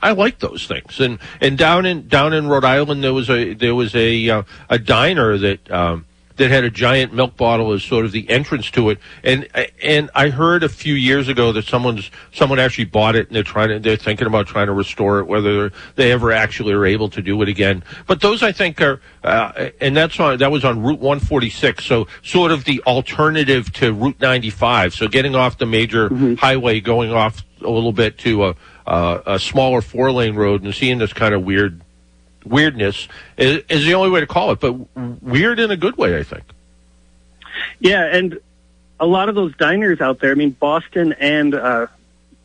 I 0.00 0.12
like 0.12 0.38
those 0.38 0.66
things, 0.66 1.00
and 1.00 1.18
and 1.40 1.58
down 1.58 1.84
in 1.84 2.06
down 2.06 2.32
in 2.32 2.46
Rhode 2.46 2.64
Island 2.64 3.02
there 3.02 3.14
was 3.14 3.28
a 3.28 3.54
there 3.54 3.74
was 3.74 3.96
a 3.96 4.30
uh, 4.30 4.42
a 4.68 4.78
diner 4.78 5.36
that 5.38 5.70
um, 5.72 6.06
that 6.38 6.50
had 6.50 6.64
a 6.64 6.70
giant 6.70 7.12
milk 7.12 7.36
bottle 7.36 7.72
as 7.72 7.82
sort 7.84 8.04
of 8.04 8.12
the 8.12 8.28
entrance 8.30 8.70
to 8.72 8.90
it. 8.90 8.98
And 9.22 9.48
and 9.82 10.10
I 10.14 10.30
heard 10.30 10.62
a 10.62 10.68
few 10.68 10.94
years 10.94 11.28
ago 11.28 11.52
that 11.52 11.66
someone's 11.66 12.10
someone 12.32 12.58
actually 12.58 12.86
bought 12.86 13.14
it 13.14 13.26
and 13.26 13.36
they're 13.36 13.42
trying 13.42 13.68
to 13.68 13.78
they're 13.78 13.96
thinking 13.96 14.26
about 14.26 14.46
trying 14.46 14.66
to 14.66 14.72
restore 14.72 15.20
it, 15.20 15.26
whether 15.26 15.70
they 15.96 16.10
ever 16.12 16.32
actually 16.32 16.72
are 16.72 16.86
able 16.86 17.10
to 17.10 17.20
do 17.20 17.40
it 17.42 17.48
again. 17.48 17.84
But 18.06 18.20
those 18.20 18.42
I 18.42 18.52
think 18.52 18.80
are 18.80 19.00
uh, 19.22 19.70
and 19.80 19.96
that's 19.96 20.18
on 20.18 20.38
that 20.38 20.50
was 20.50 20.64
on 20.64 20.82
Route 20.82 21.00
146, 21.00 21.84
so 21.84 22.06
sort 22.22 22.52
of 22.52 22.64
the 22.64 22.82
alternative 22.86 23.72
to 23.74 23.92
Route 23.92 24.20
95. 24.20 24.94
So 24.94 25.08
getting 25.08 25.34
off 25.34 25.58
the 25.58 25.66
major 25.66 26.08
mm-hmm. 26.08 26.34
highway, 26.34 26.80
going 26.80 27.12
off 27.12 27.44
a 27.60 27.68
little 27.68 27.92
bit 27.92 28.18
to 28.18 28.46
a, 28.46 28.54
a, 28.86 29.22
a 29.26 29.38
smaller 29.38 29.82
four 29.82 30.12
lane 30.12 30.34
road 30.34 30.62
and 30.62 30.74
seeing 30.74 30.98
this 30.98 31.12
kind 31.12 31.34
of 31.34 31.42
weird 31.42 31.82
weirdness 32.48 33.08
is, 33.36 33.62
is 33.68 33.84
the 33.84 33.94
only 33.94 34.10
way 34.10 34.20
to 34.20 34.26
call 34.26 34.52
it, 34.52 34.60
but 34.60 34.72
weird 35.22 35.60
in 35.60 35.70
a 35.70 35.76
good 35.76 35.96
way, 35.96 36.18
I 36.18 36.22
think. 36.22 36.44
Yeah, 37.80 38.04
and 38.04 38.40
a 39.00 39.06
lot 39.06 39.28
of 39.28 39.34
those 39.34 39.54
diners 39.56 40.00
out 40.00 40.20
there. 40.20 40.30
I 40.30 40.34
mean, 40.34 40.50
Boston 40.50 41.12
and 41.14 41.54
uh, 41.54 41.86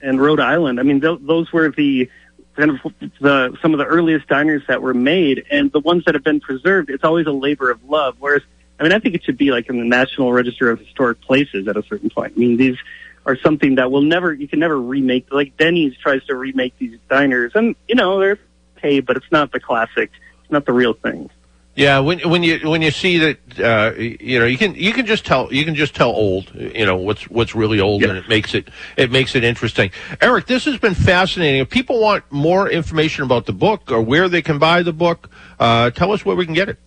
and 0.02 0.22
Rhode 0.22 0.40
Island. 0.40 0.80
I 0.80 0.84
mean, 0.84 1.02
th- 1.02 1.20
those 1.22 1.52
were 1.52 1.70
the 1.70 2.10
kind 2.56 2.72
of 2.72 2.94
the 3.20 3.58
some 3.62 3.74
of 3.74 3.80
the 3.80 3.86
earliest 3.86 4.28
diners 4.28 4.64
that 4.68 4.82
were 4.82 4.94
made, 4.94 5.46
and 5.50 5.72
the 5.72 5.80
ones 5.80 6.06
that 6.06 6.16
have 6.16 6.24
been 6.24 6.40
preserved. 6.40 6.90
It's 6.90 7.04
always 7.04 7.28
a 7.28 7.32
labor 7.32 7.72
of 7.72 7.84
love. 7.90 8.18
Whereas, 8.20 8.42
I 8.80 8.84
mean, 8.84 8.92
I 8.92 9.00
think 9.00 9.16
it 9.16 9.24
should 9.24 9.38
be 9.38 9.52
like 9.52 9.70
in 9.70 9.78
the 9.78 9.86
National 9.86 10.32
Register 10.32 10.70
of 10.70 10.80
Historic 10.80 11.22
Places 11.22 11.68
at 11.68 11.78
a 11.78 11.84
certain 11.84 12.10
point. 12.10 12.34
I 12.36 12.40
mean, 12.40 12.58
these 12.58 12.78
are 13.26 13.38
something 13.38 13.76
that 13.76 13.92
will 13.92 14.02
never 14.02 14.34
you 14.34 14.48
can 14.48 14.60
never 14.60 14.80
remake. 14.80 15.28
Like 15.32 15.58
Denny's 15.58 15.98
tries 15.98 16.24
to 16.26 16.36
remake 16.36 16.78
these 16.78 17.00
diners, 17.10 17.54
and 17.56 17.76
you 17.88 17.96
know 17.96 18.20
they're 18.20 18.40
okay, 18.84 19.00
but 19.00 19.18
it's 19.18 19.32
not 19.32 19.52
the 19.52 19.60
classic. 19.60 20.12
It's 20.42 20.52
not 20.52 20.66
the 20.66 20.74
real 20.74 20.94
thing. 20.94 21.30
Yeah, 21.76 22.00
when 22.00 22.20
when 22.20 22.44
you 22.44 22.70
when 22.70 22.84
you 22.84 22.92
see 22.92 23.18
that, 23.18 23.60
uh, 23.60 23.98
you 23.98 24.38
know, 24.38 24.46
you 24.46 24.60
can 24.60 24.76
you 24.76 24.94
can 24.94 25.08
just 25.08 25.26
tell 25.26 25.52
you 25.52 25.66
can 25.66 25.74
just 25.74 25.96
tell 25.96 26.10
old, 26.10 26.54
you 26.54 26.86
know, 26.86 26.98
what's 26.98 27.28
what's 27.32 27.56
really 27.56 27.80
old, 27.80 28.04
and 28.04 28.16
it 28.16 28.30
makes 28.30 28.54
it 28.54 28.68
it 28.96 29.12
makes 29.12 29.36
it 29.36 29.44
interesting. 29.44 29.90
Eric, 30.22 30.46
this 30.46 30.66
has 30.66 30.78
been 30.78 30.94
fascinating. 30.94 31.62
If 31.62 31.72
people 31.72 32.00
want 32.00 32.32
more 32.32 32.70
information 32.70 33.24
about 33.24 33.48
the 33.48 33.54
book 33.54 33.92
or 33.92 34.04
where 34.04 34.30
they 34.30 34.44
can 34.44 34.60
buy 34.60 34.84
the 34.84 34.94
book, 34.94 35.32
uh, 35.60 35.90
tell 35.90 36.12
us 36.12 36.24
where 36.24 36.36
we 36.36 36.46
can 36.46 36.54
get 36.54 36.70
it. 36.70 36.78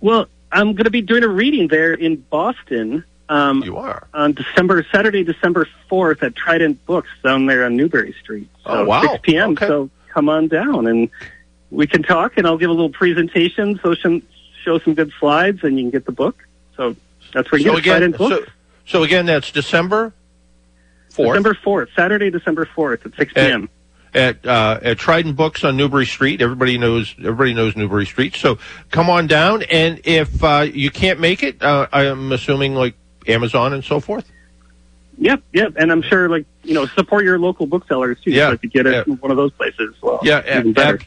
Well, 0.00 0.26
I'm 0.50 0.72
going 0.72 0.84
to 0.84 0.90
be 0.90 1.02
doing 1.02 1.22
a 1.22 1.28
reading 1.28 1.68
there 1.68 1.92
in 1.92 2.16
Boston. 2.16 3.04
Um, 3.28 3.62
you 3.62 3.76
are 3.76 4.08
on 4.14 4.32
December 4.32 4.86
Saturday, 4.90 5.22
December 5.22 5.68
fourth 5.90 6.22
at 6.22 6.34
Trident 6.34 6.84
Books 6.86 7.10
down 7.22 7.44
there 7.44 7.66
on 7.66 7.76
Newbury 7.76 8.14
Street. 8.22 8.48
So 8.64 8.70
oh 8.70 8.84
wow! 8.86 9.02
Six 9.02 9.18
p.m. 9.22 9.50
Okay. 9.52 9.66
So 9.66 9.90
come 10.12 10.28
on 10.28 10.48
down 10.48 10.86
and 10.86 11.08
we 11.70 11.86
can 11.86 12.02
talk 12.02 12.36
and 12.36 12.46
I'll 12.46 12.58
give 12.58 12.70
a 12.70 12.72
little 12.72 12.90
presentation, 12.90 13.80
so 13.82 13.94
some, 13.94 14.22
show 14.62 14.78
some 14.78 14.94
good 14.94 15.12
slides 15.18 15.60
and 15.62 15.78
you 15.78 15.84
can 15.84 15.90
get 15.90 16.06
the 16.06 16.12
book. 16.12 16.46
So 16.76 16.96
that's 17.32 17.50
where 17.50 17.60
you 17.60 17.68
so 17.68 17.80
get 17.80 18.02
again, 18.02 18.18
so, 18.18 18.44
so, 18.84 19.02
again, 19.04 19.26
that's 19.26 19.50
December 19.50 20.12
4th? 21.10 21.28
December 21.28 21.54
4th, 21.54 21.94
Saturday, 21.94 22.30
December 22.30 22.66
4th 22.66 23.06
at 23.06 23.14
6 23.14 23.32
p.m. 23.32 23.68
At, 24.14 24.44
uh, 24.44 24.80
at 24.82 24.98
Trident 24.98 25.36
Books 25.36 25.64
on 25.64 25.76
Newbury 25.76 26.04
Street. 26.04 26.42
Everybody 26.42 26.76
knows 26.76 27.14
everybody 27.18 27.54
knows 27.54 27.76
Newbury 27.76 28.04
Street. 28.04 28.36
So 28.36 28.58
come 28.90 29.08
on 29.08 29.26
down, 29.26 29.62
and 29.62 30.00
if 30.04 30.44
uh, 30.44 30.66
you 30.70 30.90
can't 30.90 31.18
make 31.18 31.42
it, 31.42 31.62
uh, 31.62 31.86
I'm 31.92 32.30
assuming 32.32 32.74
like 32.74 32.94
Amazon 33.26 33.72
and 33.72 33.82
so 33.82 34.00
forth. 34.00 34.30
Yep, 35.18 35.42
yep, 35.52 35.74
and 35.76 35.92
I'm 35.92 36.02
sure 36.02 36.28
like 36.28 36.46
you 36.62 36.74
know 36.74 36.86
support 36.86 37.24
your 37.24 37.38
local 37.38 37.66
booksellers 37.66 38.20
too. 38.20 38.30
Yeah, 38.30 38.48
so 38.48 38.52
if 38.54 38.62
you 38.62 38.70
get 38.70 38.86
it 38.86 39.06
yeah. 39.06 39.14
one 39.14 39.30
of 39.30 39.36
those 39.36 39.52
places, 39.52 39.94
well, 40.00 40.20
yeah, 40.22 40.38
ab- 40.46 41.04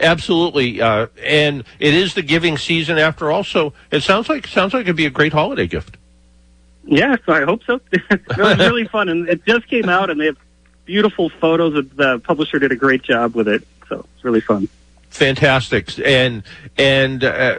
absolutely. 0.00 0.80
Uh, 0.80 1.08
and 1.22 1.64
it 1.78 1.94
is 1.94 2.14
the 2.14 2.22
giving 2.22 2.56
season 2.56 2.98
after 2.98 3.30
all, 3.30 3.44
so 3.44 3.72
it 3.90 4.02
sounds 4.02 4.28
like 4.28 4.46
sounds 4.46 4.72
like 4.74 4.82
it'd 4.82 4.96
be 4.96 5.06
a 5.06 5.10
great 5.10 5.32
holiday 5.32 5.66
gift. 5.66 5.96
Yeah, 6.84 7.16
so 7.24 7.32
I 7.32 7.44
hope 7.44 7.62
so. 7.64 7.80
it 7.92 8.36
was 8.36 8.58
really 8.58 8.88
fun, 8.88 9.08
and 9.08 9.28
it 9.28 9.44
just 9.44 9.68
came 9.68 9.88
out, 9.88 10.10
and 10.10 10.20
they 10.20 10.26
have 10.26 10.38
beautiful 10.84 11.28
photos. 11.28 11.76
Of 11.76 11.96
The 11.96 12.18
publisher 12.20 12.58
did 12.58 12.72
a 12.72 12.76
great 12.76 13.02
job 13.02 13.34
with 13.34 13.48
it, 13.48 13.66
so 13.88 14.06
it's 14.14 14.24
really 14.24 14.40
fun. 14.40 14.68
Fantastic, 15.10 15.98
and 16.04 16.42
and 16.78 17.22
uh, 17.22 17.58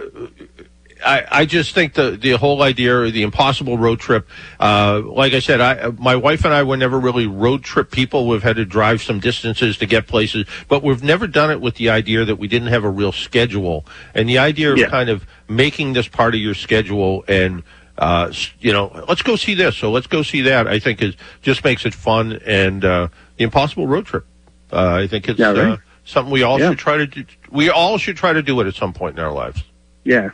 I, 1.05 1.25
I 1.31 1.45
just 1.45 1.73
think 1.73 1.93
the 1.93 2.11
the 2.11 2.31
whole 2.31 2.61
idea, 2.61 2.97
of 3.01 3.13
the 3.13 3.23
impossible 3.23 3.77
road 3.77 3.99
trip. 3.99 4.27
Uh, 4.59 5.01
like 5.05 5.33
I 5.33 5.39
said, 5.39 5.61
I 5.61 5.89
my 5.91 6.15
wife 6.15 6.45
and 6.45 6.53
I 6.53 6.63
were 6.63 6.77
never 6.77 6.99
really 6.99 7.27
road 7.27 7.63
trip 7.63 7.91
people. 7.91 8.27
We've 8.27 8.43
had 8.43 8.55
to 8.57 8.65
drive 8.65 9.01
some 9.01 9.19
distances 9.19 9.77
to 9.77 9.85
get 9.85 10.07
places, 10.07 10.45
but 10.67 10.83
we've 10.83 11.03
never 11.03 11.27
done 11.27 11.51
it 11.51 11.61
with 11.61 11.75
the 11.75 11.89
idea 11.89 12.25
that 12.25 12.37
we 12.37 12.47
didn't 12.47 12.69
have 12.69 12.83
a 12.83 12.89
real 12.89 13.11
schedule. 13.11 13.85
And 14.13 14.27
the 14.29 14.37
idea 14.37 14.71
of 14.71 14.77
Yeah. 14.77 14.89
kind 14.89 15.09
of 15.09 15.25
making 15.47 15.93
this 15.93 16.07
part 16.07 16.33
of 16.35 16.41
your 16.41 16.53
schedule 16.53 17.23
and 17.27 17.63
uh, 17.97 18.31
you 18.59 18.73
know, 18.73 19.05
let's 19.07 19.21
go 19.21 19.35
see 19.35 19.53
this, 19.53 19.75
so 19.77 19.91
let's 19.91 20.07
go 20.07 20.23
see 20.23 20.41
that. 20.41 20.67
I 20.67 20.79
think 20.79 21.01
is 21.01 21.15
just 21.43 21.63
makes 21.63 21.85
it 21.85 21.93
fun 21.93 22.39
and 22.45 22.83
uh, 22.83 23.07
the 23.37 23.43
impossible 23.43 23.85
road 23.87 24.05
trip. 24.07 24.25
Uh, 24.71 24.93
I 25.03 25.07
think 25.07 25.29
it's 25.29 25.39
Yeah, 25.39 25.51
right. 25.51 25.57
uh, 25.73 25.77
something 26.03 26.31
we 26.33 26.41
all 26.41 26.59
Yeah. 26.59 26.69
should 26.69 26.79
try 26.79 26.97
to 26.97 27.05
do. 27.05 27.23
We 27.51 27.69
all 27.69 27.99
should 27.99 28.17
try 28.17 28.33
to 28.33 28.41
do 28.41 28.59
it 28.61 28.67
at 28.67 28.73
some 28.73 28.93
point 28.93 29.17
in 29.19 29.23
our 29.23 29.31
lives. 29.31 29.63
Yeah, 30.05 30.29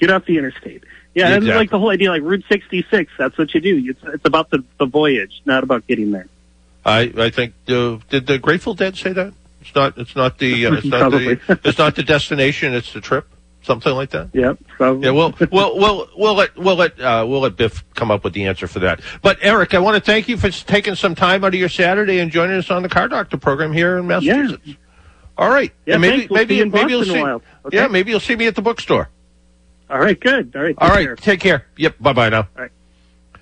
get 0.00 0.10
off 0.10 0.24
the 0.24 0.38
interstate. 0.38 0.84
Yeah, 1.14 1.30
that's 1.30 1.38
Exactly. 1.38 1.58
like 1.58 1.70
the 1.70 1.78
whole 1.78 1.90
idea, 1.90 2.10
like 2.10 2.22
Route 2.22 2.44
66. 2.48 3.12
That's 3.18 3.36
what 3.36 3.52
you 3.54 3.60
do. 3.60 3.82
It's 3.88 4.00
it's 4.14 4.24
about 4.24 4.50
the 4.50 4.64
the 4.78 4.86
voyage, 4.86 5.42
not 5.44 5.62
about 5.62 5.86
getting 5.86 6.10
there. 6.12 6.26
I 6.84 7.12
I 7.16 7.30
think 7.30 7.54
uh, 7.68 7.98
did 8.08 8.26
the 8.26 8.38
Grateful 8.38 8.74
Dead 8.74 8.96
say 8.96 9.12
that? 9.12 9.34
It's 9.60 9.74
not. 9.74 9.98
It's 9.98 10.16
not 10.16 10.38
the. 10.38 10.66
Uh, 10.66 10.74
it's 10.74 10.86
not 10.86 11.10
the. 11.10 11.38
It's 11.64 11.78
not 11.78 11.94
the 11.96 12.02
destination. 12.02 12.74
It's 12.74 12.92
the 12.92 13.00
trip. 13.00 13.26
Something 13.62 13.92
like 13.92 14.10
that. 14.10 14.30
Yep. 14.32 14.58
So 14.78 14.98
Yeah. 15.00 15.10
Well, 15.10 15.34
we'll 15.52 15.76
we'll 15.78 16.08
we'll 16.16 16.34
let 16.34 16.56
we'll 16.56 16.76
let 16.76 16.98
uh, 16.98 17.26
we'll 17.28 17.40
let 17.40 17.56
Biff 17.56 17.84
come 17.94 18.10
up 18.10 18.24
with 18.24 18.32
the 18.32 18.46
answer 18.46 18.66
for 18.66 18.78
that. 18.78 19.00
But 19.20 19.36
Eric, 19.42 19.74
I 19.74 19.80
want 19.80 19.96
to 19.96 20.00
thank 20.00 20.28
you 20.28 20.38
for 20.38 20.48
taking 20.48 20.94
some 20.94 21.14
time 21.14 21.44
out 21.44 21.52
of 21.52 21.60
your 21.60 21.68
Saturday 21.68 22.20
and 22.20 22.30
joining 22.30 22.56
us 22.56 22.70
on 22.70 22.82
the 22.82 22.88
Car 22.88 23.08
Doctor 23.08 23.36
program 23.36 23.72
here 23.72 23.98
in 23.98 24.06
Massachusetts. 24.06 24.76
All 25.36 25.50
right. 25.50 25.72
Yeah, 25.84 25.94
And 25.94 26.02
maybe 26.02 26.16
thanks. 26.18 26.30
We'll 26.30 26.38
maybe 26.38 26.54
see 26.54 26.58
you 26.58 26.62
in 26.62 26.70
maybe 26.70 26.90
you'll 26.92 27.04
see. 27.04 27.22
Okay. 27.66 27.76
Yeah, 27.76 27.88
maybe 27.88 28.10
you'll 28.12 28.20
see 28.20 28.36
me 28.36 28.46
at 28.46 28.54
the 28.54 28.62
bookstore. 28.62 29.10
All 29.90 29.98
right, 29.98 30.18
good. 30.18 30.54
All 30.54 30.62
right. 30.62 30.74
All 30.78 30.88
take 30.88 30.96
right. 30.96 31.06
care. 31.06 31.16
Take 31.16 31.40
care. 31.40 31.66
Yep. 31.76 31.96
Bye 32.00 32.12
bye 32.12 32.28
now. 32.28 32.48
All 32.56 32.62
right. 32.62 32.70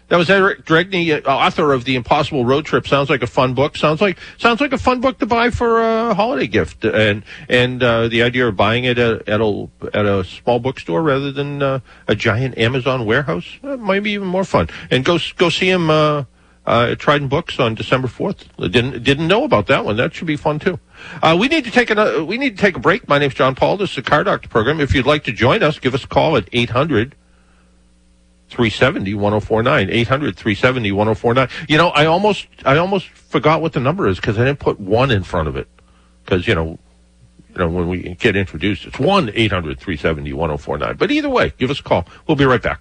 That 0.08 0.16
was 0.16 0.30
Eric 0.30 0.64
Dregni, 0.64 1.12
uh, 1.12 1.28
author 1.28 1.74
of 1.74 1.84
the 1.84 1.94
Impossible 1.94 2.46
Road 2.46 2.64
Trip. 2.64 2.88
Sounds 2.88 3.10
like 3.10 3.20
a 3.20 3.26
fun 3.26 3.52
book. 3.52 3.76
Sounds 3.76 4.00
like 4.00 4.18
sounds 4.38 4.58
like 4.58 4.72
a 4.72 4.78
fun 4.78 5.02
book 5.02 5.18
to 5.18 5.26
buy 5.26 5.50
for 5.50 5.82
a 5.82 6.14
holiday 6.14 6.46
gift. 6.46 6.86
And 6.86 7.24
and 7.50 7.82
uh, 7.82 8.08
the 8.08 8.22
idea 8.22 8.48
of 8.48 8.56
buying 8.56 8.84
it 8.84 8.98
at, 8.98 9.28
at 9.28 9.40
a 9.42 9.68
at 9.92 10.06
a 10.06 10.24
small 10.24 10.60
bookstore 10.60 11.02
rather 11.02 11.30
than 11.30 11.62
uh, 11.62 11.80
a 12.06 12.14
giant 12.14 12.56
Amazon 12.56 13.04
warehouse 13.04 13.46
uh, 13.62 13.76
might 13.76 14.02
be 14.02 14.12
even 14.12 14.28
more 14.28 14.44
fun. 14.44 14.70
And 14.90 15.04
go 15.04 15.18
go 15.36 15.50
see 15.50 15.68
him 15.68 15.90
uh, 16.68 16.88
at 16.90 16.98
Trident 16.98 17.30
Books 17.30 17.58
on 17.58 17.74
December 17.74 18.08
fourth. 18.08 18.44
Didn't 18.58 19.02
didn't 19.02 19.26
know 19.26 19.44
about 19.44 19.66
that 19.68 19.86
one. 19.86 19.96
That 19.96 20.12
should 20.12 20.26
be 20.26 20.36
fun 20.36 20.58
too. 20.58 20.78
Uh, 21.22 21.36
we 21.40 21.48
need 21.48 21.64
to 21.64 21.70
take 21.70 21.90
a 21.90 22.22
we 22.24 22.36
need 22.36 22.56
to 22.56 22.62
take 22.62 22.76
a 22.76 22.80
break. 22.80 23.08
My 23.08 23.18
name's 23.18 23.34
John 23.34 23.54
Paul. 23.54 23.78
This 23.78 23.90
is 23.90 23.96
the 23.96 24.02
Car 24.02 24.22
Doctor 24.22 24.48
program. 24.48 24.78
If 24.78 24.94
you'd 24.94 25.06
like 25.06 25.24
to 25.24 25.32
join 25.32 25.62
us, 25.62 25.78
give 25.78 25.94
us 25.94 26.04
a 26.04 26.08
call 26.08 26.36
at 26.36 26.48
eight 26.52 26.70
hundred. 26.70 27.14
370 28.50 29.12
1049 29.12 29.90
800 29.90 30.34
370 30.34 30.92
1049 30.92 31.66
you 31.68 31.76
know 31.76 31.88
i 31.88 32.06
almost 32.06 32.46
i 32.64 32.78
almost 32.78 33.06
forgot 33.10 33.60
what 33.60 33.74
the 33.74 33.78
number 33.78 34.08
is 34.08 34.16
because 34.16 34.38
i 34.38 34.44
didn't 34.46 34.58
put 34.58 34.80
one 34.80 35.10
in 35.10 35.22
front 35.22 35.48
of 35.48 35.54
it 35.54 35.68
because 36.24 36.48
you 36.48 36.54
know 36.54 36.78
you 37.50 37.58
know 37.58 37.68
when 37.68 37.90
we 37.90 38.14
get 38.14 38.36
introduced 38.36 38.86
it's 38.86 38.98
1 38.98 39.32
800 39.34 39.78
370 39.78 40.32
1049 40.32 40.96
but 40.96 41.10
either 41.10 41.28
way 41.28 41.52
give 41.58 41.68
us 41.68 41.80
a 41.80 41.82
call 41.82 42.06
we'll 42.26 42.36
be 42.36 42.46
right 42.46 42.62
back 42.62 42.80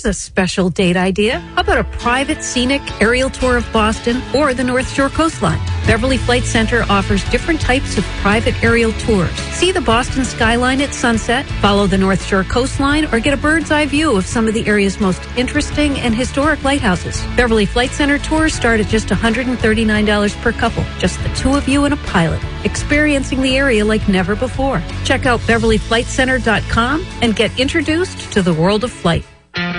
Here's 0.00 0.16
a 0.16 0.18
special 0.18 0.70
date 0.70 0.96
idea. 0.96 1.40
How 1.40 1.60
about 1.60 1.76
a 1.76 1.84
private 1.84 2.42
scenic 2.42 2.80
aerial 3.02 3.28
tour 3.28 3.58
of 3.58 3.70
Boston 3.70 4.22
or 4.34 4.54
the 4.54 4.64
North 4.64 4.90
Shore 4.90 5.10
coastline? 5.10 5.60
Beverly 5.86 6.16
Flight 6.16 6.44
Center 6.44 6.86
offers 6.88 7.22
different 7.28 7.60
types 7.60 7.98
of 7.98 8.04
private 8.22 8.54
aerial 8.64 8.92
tours. 8.92 9.30
See 9.52 9.72
the 9.72 9.80
Boston 9.82 10.24
skyline 10.24 10.80
at 10.80 10.94
sunset, 10.94 11.44
follow 11.60 11.86
the 11.86 11.98
North 11.98 12.24
Shore 12.24 12.44
coastline, 12.44 13.12
or 13.12 13.20
get 13.20 13.34
a 13.34 13.36
bird's 13.36 13.70
eye 13.70 13.84
view 13.84 14.16
of 14.16 14.24
some 14.24 14.48
of 14.48 14.54
the 14.54 14.66
area's 14.66 15.00
most 15.00 15.20
interesting 15.36 15.98
and 15.98 16.14
historic 16.14 16.64
lighthouses. 16.64 17.20
Beverly 17.36 17.66
Flight 17.66 17.90
Center 17.90 18.18
tours 18.18 18.54
start 18.54 18.80
at 18.80 18.86
just 18.86 19.08
$139 19.08 20.40
per 20.40 20.52
couple, 20.52 20.84
just 20.98 21.22
the 21.22 21.28
two 21.34 21.52
of 21.54 21.68
you 21.68 21.84
and 21.84 21.92
a 21.92 21.98
pilot, 21.98 22.40
experiencing 22.64 23.42
the 23.42 23.54
area 23.54 23.84
like 23.84 24.08
never 24.08 24.34
before. 24.34 24.82
Check 25.04 25.26
out 25.26 25.40
beverlyflightcenter.com 25.40 27.06
and 27.20 27.36
get 27.36 27.60
introduced 27.60 28.32
to 28.32 28.40
the 28.40 28.54
world 28.54 28.82
of 28.82 28.90
flight. 28.90 29.26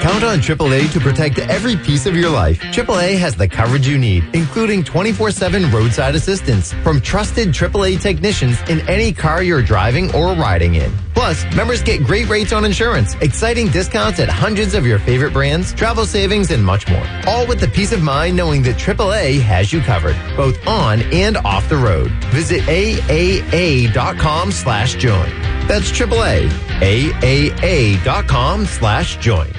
Count 0.02 0.24
on 0.24 0.40
AAA 0.40 0.92
to 0.94 1.00
protect 1.00 1.38
every 1.38 1.76
piece 1.76 2.08
of 2.08 2.16
your 2.16 2.32
life. 2.32 2.60
AAA 2.60 3.20
has 3.20 3.36
the 3.36 3.48
coverage 3.48 3.88
you 3.88 4.00
need, 4.00 4.24
including 4.34 4.84
24-7 4.84 5.72
roadside 5.72 6.16
assistance 6.16 6.74
from 6.74 7.00
trusted 7.00 7.50
AAA 7.50 8.02
technicians 8.02 8.60
in 8.68 8.80
any 8.90 9.14
car 9.14 9.44
you're 9.44 9.62
driving 9.62 10.12
or 10.16 10.34
riding 10.34 10.74
in. 10.74 10.92
Plus, 11.14 11.46
members 11.56 11.84
get 11.84 12.04
great 12.04 12.28
rates 12.30 12.52
on 12.52 12.66
insurance, 12.66 13.14
exciting 13.22 13.70
discounts 13.70 14.20
at 14.20 14.28
hundreds 14.28 14.74
of 14.74 14.88
your 14.88 14.98
favorite 14.98 15.34
brands, 15.34 15.72
travel 15.72 16.08
savings, 16.08 16.50
and 16.50 16.66
much 16.66 16.88
more. 16.90 17.06
All 17.28 17.46
with 17.46 17.60
the 17.60 17.68
peace 17.68 17.92
of 17.92 18.02
mind 18.02 18.36
knowing 18.36 18.64
that 18.64 18.78
AAA 18.78 19.40
has 19.42 19.72
you 19.72 19.82
covered, 19.82 20.16
both 20.36 20.58
on 20.66 21.04
and 21.14 21.38
off 21.38 21.70
the 21.70 21.78
road. 21.78 22.10
Visit 22.34 22.62
AAA.com 22.64 24.52
slash 24.52 24.96
join. 24.96 25.30
That's 25.68 25.92
AAA. 25.92 26.50
AAA.com 26.82 28.66
slash 28.66 29.18
join. 29.18 29.52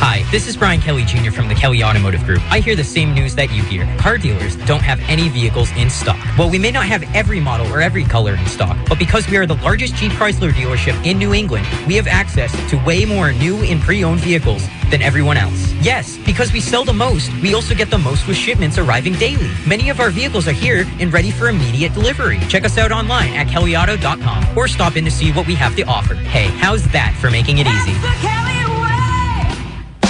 Hi, 0.00 0.22
this 0.30 0.46
is 0.46 0.56
Brian 0.56 0.80
Kelly 0.80 1.04
Jr. 1.04 1.32
from 1.32 1.48
the 1.48 1.56
Kelly 1.56 1.82
Automotive 1.82 2.22
Group. 2.22 2.40
I 2.52 2.60
hear 2.60 2.76
the 2.76 2.84
same 2.84 3.12
news 3.12 3.34
that 3.34 3.50
you 3.50 3.64
hear. 3.64 3.84
Car 3.98 4.16
dealers 4.16 4.54
don't 4.58 4.82
have 4.82 5.00
any 5.08 5.28
vehicles 5.28 5.72
in 5.72 5.90
stock. 5.90 6.24
Well, 6.38 6.48
we 6.48 6.56
may 6.56 6.70
not 6.70 6.86
have 6.86 7.02
every 7.16 7.40
model 7.40 7.66
or 7.72 7.80
every 7.80 8.04
color 8.04 8.36
in 8.36 8.46
stock, 8.46 8.76
but 8.88 9.00
because 9.00 9.28
we 9.28 9.36
are 9.38 9.44
the 9.44 9.56
largest 9.56 9.96
Jeep 9.96 10.12
Chrysler 10.12 10.52
dealership 10.52 11.04
in 11.04 11.18
New 11.18 11.34
England, 11.34 11.66
we 11.88 11.96
have 11.96 12.06
access 12.06 12.52
to 12.70 12.76
way 12.84 13.04
more 13.06 13.32
new 13.32 13.56
and 13.64 13.80
pre-owned 13.80 14.20
vehicles 14.20 14.64
than 14.88 15.02
everyone 15.02 15.36
else. 15.36 15.72
Yes, 15.82 16.16
because 16.24 16.52
we 16.52 16.60
sell 16.60 16.84
the 16.84 16.92
most, 16.92 17.32
we 17.42 17.54
also 17.54 17.74
get 17.74 17.90
the 17.90 17.98
most 17.98 18.28
with 18.28 18.36
shipments 18.36 18.78
arriving 18.78 19.14
daily. 19.14 19.50
Many 19.66 19.90
of 19.90 19.98
our 19.98 20.10
vehicles 20.10 20.46
are 20.46 20.52
here 20.52 20.86
and 21.00 21.12
ready 21.12 21.32
for 21.32 21.48
immediate 21.48 21.92
delivery. 21.92 22.38
Check 22.48 22.64
us 22.64 22.78
out 22.78 22.92
online 22.92 23.32
at 23.32 23.48
kellyauto.com 23.48 24.56
or 24.56 24.68
stop 24.68 24.94
in 24.94 25.04
to 25.06 25.10
see 25.10 25.32
what 25.32 25.48
we 25.48 25.56
have 25.56 25.74
to 25.74 25.82
offer. 25.82 26.14
Hey, 26.14 26.46
how's 26.58 26.84
that 26.92 27.18
for 27.20 27.32
making 27.32 27.58
it 27.58 27.66
easy? 27.66 28.37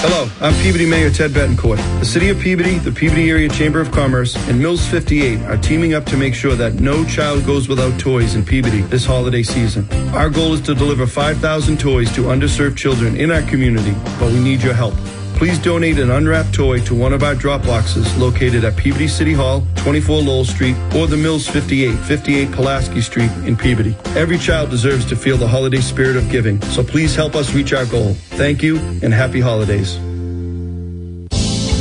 Hello, 0.00 0.30
I'm 0.40 0.54
Peabody 0.62 0.86
Mayor 0.86 1.10
Ted 1.10 1.32
Bettencourt. 1.32 1.78
The 1.98 2.04
City 2.04 2.28
of 2.28 2.38
Peabody, 2.38 2.78
the 2.78 2.92
Peabody 2.92 3.30
Area 3.30 3.48
Chamber 3.48 3.80
of 3.80 3.90
Commerce, 3.90 4.36
and 4.48 4.56
Mills 4.56 4.86
58 4.86 5.40
are 5.40 5.56
teaming 5.56 5.94
up 5.94 6.06
to 6.06 6.16
make 6.16 6.36
sure 6.36 6.54
that 6.54 6.74
no 6.74 7.04
child 7.04 7.44
goes 7.44 7.68
without 7.68 7.98
toys 7.98 8.36
in 8.36 8.44
Peabody 8.44 8.82
this 8.82 9.04
holiday 9.04 9.42
season. 9.42 9.88
Our 10.14 10.30
goal 10.30 10.54
is 10.54 10.60
to 10.62 10.74
deliver 10.76 11.04
5,000 11.04 11.80
toys 11.80 12.12
to 12.14 12.20
underserved 12.26 12.76
children 12.76 13.16
in 13.16 13.32
our 13.32 13.42
community, 13.42 13.90
but 14.20 14.32
we 14.32 14.38
need 14.38 14.62
your 14.62 14.72
help. 14.72 14.94
Please 15.38 15.60
donate 15.60 16.00
an 16.00 16.10
unwrapped 16.10 16.52
toy 16.52 16.80
to 16.80 16.96
one 16.96 17.12
of 17.12 17.22
our 17.22 17.36
drop 17.36 17.62
boxes 17.62 18.12
located 18.16 18.64
at 18.64 18.76
Peabody 18.76 19.06
City 19.06 19.32
Hall, 19.32 19.64
24 19.76 20.20
Lowell 20.20 20.44
Street, 20.44 20.74
or 20.96 21.06
the 21.06 21.16
Mills 21.16 21.46
58, 21.46 21.94
58 21.96 22.50
Pulaski 22.50 23.00
Street 23.00 23.30
in 23.46 23.56
Peabody. 23.56 23.96
Every 24.16 24.36
child 24.36 24.70
deserves 24.70 25.04
to 25.06 25.14
feel 25.14 25.36
the 25.36 25.46
holiday 25.46 25.80
spirit 25.80 26.16
of 26.16 26.28
giving, 26.28 26.60
so 26.62 26.82
please 26.82 27.14
help 27.14 27.36
us 27.36 27.54
reach 27.54 27.72
our 27.72 27.86
goal. 27.86 28.14
Thank 28.30 28.64
you 28.64 28.78
and 29.00 29.14
happy 29.14 29.38
holidays. 29.38 29.94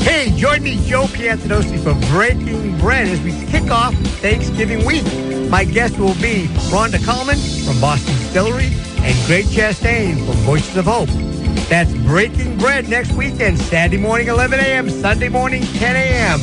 Hey, 0.03 0.31
join 0.37 0.61
me, 0.61 0.77
Joe 0.87 1.05
Piantinosi, 1.05 1.79
for 1.79 1.95
Breaking 2.11 2.77
Bread 2.77 3.07
as 3.07 3.19
we 3.21 3.31
kick 3.47 3.71
off 3.71 3.95
Thanksgiving 4.21 4.85
week. 4.85 5.03
My 5.49 5.63
guest 5.63 5.97
will 5.97 6.13
be 6.21 6.45
Rhonda 6.69 7.03
Coleman 7.03 7.39
from 7.65 7.81
Boston 7.81 8.13
Distillery 8.17 8.69
and 8.99 9.25
Greg 9.25 9.45
Chastain 9.45 10.23
from 10.27 10.35
Voices 10.45 10.77
of 10.77 10.85
Hope. 10.85 11.09
That's 11.65 11.93
Breaking 12.05 12.57
Bread 12.57 12.87
next 12.89 13.13
weekend, 13.13 13.59
Saturday 13.59 13.97
morning 13.97 14.27
11 14.27 14.59
a.m., 14.59 14.89
Sunday 14.89 15.29
morning 15.29 15.63
10 15.63 15.95
a.m. 15.95 16.39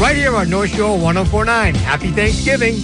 Right 0.00 0.16
here 0.16 0.36
on 0.36 0.48
North 0.48 0.70
Shore 0.70 0.96
1049. 0.98 1.74
Happy 1.74 2.10
Thanksgiving. 2.10 2.74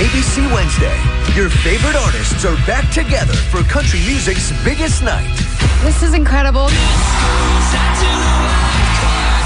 ABC 0.00 0.52
Wednesday. 0.52 0.96
Your 1.34 1.48
favorite 1.48 1.96
artists 1.96 2.44
are 2.44 2.56
back 2.66 2.90
together 2.90 3.34
for 3.34 3.62
country 3.62 4.00
music's 4.00 4.52
biggest 4.64 5.02
night. 5.02 5.34
This 5.82 6.02
is 6.02 6.14
incredible. 6.14 6.68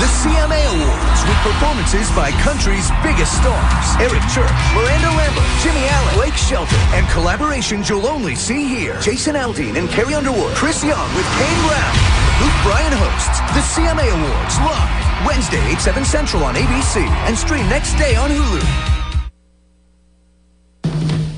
The 0.02 0.10
CMA 0.10 0.58
Awards 0.74 1.20
with 1.22 1.38
performances 1.46 2.10
by 2.18 2.32
country's 2.42 2.90
biggest 3.06 3.30
stars. 3.38 3.86
Eric 4.02 4.26
Church, 4.26 4.50
Miranda 4.74 5.06
Lambert, 5.14 5.46
Jimmy 5.62 5.86
Allen, 5.86 6.14
Blake 6.18 6.34
Shelton, 6.34 6.82
and 6.98 7.06
collaborations 7.06 7.88
you'll 7.88 8.06
only 8.06 8.34
see 8.34 8.66
here. 8.66 8.98
Jason 9.00 9.36
Aldean 9.36 9.78
and 9.78 9.88
Carrie 9.88 10.14
Underwood, 10.14 10.52
Chris 10.56 10.82
Young 10.82 11.08
with 11.14 11.24
Kane 11.38 11.60
Brown. 11.70 11.94
Luke 12.42 12.58
Bryan 12.66 12.90
hosts 12.90 13.38
the 13.54 13.62
CMA 13.62 14.10
Awards 14.10 14.58
live 14.66 15.26
Wednesday, 15.28 15.62
8, 15.70 15.78
7 15.78 16.04
Central 16.04 16.42
on 16.42 16.56
ABC 16.56 17.06
and 17.30 17.38
stream 17.38 17.68
next 17.68 17.94
day 17.94 18.16
on 18.16 18.30
Hulu. 18.30 18.62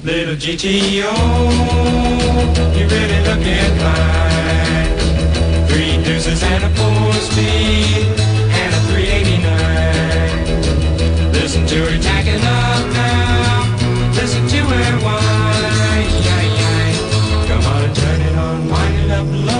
Little 0.02 0.34
GTO, 0.34 1.12
you're 2.72 2.88
really 2.88 3.20
looking 3.28 3.78
fine. 3.84 4.96
Three 5.68 6.02
deuces 6.02 6.42
and 6.42 6.64
a 6.64 6.70
four 6.70 7.12
speed 7.12 8.15
389. 11.76 12.16
Listen 12.16 12.38
to 12.38 12.40
her 12.40 12.40
up 12.48 12.86
now. 12.94 13.68
Listen 14.14 14.48
to 14.48 14.56
her 14.56 14.96
whine. 15.04 16.08
Come 17.48 17.64
on 17.66 17.94
turn 17.94 18.20
it 18.22 18.34
on, 18.34 18.68
up, 19.10 19.55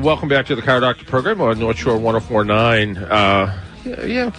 Welcome 0.00 0.30
back 0.30 0.46
to 0.46 0.54
the 0.54 0.62
Car 0.62 0.80
Doctor 0.80 1.04
program 1.04 1.42
on 1.42 1.58
North 1.58 1.76
Shore 1.76 1.98
1049. 1.98 2.96
Uh, 2.96 3.62
yeah, 3.84 4.30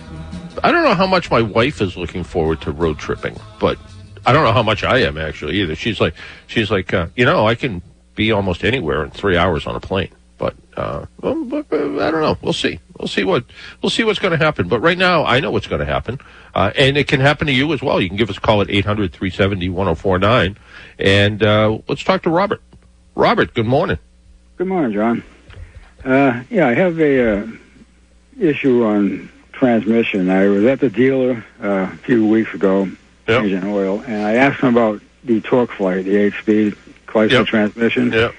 I 0.63 0.71
don't 0.71 0.83
know 0.83 0.95
how 0.95 1.05
much 1.05 1.29
my 1.29 1.43
wife 1.43 1.81
is 1.81 1.95
looking 1.95 2.23
forward 2.23 2.61
to 2.61 2.71
road 2.71 2.97
tripping, 2.97 3.37
but 3.59 3.77
I 4.25 4.33
don't 4.33 4.43
know 4.43 4.53
how 4.53 4.63
much 4.63 4.83
I 4.83 4.99
am 4.99 5.19
actually 5.19 5.61
either. 5.61 5.75
She's 5.75 6.01
like, 6.01 6.15
she's 6.47 6.71
like, 6.71 6.95
uh, 6.95 7.07
you 7.15 7.25
know, 7.25 7.45
I 7.45 7.53
can 7.53 7.83
be 8.15 8.31
almost 8.31 8.63
anywhere 8.63 9.03
in 9.03 9.11
three 9.11 9.37
hours 9.37 9.67
on 9.67 9.75
a 9.75 9.79
plane, 9.79 10.09
but, 10.39 10.55
uh, 10.77 11.05
well, 11.21 11.47
uh, 11.53 11.65
I 11.69 12.09
don't 12.09 12.21
know. 12.21 12.37
We'll 12.41 12.53
see. 12.53 12.79
We'll 12.97 13.07
see 13.07 13.23
what 13.23 13.45
we'll 13.83 13.91
see 13.91 14.03
what's 14.03 14.19
going 14.19 14.37
to 14.37 14.43
happen. 14.43 14.67
But 14.67 14.79
right 14.79 14.97
now, 14.97 15.25
I 15.25 15.41
know 15.41 15.51
what's 15.51 15.67
going 15.67 15.81
to 15.81 15.85
happen, 15.85 16.19
uh, 16.55 16.71
and 16.75 16.97
it 16.97 17.07
can 17.07 17.19
happen 17.19 17.45
to 17.45 17.53
you 17.53 17.71
as 17.73 17.83
well. 17.83 18.01
You 18.01 18.07
can 18.07 18.17
give 18.17 18.31
us 18.31 18.37
a 18.37 18.41
call 18.41 18.61
at 18.61 18.67
800-370-1049, 18.67 20.55
and 20.97 21.43
uh, 21.43 21.77
let's 21.87 22.03
talk 22.03 22.23
to 22.23 22.31
Robert. 22.31 22.63
Robert, 23.13 23.53
good 23.53 23.67
morning. 23.67 23.99
Good 24.57 24.67
morning, 24.67 24.93
John. 24.93 25.23
Uh, 26.03 26.43
yeah, 26.49 26.67
I 26.67 26.73
have 26.73 26.99
a 26.99 27.39
uh, 27.41 27.47
issue 28.39 28.83
on 28.83 29.29
transmission. 29.51 30.29
I 30.29 30.47
was 30.47 30.63
at 30.65 30.79
the 30.79 30.89
dealer 30.89 31.43
uh, 31.61 31.89
a 31.93 31.97
few 31.97 32.25
weeks 32.27 32.53
ago, 32.53 32.89
changing 33.27 33.63
oil, 33.65 34.01
and 34.07 34.25
I 34.25 34.33
asked 34.35 34.61
them 34.61 34.75
about 34.75 35.01
the 35.23 35.41
TorqueFlite, 35.41 36.05
the 36.05 36.15
eight-speed 36.17 36.75
Chrysler 37.07 37.31
Yep. 37.31 37.47
transmission, 37.47 38.11
Yeah. 38.11 38.31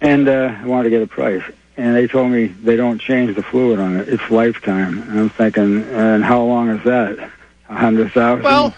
and 0.00 0.28
uh, 0.28 0.54
I 0.62 0.66
wanted 0.66 0.84
to 0.84 0.90
get 0.90 1.02
a 1.02 1.06
price. 1.06 1.42
And 1.76 1.94
they 1.94 2.06
told 2.06 2.30
me 2.32 2.46
they 2.46 2.76
don't 2.76 2.98
change 2.98 3.36
the 3.36 3.42
fluid 3.42 3.78
on 3.78 3.96
it; 3.98 4.08
it's 4.08 4.30
lifetime. 4.30 5.02
And 5.10 5.20
I'm 5.20 5.28
thinking, 5.28 5.82
and 5.90 6.24
how 6.24 6.42
long 6.42 6.70
is 6.70 6.82
that? 6.84 7.18
A 7.68 7.74
hundred 7.74 8.12
thousand? 8.12 8.44
Well, 8.44 8.74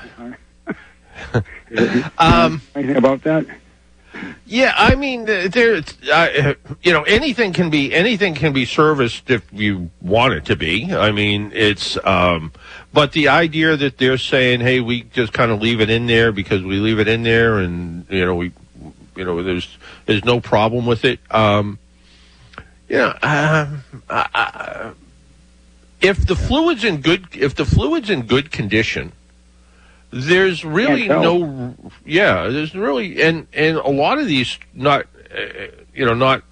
um, 2.18 2.60
anything 2.74 2.96
about 2.96 3.22
that? 3.22 3.46
Yeah, 4.46 4.72
I 4.76 4.94
mean, 4.94 5.28
uh, 5.28 5.48
there, 5.50 5.82
uh, 6.12 6.54
you 6.82 6.92
know, 6.92 7.02
anything 7.02 7.52
can 7.52 7.70
be 7.70 7.94
anything 7.94 8.34
can 8.34 8.52
be 8.52 8.64
serviced 8.64 9.30
if 9.30 9.44
you 9.52 9.90
want 10.00 10.32
it 10.34 10.46
to 10.46 10.56
be. 10.56 10.92
I 10.92 11.12
mean, 11.12 11.52
it's, 11.54 11.98
um, 12.04 12.52
but 12.92 13.12
the 13.12 13.28
idea 13.28 13.76
that 13.76 13.98
they're 13.98 14.18
saying, 14.18 14.60
hey, 14.60 14.80
we 14.80 15.02
just 15.02 15.32
kind 15.32 15.50
of 15.50 15.60
leave 15.60 15.80
it 15.80 15.90
in 15.90 16.06
there 16.06 16.32
because 16.32 16.62
we 16.62 16.78
leave 16.78 16.98
it 16.98 17.08
in 17.08 17.22
there, 17.22 17.58
and 17.58 18.06
you 18.08 18.24
know, 18.24 18.34
we, 18.34 18.52
you 19.16 19.24
know, 19.24 19.42
there's 19.42 19.76
there's 20.06 20.24
no 20.24 20.40
problem 20.40 20.86
with 20.86 21.04
it. 21.04 21.20
Um, 21.30 21.78
you 22.88 22.96
know, 22.96 23.10
um, 23.22 23.84
I, 24.08 24.28
I, 24.34 24.92
if 26.00 26.26
the 26.26 26.36
fluid's 26.36 26.84
in 26.84 27.02
good, 27.02 27.26
if 27.34 27.54
the 27.54 27.66
fluid's 27.66 28.08
in 28.08 28.22
good 28.22 28.50
condition, 28.50 29.12
there's 30.10 30.64
really 30.64 31.08
no, 31.08 31.74
yeah, 32.04 32.48
there's 32.48 32.74
really, 32.74 33.22
and 33.22 33.46
and 33.52 33.76
a 33.76 33.90
lot 33.90 34.18
of 34.18 34.26
these, 34.26 34.58
not, 34.74 35.06
uh, 35.36 35.66
you 35.94 36.04
know, 36.04 36.14
not 36.14 36.42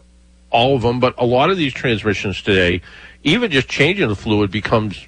all 0.51 0.77
of 0.77 0.83
them, 0.83 1.01
but 1.01 1.15
a 1.19 1.25
lot 1.25 1.51
of 1.51 1.57
these 1.57 1.73
transmissions 1.73 2.43
today, 2.43 2.83
even 3.23 3.51
just 3.51 3.69
changing 3.69 4.09
the 4.09 4.17
fluid 4.17 4.51
becomes 4.51 5.07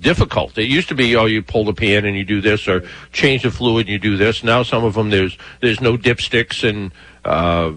difficult. 0.00 0.56
It 0.56 0.68
used 0.68 0.88
to 0.88 0.94
be, 0.94 1.16
oh, 1.16 1.26
you 1.26 1.42
pull 1.42 1.64
the 1.64 1.74
pan 1.74 2.04
and 2.04 2.16
you 2.16 2.24
do 2.24 2.40
this, 2.40 2.66
or 2.66 2.88
change 3.12 3.42
the 3.42 3.50
fluid 3.50 3.86
and 3.86 3.92
you 3.92 3.98
do 3.98 4.16
this. 4.16 4.42
Now 4.42 4.62
some 4.62 4.84
of 4.84 4.94
them 4.94 5.10
there's 5.10 5.36
there's 5.60 5.80
no 5.80 5.96
dipsticks 5.96 6.68
and. 6.68 6.92
Uh, 7.24 7.72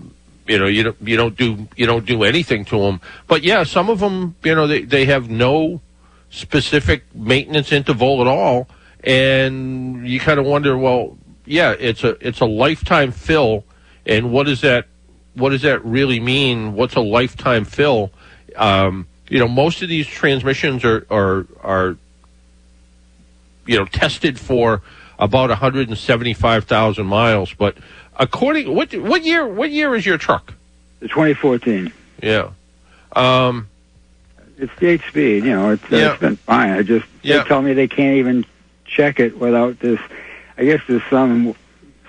you 0.48 0.60
know, 0.60 0.68
you 0.68 0.84
don't 0.84 0.98
you 1.02 1.18
don't 1.18 1.36
do 1.36 1.68
you 1.76 1.88
don't 1.88 2.06
do 2.06 2.24
anything 2.24 2.66
to 2.66 2.78
them. 2.78 3.02
But 3.28 3.44
yeah, 3.44 3.64
some 3.64 3.90
of 3.90 4.00
them, 4.00 4.36
you 4.44 4.54
know, 4.54 4.68
they 4.68 4.84
they 4.84 5.06
have 5.06 5.28
no 5.28 5.82
specific 6.30 7.04
maintenance 7.16 7.72
interval 7.72 8.22
at 8.22 8.28
all, 8.28 8.68
and 9.06 10.08
you 10.08 10.20
kind 10.20 10.40
of 10.40 10.46
wonder, 10.46 10.78
well, 10.78 11.18
yeah, 11.46 11.72
it's 11.72 12.04
a 12.04 12.18
it's 12.28 12.40
a 12.42 12.46
lifetime 12.46 13.12
fill, 13.12 13.64
and 14.06 14.32
what 14.32 14.46
does 14.48 14.62
that 14.62 14.88
what 15.36 15.50
does 15.50 15.62
that 15.64 15.84
really 15.86 16.20
mean? 16.20 16.74
What's 16.74 16.96
a 16.96 17.02
lifetime 17.02 17.66
fill? 17.66 18.12
Um, 18.56 19.06
you 19.30 19.38
know, 19.40 19.48
most 19.48 19.82
of 19.82 19.90
these 19.90 20.08
transmissions 20.08 20.84
are 20.84 21.06
are 21.10 21.46
are 21.64 21.98
you 23.66 23.78
know 23.78 23.86
tested 23.86 24.40
for 24.40 24.82
about 25.20 25.50
175,000 25.50 27.06
miles, 27.06 27.54
but 27.54 27.78
according 28.18 28.74
what 28.74 28.94
what 28.96 29.24
year 29.24 29.48
what 29.48 29.72
year 29.72 29.96
is 29.96 30.06
your 30.06 30.18
truck? 30.18 30.54
The 31.00 31.08
2014. 31.08 31.92
Yeah. 32.24 32.50
Um, 33.16 33.68
It's 34.58 34.72
the 34.80 34.88
eight 34.88 35.02
speed. 35.08 35.44
You 35.44 35.52
know, 35.52 35.72
it's, 35.72 35.84
uh, 35.92 35.96
Yeah. 35.96 36.12
it's 36.12 36.22
been 36.22 36.36
fine. 36.38 36.72
I 36.72 36.82
just 36.82 37.06
Yeah. 37.22 37.40
they 37.44 37.48
tell 37.50 37.62
me 37.62 37.74
they 37.74 37.88
can't 37.88 38.18
even 38.18 38.46
check 38.86 39.20
it 39.20 39.38
without 39.38 39.80
this. 39.80 40.00
I 40.58 40.66
guess 40.66 40.82
there's 40.88 41.04
some 41.10 41.56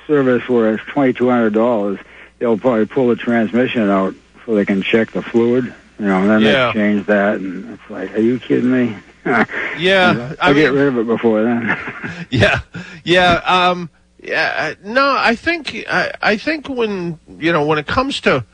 service 0.07 0.49
where 0.49 0.75
it's 0.75 0.85
twenty 0.85 1.13
two 1.13 1.29
hundred 1.29 1.55
dollars. 1.55 1.99
They'll 2.39 2.59
probably 2.59 2.87
pull 2.87 3.09
the 3.09 3.17
transmission 3.17 3.89
out 3.91 4.15
so 4.45 4.55
they 4.55 4.65
can 4.65 4.83
check 4.83 5.11
the 5.13 5.23
fluid. 5.23 5.65
You 5.99 6.05
know, 6.07 6.21
and 6.21 6.31
then 6.31 6.41
Yeah. 6.43 6.67
they 6.69 6.73
change 6.75 7.07
that, 7.07 7.37
and 7.37 7.73
it's 7.75 7.91
like, 7.91 8.13
are 8.15 8.21
you 8.21 8.39
kidding 8.39 8.71
me? 8.71 8.97
Yeah, 9.79 10.35
I'll 10.41 10.51
I 10.51 10.53
get 10.53 10.73
mean- 10.73 10.79
rid 10.79 10.89
of 10.89 10.99
it 10.99 11.07
before 11.07 11.43
then. 11.43 11.77
yeah, 12.31 12.61
yeah, 13.03 13.41
um, 13.45 13.91
yeah. 14.23 14.75
No, 14.85 15.15
I 15.19 15.35
think 15.35 15.75
I, 15.89 16.13
I 16.23 16.37
think 16.37 16.69
when 16.69 17.19
you 17.39 17.53
know 17.53 17.67
when 17.67 17.79
it 17.79 17.87
comes 17.89 18.21
to 18.21 18.45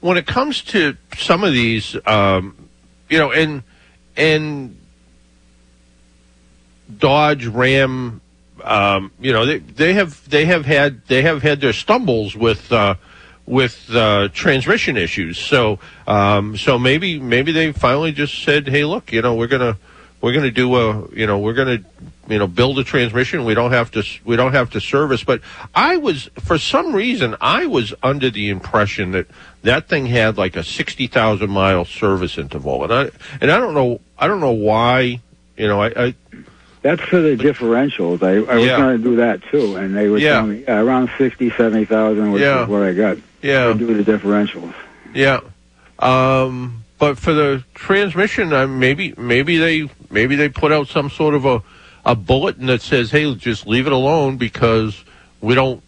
when 0.00 0.16
it 0.16 0.26
comes 0.26 0.62
to 0.62 0.96
some 1.18 1.44
of 1.44 1.52
these, 1.52 1.96
um, 2.06 2.56
you 3.10 3.18
know, 3.18 3.30
and 3.30 3.62
and 4.16 4.74
Dodge, 6.98 7.46
Ram, 7.46 8.20
um, 8.64 9.12
you 9.20 9.32
know, 9.32 9.46
they 9.46 9.58
they 9.58 9.94
have 9.94 10.28
they 10.28 10.44
have 10.46 10.64
had 10.66 11.06
they 11.06 11.22
have 11.22 11.42
had 11.42 11.60
their 11.60 11.72
stumbles 11.72 12.36
with. 12.36 12.72
Uh, 12.72 12.94
with 13.44 13.90
uh, 13.92 14.28
transmission 14.32 14.96
issues, 14.96 15.36
so 15.36 15.80
um, 16.06 16.56
so 16.56 16.78
maybe 16.78 17.18
maybe 17.18 17.50
they 17.50 17.72
finally 17.72 18.12
just 18.12 18.44
said, 18.44 18.68
"Hey, 18.68 18.84
look, 18.84 19.12
you 19.12 19.20
know, 19.20 19.34
we're 19.34 19.48
gonna 19.48 19.76
we're 20.20 20.32
gonna 20.32 20.50
do 20.50 20.74
a 20.76 21.08
you 21.10 21.26
know 21.26 21.38
we're 21.38 21.52
gonna 21.52 21.78
you 22.28 22.38
know 22.38 22.46
build 22.46 22.78
a 22.78 22.84
transmission. 22.84 23.44
We 23.44 23.54
don't 23.54 23.72
have 23.72 23.90
to 23.92 24.04
we 24.24 24.36
don't 24.36 24.52
have 24.52 24.70
to 24.70 24.80
service." 24.80 25.24
But 25.24 25.40
I 25.74 25.96
was 25.96 26.30
for 26.38 26.56
some 26.56 26.94
reason 26.94 27.36
I 27.40 27.66
was 27.66 27.92
under 28.02 28.30
the 28.30 28.48
impression 28.48 29.10
that 29.10 29.26
that 29.62 29.88
thing 29.88 30.06
had 30.06 30.38
like 30.38 30.56
a 30.56 30.62
sixty 30.62 31.08
thousand 31.08 31.50
mile 31.50 31.84
service 31.84 32.38
interval, 32.38 32.84
and 32.84 32.92
I 32.92 33.10
and 33.40 33.50
I 33.50 33.58
don't 33.58 33.74
know 33.74 34.00
I 34.16 34.28
don't 34.28 34.40
know 34.40 34.52
why 34.52 35.20
you 35.56 35.66
know 35.66 35.82
I, 35.82 35.88
I 35.96 36.14
That's 36.82 37.00
for 37.02 37.20
the 37.20 37.36
differentials. 37.36 38.22
I, 38.22 38.50
I 38.52 38.56
was 38.56 38.64
Yeah. 38.66 38.76
going 38.76 38.98
to 38.98 39.02
do 39.04 39.16
that 39.16 39.40
too, 39.50 39.76
and 39.76 39.96
they 39.96 40.08
were 40.08 40.18
Yeah. 40.18 40.34
telling 40.34 40.50
me 40.50 40.64
yeah, 40.66 40.80
around 40.80 41.10
sixty, 41.16 41.50
seventy 41.50 41.84
thousand, 41.84 42.32
which 42.32 42.42
Yeah. 42.42 42.64
is 42.64 42.68
what 42.68 42.82
I 42.82 42.92
got. 42.92 43.18
Yeah. 43.40 43.72
do 43.72 43.94
the 44.02 44.10
differentials. 44.12 44.74
Yeah. 45.14 45.40
Um, 45.98 46.82
but 46.98 47.18
for 47.18 47.32
the 47.32 47.62
transmission, 47.74 48.52
uh, 48.52 48.66
maybe 48.66 49.14
maybe 49.16 49.58
they 49.58 49.88
maybe 50.10 50.36
they 50.36 50.48
put 50.48 50.72
out 50.72 50.88
some 50.88 51.10
sort 51.10 51.34
of 51.34 51.44
a 51.44 51.62
a 52.04 52.14
bulletin 52.16 52.66
that 52.66 52.82
says, 52.82 53.10
"Hey, 53.12 53.32
just 53.36 53.66
leave 53.66 53.86
it 53.86 53.92
alone 53.92 54.36
because 54.36 55.04
we 55.40 55.54
don't, 55.54 55.82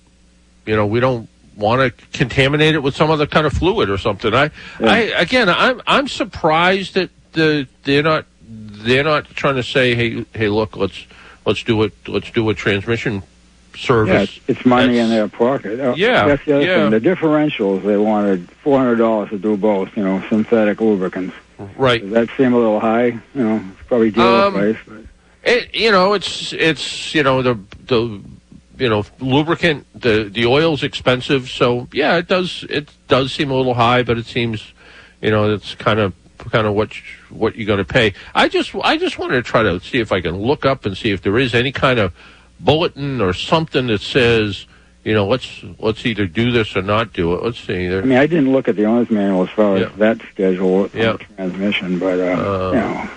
you 0.66 0.76
know, 0.76 0.87
we 0.87 1.00
don't 1.00 1.28
want 1.57 1.80
to 1.80 2.07
contaminate 2.18 2.74
it 2.74 2.83
with 2.83 2.94
some 2.96 3.11
other 3.11 3.26
kind 3.26 3.46
of 3.46 3.52
fluid 3.52 3.90
or 3.90 3.98
something." 3.98 4.33
I, 4.35 4.50
I 4.80 4.96
again, 5.16 5.48
I'm 5.48 5.80
I'm 5.87 6.07
surprised 6.09 6.94
that 6.94 7.11
the 7.33 7.66
they're 7.83 8.02
not 8.04 8.26
they're 8.85 9.05
not 9.05 9.27
trying 9.31 9.57
to 9.57 9.62
say, 9.62 9.94
"Hey, 9.94 10.25
hey, 10.35 10.49
look, 10.49 10.77
let's 10.77 11.07
let's 11.47 11.62
do 11.62 11.83
it, 11.83 11.92
let's 12.09 12.31
do 12.31 12.49
a 12.51 12.55
transmission 12.55 13.23
service. 13.77 14.37
it's, 14.47 14.59
it's 14.59 14.66
money 14.66 14.94
That's- 14.94 15.05
in 15.05 15.11
their 15.11 15.29
pocket. 15.29 15.81
Uh, 15.81 15.94
Yeah, 15.97 16.27
That's 16.29 16.44
the 16.44 16.57
other 16.57 16.64
yeah. 16.64 16.88
thing. 16.88 16.90
The 16.90 17.01
differentials, 17.01 17.83
they 17.83 17.97
wanted 17.97 18.49
$400 18.64 19.31
to 19.31 19.38
do 19.38 19.57
both, 19.57 19.97
you 19.97 20.05
know, 20.05 20.23
synthetic 20.29 20.81
lubricants. 20.81 21.35
Right. 21.77 22.01
Does 22.01 22.11
that 22.12 22.29
seem 22.37 22.53
a 22.53 22.57
little 22.57 22.79
high? 22.79 23.07
You 23.07 23.20
know, 23.35 23.57
it's 23.73 23.88
probably 23.88 24.11
dealer 24.12 24.44
Um, 24.47 24.53
price. 24.55 24.77
But 24.87 24.97
It, 25.42 25.75
you 25.75 25.90
know, 25.92 26.14
it's 26.14 26.53
it's 26.53 27.14
you 27.14 27.23
know 27.23 27.42
the 27.42 27.59
the 27.87 28.20
you 28.79 28.88
know 28.88 29.05
lubricant 29.20 29.87
the 30.01 30.25
the 30.33 30.47
oil's 30.47 30.83
expensive, 30.83 31.49
so 31.51 31.87
yeah, 31.92 32.16
it 32.16 32.29
does 32.29 32.64
it 32.70 32.88
does 33.09 33.33
seem 33.33 33.51
a 33.51 33.55
little 33.55 33.75
high, 33.75 34.03
but 34.03 34.18
it 34.18 34.27
seems 34.27 34.73
you 35.20 35.31
know 35.31 35.53
it's 35.53 35.75
kind 35.75 35.99
of 36.01 36.12
kind 36.38 36.66
of 36.66 36.75
what 36.75 36.92
what 37.31 37.57
you're 37.57 37.66
going 37.66 37.79
to 37.79 37.85
pay. 37.85 38.14
I 38.35 38.49
just 38.49 38.75
I 38.83 38.97
just 38.97 39.18
wanted 39.18 39.35
to 39.37 39.42
try 39.42 39.62
to 39.62 39.81
see 39.81 39.99
if 40.01 40.12
I 40.12 40.20
can 40.20 40.37
look 40.37 40.64
up 40.64 40.85
and 40.87 40.97
see 40.97 41.11
if 41.11 41.23
there 41.23 41.38
is 41.38 41.55
any 41.55 41.73
kind 41.73 41.99
of 41.99 42.12
bulletin 42.61 43.20
or 43.20 43.33
something 43.33 43.87
that 43.88 44.01
says 44.01 44.66
you 45.05 45.12
know 45.12 45.27
let's 45.27 45.62
let's 45.79 46.05
either 46.07 46.27
do 46.27 46.51
this 46.51 46.77
or 46.77 46.83
not 46.83 47.12
do 47.12 47.35
it. 47.35 47.42
Let's 47.42 47.59
see. 47.61 47.88
There, 47.88 48.03
I 48.03 48.05
mean, 48.05 48.18
I 48.18 48.27
didn't 48.27 48.53
look 48.53 48.68
at 48.68 48.77
the 48.77 48.85
owner's 48.85 49.11
manual 49.11 49.42
as 49.42 49.51
far 49.51 49.79
Yeah. 49.79 49.87
as 49.87 49.92
that 49.99 50.20
schedule 50.33 50.88
Yeah. 50.94 51.16
transmission, 51.37 51.99
but, 51.99 52.18
uh, 52.18 52.23
Uh, 52.23 52.70
you 52.73 52.81
know, 52.81 53.09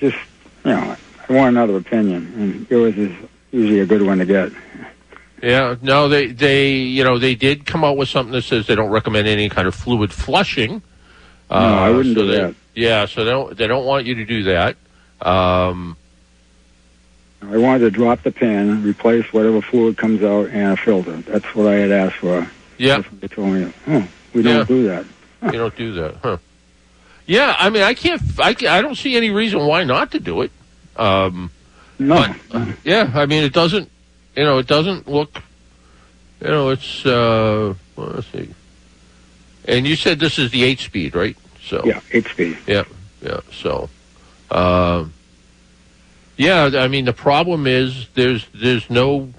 just, 0.00 0.16
you 0.64 0.70
know, 0.72 0.96
I 1.28 1.32
want 1.32 1.48
another 1.56 1.76
opinion, 1.76 2.32
and 2.38 2.66
yours 2.70 2.96
is 2.96 3.12
usually 3.52 3.80
a 3.80 3.86
good 3.86 4.02
one 4.02 4.18
to 4.18 4.24
get. 4.24 4.50
Yeah, 5.42 5.74
no, 5.82 6.08
they 6.08 6.28
they 6.28 6.72
you 6.72 7.04
know 7.04 7.18
they 7.18 7.34
did 7.34 7.66
come 7.66 7.84
out 7.84 7.96
with 7.98 8.08
something 8.08 8.32
that 8.32 8.42
says 8.42 8.66
they 8.66 8.74
don't 8.74 8.90
recommend 8.90 9.28
any 9.28 9.48
kind 9.50 9.68
of 9.68 9.74
fluid 9.74 10.12
flushing. 10.12 10.82
Uh, 11.50 11.60
No, 11.60 11.66
I 11.78 11.90
wouldn't 11.90 12.16
so 12.16 12.22
do 12.22 12.28
they- 12.28 12.36
that. 12.38 12.54
Yeah, 12.74 13.06
so 13.06 13.24
they 13.24 13.30
don't 13.30 13.56
they 13.56 13.66
don't 13.66 13.86
want 13.86 14.04
you 14.06 14.16
to 14.16 14.24
do 14.26 14.42
that. 14.44 14.76
Um, 15.22 15.96
I 17.42 17.56
wanted 17.56 17.78
to 17.80 17.90
drop 17.90 18.22
the 18.22 18.30
pan, 18.32 18.82
replace 18.82 19.32
whatever 19.32 19.62
fluid 19.62 19.96
comes 19.96 20.22
out, 20.22 20.50
and 20.50 20.72
a 20.72 20.76
filter. 20.76 21.16
That's 21.18 21.46
what 21.54 21.68
I 21.68 21.74
had 21.76 21.90
asked 21.92 22.16
for. 22.16 22.46
yeah, 22.76 23.02
They 23.20 23.28
told 23.28 23.52
me, 23.52 23.72
oh, 23.88 24.06
we 24.34 24.42
don't 24.42 24.56
Yeah. 24.58 24.64
do 24.64 24.86
that. 24.88 25.04
you 25.44 25.52
don't 25.58 25.76
do 25.76 25.92
that, 25.94 26.16
huh? 26.22 26.36
Yeah, 27.26 27.56
I 27.58 27.70
mean, 27.70 27.82
I 27.82 27.94
can't, 27.94 28.20
I, 28.38 28.50
I 28.68 28.82
don't 28.82 28.94
see 28.96 29.16
any 29.16 29.30
reason 29.30 29.64
why 29.66 29.84
not 29.84 30.10
to 30.12 30.20
do 30.20 30.42
it. 30.42 30.50
Um, 30.96 31.50
No. 31.98 32.26
yeah, 32.84 33.10
I 33.14 33.26
mean, 33.26 33.42
it 33.44 33.52
doesn't, 33.52 33.90
you 34.36 34.44
know, 34.44 34.58
it 34.58 34.66
doesn't 34.66 35.08
look, 35.08 35.40
you 36.42 36.48
know, 36.48 36.70
it's, 36.70 37.06
uh, 37.06 37.74
well, 37.96 38.08
let's 38.14 38.26
see. 38.32 38.48
And 39.66 39.86
you 39.86 39.96
said 39.96 40.18
this 40.20 40.38
is 40.38 40.50
the 40.50 40.62
eight 40.64 40.78
speed, 40.80 41.14
right? 41.14 41.36
So 41.62 41.82
Yeah, 41.84 42.00
eight 42.12 42.26
speed. 42.28 42.56
Yeah, 42.66 42.84
yeah. 43.20 43.40
So, 43.52 43.88
um, 44.50 45.12
yeah. 46.36 46.70
I 46.74 46.88
mean, 46.88 47.04
the 47.04 47.12
problem 47.12 47.66
is 47.66 48.08
there's 48.14 48.46
there's 48.54 48.88
no 48.90 49.32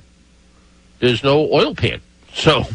there's 1.00 1.24
no 1.24 1.52
oil 1.52 1.76
pan. 1.76 2.02
So, 2.38 2.66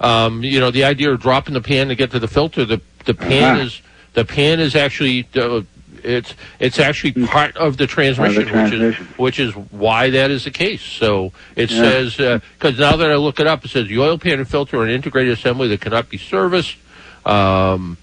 um, 0.00 0.42
you 0.42 0.60
know, 0.60 0.70
the 0.70 0.84
idea 0.84 1.10
of 1.10 1.18
dropping 1.22 1.54
the 1.54 1.62
pan 1.62 1.88
to 1.88 1.94
get 1.94 2.10
to 2.10 2.18
the 2.18 2.28
filter, 2.28 2.66
the 2.66 2.78
the 3.06 3.14
pan 3.14 3.54
Uh-huh. 3.54 3.62
is 3.64 3.80
the 4.12 4.24
pan 4.24 4.60
is 4.60 4.76
actually 4.76 5.26
uh, 5.34 5.62
it's 6.04 6.34
it's 6.60 6.78
actually 6.78 7.12
part 7.26 7.56
of 7.56 7.78
the 7.78 7.86
transmission, 7.86 8.42
which 8.44 8.50
transmission. 8.50 9.06
is 9.06 9.18
which 9.18 9.38
is 9.38 9.56
why 9.70 10.10
that 10.10 10.30
is 10.30 10.44
the 10.44 10.50
case. 10.50 10.82
So 10.82 11.32
it 11.56 11.70
Yeah. 11.70 11.80
says 11.80 12.16
because 12.58 12.78
now 12.78 12.96
that 12.96 13.10
I 13.10 13.14
look 13.16 13.40
it 13.40 13.46
up, 13.46 13.64
it 13.64 13.70
says 13.70 13.88
the 13.88 13.98
oil 13.98 14.18
pan 14.18 14.40
and 14.40 14.48
filter 14.48 14.76
are 14.78 14.84
an 14.84 14.90
integrated 14.90 15.32
assembly 15.32 15.68
that 15.68 15.80
cannot 15.80 16.10
be 16.10 16.18
serviced. 16.18 16.76
Um, 17.24 17.96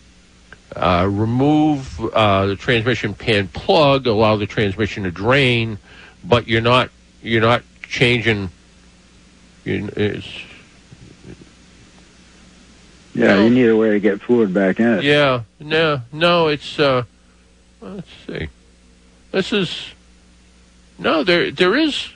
uh, 0.75 1.08
remove 1.10 1.99
uh, 2.13 2.47
the 2.47 2.56
transmission 2.56 3.13
pan 3.13 3.47
plug, 3.47 4.08
allow 4.08 4.36
the 4.36 4.45
transmission 4.45 5.04
to 5.04 5.12
drain, 5.12 5.78
but 6.23 6.47
you're 6.47 6.62
not 6.62 6.89
you're 7.21 7.41
not 7.41 7.63
changing. 7.84 8.49
You, 9.63 9.89
it's, 9.95 10.28
Yeah, 13.13 13.41
you 13.41 13.49
need 13.49 13.69
a 13.69 13.78
way 13.78 13.91
to 13.91 13.99
get 13.99 14.21
fluid 14.21 14.54
back 14.54 14.80
in 14.80 14.99
it. 14.99 15.04
yeah, 15.04 15.43
no, 15.60 16.01
no, 16.12 16.47
it's. 16.49 16.78
Uh, 16.78 17.04
let's 17.82 18.10
see. 18.28 18.49
This 19.32 19.54
is 19.54 19.91
no. 20.99 21.23
There, 21.23 21.51
there 21.51 21.75
is. 21.75 22.10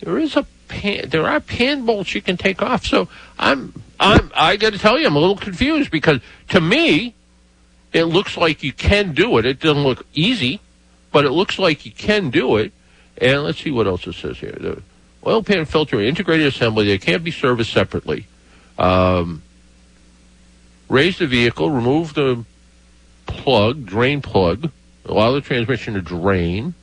There 0.00 0.18
is 0.18 0.36
a 0.36 0.46
pan. 0.68 1.08
There 1.08 1.26
are 1.26 1.40
pan 1.40 1.84
bolts 1.84 2.14
you 2.14 2.22
can 2.22 2.36
take 2.36 2.62
off. 2.62 2.86
So 2.86 3.08
I'm, 3.38 3.72
I'm. 3.98 4.30
I 4.34 4.56
got 4.56 4.72
to 4.72 4.78
tell 4.78 4.98
you, 4.98 5.06
I'm 5.06 5.16
a 5.16 5.18
little 5.18 5.36
confused 5.36 5.90
because 5.90 6.20
to 6.50 6.60
me, 6.60 7.14
it 7.92 8.04
looks 8.04 8.36
like 8.36 8.62
you 8.62 8.72
can 8.72 9.12
do 9.14 9.38
it. 9.38 9.46
It 9.46 9.60
doesn't 9.60 9.82
look 9.82 10.06
easy, 10.14 10.60
but 11.12 11.24
it 11.24 11.30
looks 11.30 11.58
like 11.58 11.86
you 11.86 11.92
can 11.92 12.30
do 12.30 12.56
it. 12.56 12.72
And 13.20 13.42
let's 13.42 13.60
see 13.60 13.70
what 13.70 13.86
else 13.86 14.06
it 14.06 14.14
says 14.14 14.38
here. 14.38 14.52
The 14.52 14.82
oil 15.26 15.42
pan 15.42 15.64
filter 15.64 16.00
integrated 16.00 16.46
assembly. 16.46 16.86
They 16.86 16.98
can't 16.98 17.24
be 17.24 17.30
serviced 17.30 17.72
separately. 17.72 18.26
Um, 18.78 19.42
raise 20.88 21.18
the 21.18 21.26
vehicle, 21.26 21.70
remove 21.70 22.14
the 22.14 22.44
plug, 23.26 23.84
drain 23.84 24.22
plug, 24.22 24.70
allow 25.04 25.32
the 25.32 25.40
transmission 25.40 25.94
to 25.94 26.00
drain. 26.00 26.74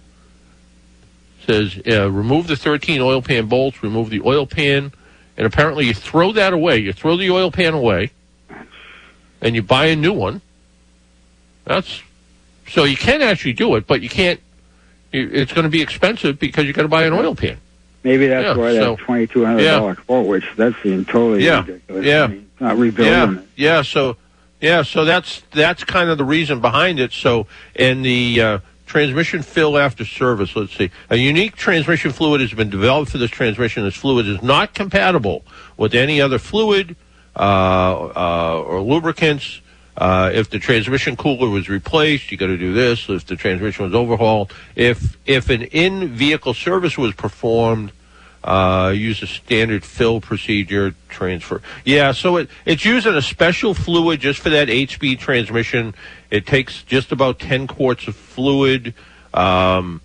Says 1.45 1.79
uh, 1.88 2.10
remove 2.12 2.47
the 2.47 2.55
13 2.55 3.01
oil 3.01 3.21
pan 3.21 3.45
bolts, 3.47 3.84
remove 3.84 4.10
the 4.10 4.21
oil 4.21 4.47
pan, 4.47 4.91
and 5.38 5.45
apparently 5.45 5.86
you 5.86 5.93
throw 5.93 6.31
that 6.31 6.53
away. 6.53 6.77
You 6.77 6.91
throw 6.93 7.17
the 7.17 7.29
oil 7.29 7.51
pan 7.51 7.73
away, 7.75 8.12
and 9.41 9.53
you 9.55 9.62
buy 9.62 9.86
a 9.88 9.95
new 9.95 10.13
one. 10.13 10.41
That's 11.65 12.01
so 12.67 12.84
you 12.84 12.97
can 12.97 13.21
actually 13.21 13.53
do 13.53 13.75
it, 13.75 13.86
but 13.86 14.01
you 14.01 14.10
can't. 14.10 14.39
you- 15.12 15.29
It's 15.31 15.53
going 15.53 15.63
to 15.65 15.69
be 15.69 15.81
expensive 15.81 16.39
because 16.39 16.65
you 16.65 16.73
got 16.73 16.81
to 16.84 16.88
buy 16.88 17.03
an 17.03 17.13
oil 17.13 17.36
pan. 17.36 17.58
Maybe 18.03 18.27
that's 18.27 18.43
Yeah, 18.43 18.55
why 18.63 18.73
so- 18.73 18.95
that 18.95 18.99
twenty 19.03 19.27
two 19.27 19.45
hundred 19.45 19.65
dollar 19.65 19.95
quote, 19.95 20.27
which 20.27 20.45
that 20.58 20.73
seemed 20.81 21.08
totally 21.08 21.43
Yeah, 21.45 21.60
ridiculous. 21.62 22.05
yeah. 22.05 22.23
I 22.23 22.27
mean, 22.27 22.49
not 22.60 22.77
rebuilding 22.77 23.13
yeah, 23.36 23.41
it. 23.41 23.47
yeah. 23.55 23.81
So, 23.84 24.17
yeah, 24.62 24.81
so 24.84 25.05
that's 25.05 25.41
that's 25.51 25.84
kind 25.84 26.10
of 26.10 26.17
the 26.17 26.23
reason 26.23 26.60
behind 26.60 26.99
it. 26.99 27.12
So, 27.12 27.45
and 27.75 28.03
the 28.05 28.41
uh, 28.41 28.60
transmission 28.86 29.41
fill 29.41 29.78
after 29.78 30.06
service, 30.06 30.56
let's 30.56 30.76
see, 30.76 30.91
a 31.10 31.15
unique 31.15 31.56
transmission 31.56 32.12
fluid 32.12 32.41
has 32.41 32.54
been 32.54 32.69
developed 32.69 33.12
for 33.12 33.17
this 33.17 33.32
transmission. 33.32 33.84
This 33.84 33.95
fluid 33.95 34.28
is 34.28 34.41
not 34.41 34.74
compatible 34.74 35.43
with 35.78 35.93
any 35.95 36.21
other 36.21 36.39
fluid 36.39 36.95
uh, 37.36 37.39
uh, 37.39 38.63
or 38.65 38.82
lubricants. 38.82 39.62
Uh, 39.98 40.30
if 40.34 40.50
the 40.50 40.60
transmission 40.60 41.15
cooler 41.15 41.50
was 41.50 41.69
replaced, 41.69 42.30
you 42.30 42.38
got 42.38 42.48
to 42.48 42.58
do 42.58 42.74
this. 42.74 43.08
If 43.08 43.26
the 43.26 43.36
transmission 43.36 43.86
was 43.86 43.95
overhauled, 43.95 44.54
if 44.76 45.17
if 45.26 45.50
an 45.50 45.63
in-vehicle 45.63 46.54
service 46.54 46.98
was 46.98 47.13
performed, 47.13 47.93
uh, 48.45 48.93
use 48.95 49.21
a 49.23 49.27
standard 49.27 49.84
fill 49.84 50.21
procedure 50.21 50.93
transfer. 51.10 51.62
Yeah, 51.84 52.12
so 52.12 52.38
it, 52.38 52.49
it's 52.65 52.86
using 52.86 53.15
a 53.15 53.21
special 53.21 53.73
fluid 53.73 54.19
just 54.21 54.39
for 54.39 54.49
that 54.51 54.69
eight-speed 54.69 55.19
transmission. 55.19 55.95
It 56.29 56.45
takes 56.45 56.84
just 56.84 57.12
about 57.12 57.39
10 57.39 57.65
quarts 57.67 58.08
of 58.08 58.15
fluid. 58.15 58.93
Um, 59.34 59.99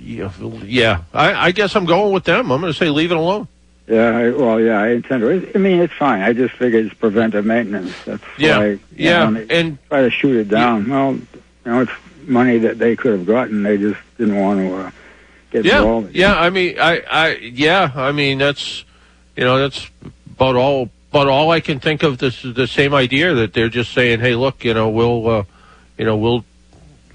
yeah, 0.00 0.32
yeah. 0.64 1.02
I, 1.12 1.48
I 1.48 1.50
guess 1.52 1.76
I'm 1.76 1.84
going 1.84 2.12
with 2.12 2.24
them. 2.24 2.50
I'm 2.50 2.60
going 2.60 2.72
to 2.72 2.78
say 2.78 2.88
leave 2.88 3.10
it 3.12 3.16
alone. 3.18 3.48
Yeah, 3.86 4.16
I, 4.16 4.30
well, 4.30 4.60
yeah, 4.60 4.80
I 4.80 4.88
intend 4.90 5.22
to. 5.22 5.50
I 5.54 5.58
mean, 5.58 5.80
it's 5.80 5.94
fine. 5.94 6.20
I 6.22 6.32
just 6.32 6.54
figured 6.54 6.86
it's 6.86 6.94
preventive 6.94 7.44
maintenance. 7.46 7.92
That's 8.04 8.22
Yeah, 8.36 8.58
why. 8.58 8.78
yeah, 8.94 9.28
know, 9.30 9.46
and 9.50 9.78
try 9.88 10.02
to 10.02 10.10
shoot 10.10 10.36
it 10.36 10.48
down. 10.48 10.88
Well, 10.88 11.14
you 11.14 11.26
know, 11.64 11.80
it's 11.82 11.92
money 12.26 12.58
that 12.58 12.78
they 12.78 12.96
could 12.96 13.12
have 13.12 13.26
gotten. 13.26 13.62
They 13.62 13.78
just 13.78 13.98
didn't 14.18 14.36
want 14.38 14.60
to 14.60 14.74
uh, 14.74 14.90
yeah, 15.52 16.02
yeah. 16.10 16.38
I 16.38 16.50
mean, 16.50 16.78
I, 16.78 17.00
I, 17.10 17.28
yeah. 17.36 17.90
I 17.94 18.12
mean, 18.12 18.38
that's, 18.38 18.84
you 19.36 19.44
know, 19.44 19.58
that's 19.58 19.88
about 20.36 20.56
all. 20.56 20.90
But 21.10 21.26
all 21.26 21.50
I 21.50 21.60
can 21.60 21.80
think 21.80 22.02
of 22.02 22.18
this 22.18 22.44
is 22.44 22.54
the 22.54 22.66
same 22.66 22.92
idea 22.92 23.34
that 23.34 23.54
they're 23.54 23.70
just 23.70 23.92
saying, 23.94 24.20
hey, 24.20 24.34
look, 24.34 24.62
you 24.62 24.74
know, 24.74 24.90
we'll, 24.90 25.26
uh, 25.28 25.44
you 25.96 26.04
know, 26.04 26.16
we'll, 26.18 26.44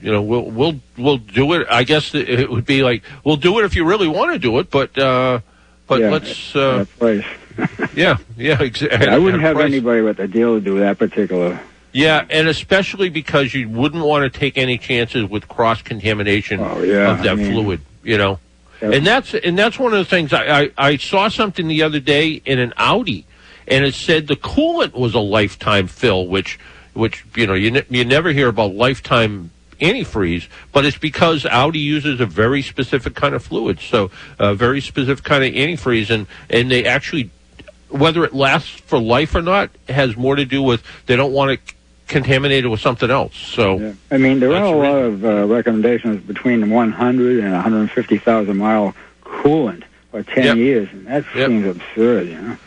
you 0.02 0.12
know, 0.12 0.22
we'll, 0.24 0.46
we'll, 0.50 0.80
we'll 0.98 1.18
do 1.20 1.54
it. 1.54 1.68
I 1.70 1.84
guess 1.84 2.16
it- 2.16 2.50
would 2.50 2.66
be 2.66 2.82
like, 2.82 3.04
we'll 3.24 3.36
do 3.38 3.60
it 3.60 3.66
if 3.66 3.76
you 3.76 3.86
really 3.86 4.08
want 4.08 4.34
to 4.34 4.40
do 4.40 4.58
it, 4.58 4.72
but, 4.72 4.98
uh, 4.98 5.42
but 5.86 6.02
Yeah, 6.02 6.10
let's, 6.10 6.56
uh, 6.56 6.86
price. 6.98 7.24
yeah, 7.96 8.18
yeah, 8.36 8.62
exactly. 8.64 9.08
I 9.08 9.20
wouldn't 9.20 9.44
have 9.44 9.60
anybody 9.60 10.02
with 10.02 10.18
a 10.20 10.28
deal 10.28 10.56
to 10.56 10.60
do 10.62 10.80
that 10.80 10.98
particular. 10.98 11.60
Yeah, 11.92 12.26
and 12.32 12.48
especially 12.48 13.10
because 13.10 13.54
you 13.54 13.70
wouldn't 13.70 14.04
want 14.04 14.24
to 14.32 14.40
take 14.40 14.58
any 14.58 14.80
chances 14.80 15.30
with 15.30 15.48
cross 15.48 15.84
contamination 15.84 16.60
Oh, 16.62 16.82
yeah, 16.82 17.12
of 17.12 17.20
that 17.20 17.30
I 17.34 17.36
mean- 17.36 17.52
fluid, 17.52 17.82
you 18.04 18.18
know. 18.18 18.40
And 18.82 19.08
that's 19.08 19.34
and 19.34 19.58
that's 19.58 19.80
one 19.80 19.94
of 19.94 20.00
the 20.00 20.06
things 20.06 20.34
I, 20.34 20.64
I, 20.64 20.72
I 20.78 20.98
saw 20.98 21.30
something 21.30 21.68
the 21.68 21.84
other 21.84 22.02
day 22.02 22.42
in 22.46 22.60
an 22.60 22.74
Audi, 22.76 23.26
and 23.68 23.86
it 23.86 23.94
said 23.94 24.28
the 24.28 24.36
coolant 24.36 24.94
was 24.94 25.14
a 25.14 25.20
lifetime 25.20 25.88
fill, 25.88 26.28
which 26.28 26.60
which 26.94 27.26
you 27.36 27.48
know 27.48 27.54
you 27.54 27.72
ne- 27.72 27.86
you 27.90 28.04
never 28.04 28.32
hear 28.32 28.50
about 28.50 28.76
lifetime 28.76 29.52
antifreeze, 29.80 30.48
but 30.72 30.86
it's 30.86 30.98
because 30.98 31.46
Audi 31.46 31.80
uses 31.80 32.20
a 32.20 32.26
very 32.26 32.62
specific 32.62 33.16
kind 33.16 33.36
of 33.36 33.44
fluid, 33.44 33.80
so 33.80 34.12
a 34.40 34.54
very 34.54 34.82
specific 34.82 35.24
kind 35.24 35.44
of 35.44 35.54
antifreeze, 35.54 36.10
and 36.10 36.28
and 36.50 36.70
they 36.70 36.86
actually 36.86 37.30
whether 37.90 38.26
it 38.26 38.34
lasts 38.34 38.70
for 38.70 39.00
life 39.00 39.36
or 39.36 39.42
not 39.42 39.70
has 39.88 40.18
more 40.18 40.36
to 40.36 40.46
do 40.46 40.62
with 40.64 40.84
they 41.06 41.16
don't 41.16 41.32
want 41.32 41.52
to 41.52 41.74
contaminate 42.14 42.64
it 42.64 42.70
with 42.70 42.80
something 42.80 43.10
else. 43.12 43.36
So 43.36 43.94
I 44.12 44.18
mean, 44.18 44.40
there 44.40 44.54
are 44.56 44.64
a 44.64 44.78
lot 44.78 44.98
of 45.10 45.26
uh, 45.26 45.46
recommendations 45.48 46.22
between 46.26 46.70
100 46.70 47.40
and 47.44 47.52
150,000 47.54 48.58
mile 48.58 48.94
coolant. 49.26 49.84
for 50.12 50.22
ten 50.22 50.44
Yep. 50.46 50.58
years, 50.58 50.88
and 50.94 51.08
that 51.08 51.24
Yep. 51.36 51.48
seems 51.50 51.66
absurd. 51.76 52.28
You 52.28 52.40
know. 52.42 52.58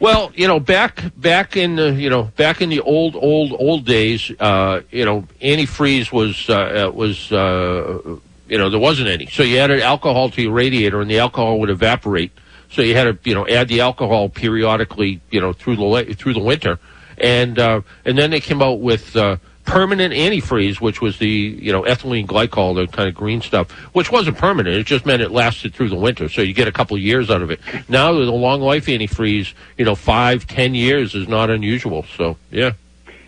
Well, 0.00 0.32
you 0.34 0.48
know, 0.48 0.58
back 0.58 1.04
back 1.16 1.56
in 1.56 1.76
the 1.76 1.92
you 1.92 2.10
know 2.10 2.24
back 2.36 2.60
in 2.60 2.68
the 2.68 2.80
old 2.80 3.14
old 3.14 3.50
old 3.66 3.84
days, 3.86 4.20
uh, 4.40 4.80
you 4.90 5.04
know, 5.04 5.24
antifreeze 5.40 6.10
was 6.10 6.34
uh, 6.50 6.54
uh, 6.54 6.90
was 6.92 7.30
uh, 7.30 8.00
you 8.48 8.58
know 8.58 8.68
there 8.70 8.80
wasn't 8.80 9.08
any, 9.08 9.26
so 9.26 9.42
you 9.44 9.56
added 9.58 9.80
alcohol 9.80 10.30
to 10.30 10.42
your 10.42 10.52
radiator, 10.52 11.00
and 11.00 11.08
the 11.08 11.20
alcohol 11.20 11.60
would 11.60 11.70
evaporate. 11.70 12.32
So 12.72 12.82
you 12.82 12.96
had 12.96 13.04
to 13.04 13.14
you 13.30 13.34
know 13.36 13.46
add 13.46 13.68
the 13.68 13.80
alcohol 13.80 14.28
periodically, 14.28 15.20
you 15.30 15.40
know, 15.40 15.52
through 15.52 15.76
the 15.76 16.14
through 16.14 16.34
the 16.34 16.40
winter, 16.52 16.78
and 17.18 17.58
uh, 17.58 17.80
and 18.04 18.16
then 18.18 18.30
they 18.30 18.40
came 18.40 18.62
out 18.62 18.80
with. 18.80 19.16
Uh, 19.16 19.36
Permanent 19.66 20.14
antifreeze, 20.14 20.80
which 20.80 21.00
was 21.00 21.18
the 21.18 21.28
you 21.28 21.72
know 21.72 21.82
ethylene 21.82 22.24
glycol, 22.24 22.76
the 22.76 22.86
kind 22.86 23.08
of 23.08 23.16
green 23.16 23.40
stuff, 23.40 23.68
which 23.96 24.12
wasn't 24.12 24.38
permanent. 24.38 24.76
It 24.76 24.86
just 24.86 25.04
meant 25.04 25.22
it 25.22 25.32
lasted 25.32 25.74
through 25.74 25.88
the 25.88 25.96
winter, 25.96 26.28
so 26.28 26.40
you 26.40 26.52
get 26.54 26.68
a 26.68 26.72
couple 26.72 26.96
of 26.96 27.02
years 27.02 27.32
out 27.32 27.42
of 27.42 27.50
it. 27.50 27.58
Now 27.88 28.12
the 28.12 28.20
long 28.30 28.60
life 28.60 28.86
antifreeze, 28.86 29.54
you 29.76 29.84
know, 29.84 29.96
five, 29.96 30.46
ten 30.46 30.76
years 30.76 31.16
is 31.16 31.26
not 31.26 31.50
unusual. 31.50 32.04
So 32.16 32.36
yeah, 32.52 32.74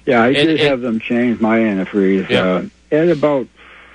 Yeah, 0.06 0.22
I 0.22 0.32
did 0.32 0.48
and- 0.50 0.58
have 0.60 0.80
them 0.80 1.00
change 1.00 1.40
my 1.40 1.58
antifreeze 1.58 2.28
Yeah. 2.28 2.42
uh, 2.44 2.66
at 2.92 3.08
about 3.08 3.48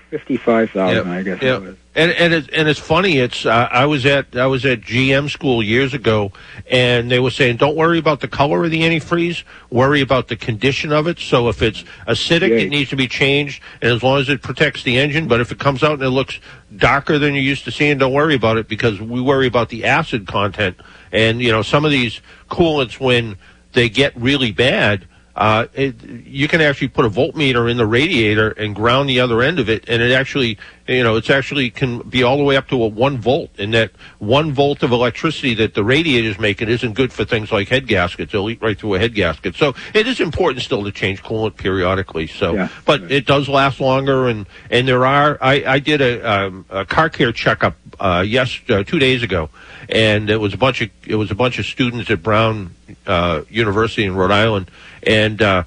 fifty-five 0.10 0.72
thousand, 0.72 1.08
I 1.10 1.24
guess 1.24 1.42
yeah. 1.42 1.72
And 1.96 2.12
and 2.12 2.34
it's 2.34 2.48
and 2.50 2.68
it's 2.68 2.80
funny. 2.80 3.20
It's 3.20 3.46
uh, 3.46 3.70
I 3.72 3.86
was 3.86 4.04
at 4.08 4.36
I 4.36 4.48
was 4.48 4.66
at 4.66 4.82
GM 4.82 5.30
school 5.30 5.62
years 5.62 5.94
ago, 5.94 6.32
and 6.68 7.12
they 7.12 7.20
were 7.20 7.30
saying, 7.30 7.58
don't 7.58 7.76
worry 7.76 8.00
about 8.00 8.20
the 8.20 8.28
color 8.28 8.66
of 8.66 8.72
the 8.72 8.82
antifreeze, 8.82 9.44
worry 9.70 10.02
about 10.02 10.28
the 10.28 10.36
condition 10.36 10.92
of 10.92 11.06
it. 11.06 11.20
So 11.20 11.50
if 11.50 11.62
it's 11.62 11.84
acidic, 12.08 12.50
Yeah. 12.50 12.66
it 12.66 12.70
needs 12.70 12.90
to 12.90 12.96
be 12.96 13.08
changed, 13.08 13.62
and 13.80 13.92
as 13.92 14.02
long 14.02 14.20
as 14.20 14.28
it 14.30 14.42
protects 14.42 14.82
the 14.82 14.98
engine. 14.98 15.28
But 15.28 15.40
if 15.40 15.52
it 15.52 15.60
comes 15.60 15.84
out 15.84 15.94
and 15.94 16.02
it 16.02 16.10
looks 16.10 16.40
darker 16.76 17.20
than 17.20 17.36
you're 17.36 17.44
used 17.44 17.64
to 17.66 17.72
seeing, 17.72 18.00
don't 18.00 18.14
worry 18.14 18.34
about 18.34 18.58
it 18.58 18.68
because 18.68 19.00
we 19.00 19.22
worry 19.22 19.46
about 19.46 19.70
the 19.70 19.86
acid 19.86 20.26
content. 20.26 20.78
And 21.12 21.44
you 21.44 21.52
know, 21.52 21.62
some 21.62 21.86
of 21.86 21.92
these 21.92 22.22
coolants 22.50 23.00
when 23.00 23.38
they 23.74 23.88
get 23.88 24.16
really 24.18 24.52
bad. 24.52 25.06
Uh, 25.36 25.66
it, 25.74 25.96
you 26.04 26.48
can 26.48 26.62
actually 26.62 26.88
put 26.88 27.06
a 27.06 27.10
voltmeter 27.10 27.70
in 27.70 27.78
the 27.78 27.88
radiator 27.88 28.52
and 28.52 28.76
ground 28.76 29.10
the 29.10 29.20
other 29.20 29.42
end 29.42 29.58
of 29.58 29.68
it, 29.68 29.84
and 29.88 30.00
it 30.00 30.12
actually, 30.12 30.60
you 30.88 31.04
know, 31.04 31.16
it's 31.16 31.30
actually 31.32 31.72
can 31.72 32.00
be 32.08 32.22
all 32.22 32.38
the 32.38 32.44
way 32.44 32.56
up 32.56 32.68
to 32.68 32.84
a 32.84 32.88
one 32.88 33.18
volt. 33.18 33.50
And 33.58 33.74
that 33.74 33.92
one 34.20 34.52
volt 34.52 34.84
of 34.84 34.92
electricity 34.92 35.56
that 35.56 35.74
the 35.74 35.84
radiator's 35.84 36.38
making 36.38 36.70
isn't 36.70 36.94
good 36.94 37.12
for 37.12 37.26
things 37.26 37.52
like 37.52 37.68
head 37.70 37.88
gaskets. 37.88 38.32
It'll 38.32 38.48
eat 38.50 38.62
right 38.62 38.78
through 38.78 38.94
a 38.94 39.00
head 39.00 39.16
gasket. 39.16 39.56
So 39.56 39.74
it 39.96 40.06
is 40.06 40.20
important 40.20 40.62
still 40.64 40.84
to 40.84 40.92
change 40.92 41.24
coolant 41.24 41.58
periodically. 41.58 42.28
So, 42.28 42.54
Yeah. 42.54 42.68
but 42.86 43.12
it 43.12 43.26
does 43.26 43.50
last 43.50 43.80
longer, 43.80 44.28
and 44.28 44.46
and 44.70 44.88
there 44.88 45.04
are. 45.04 45.40
I, 45.42 45.64
I 45.66 45.80
did 45.80 46.02
a, 46.02 46.22
um, 46.32 46.66
a 46.70 46.86
car 46.86 47.10
care 47.10 47.32
checkup 47.32 47.76
uh, 48.00 48.24
yes 48.26 48.60
uh, 48.70 48.84
two 48.84 49.00
days 49.00 49.24
ago, 49.24 49.50
and 49.90 50.30
it 50.30 50.38
was 50.38 50.54
a 50.54 50.58
bunch 50.58 50.82
of 50.82 50.90
it 51.08 51.16
was 51.16 51.32
a 51.32 51.36
bunch 51.36 51.58
of 51.58 51.66
students 51.66 52.12
at 52.12 52.22
Brown 52.22 52.76
uh, 53.08 53.42
University 53.50 54.04
in 54.04 54.16
Rhode 54.16 54.32
Island, 54.32 54.70
and 55.06 55.42
uh, 55.42 55.64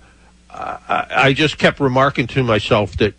I, 0.50 1.06
I 1.10 1.32
just 1.32 1.58
kept 1.58 1.80
remarking 1.80 2.26
to 2.28 2.42
myself 2.42 2.96
that 2.98 3.14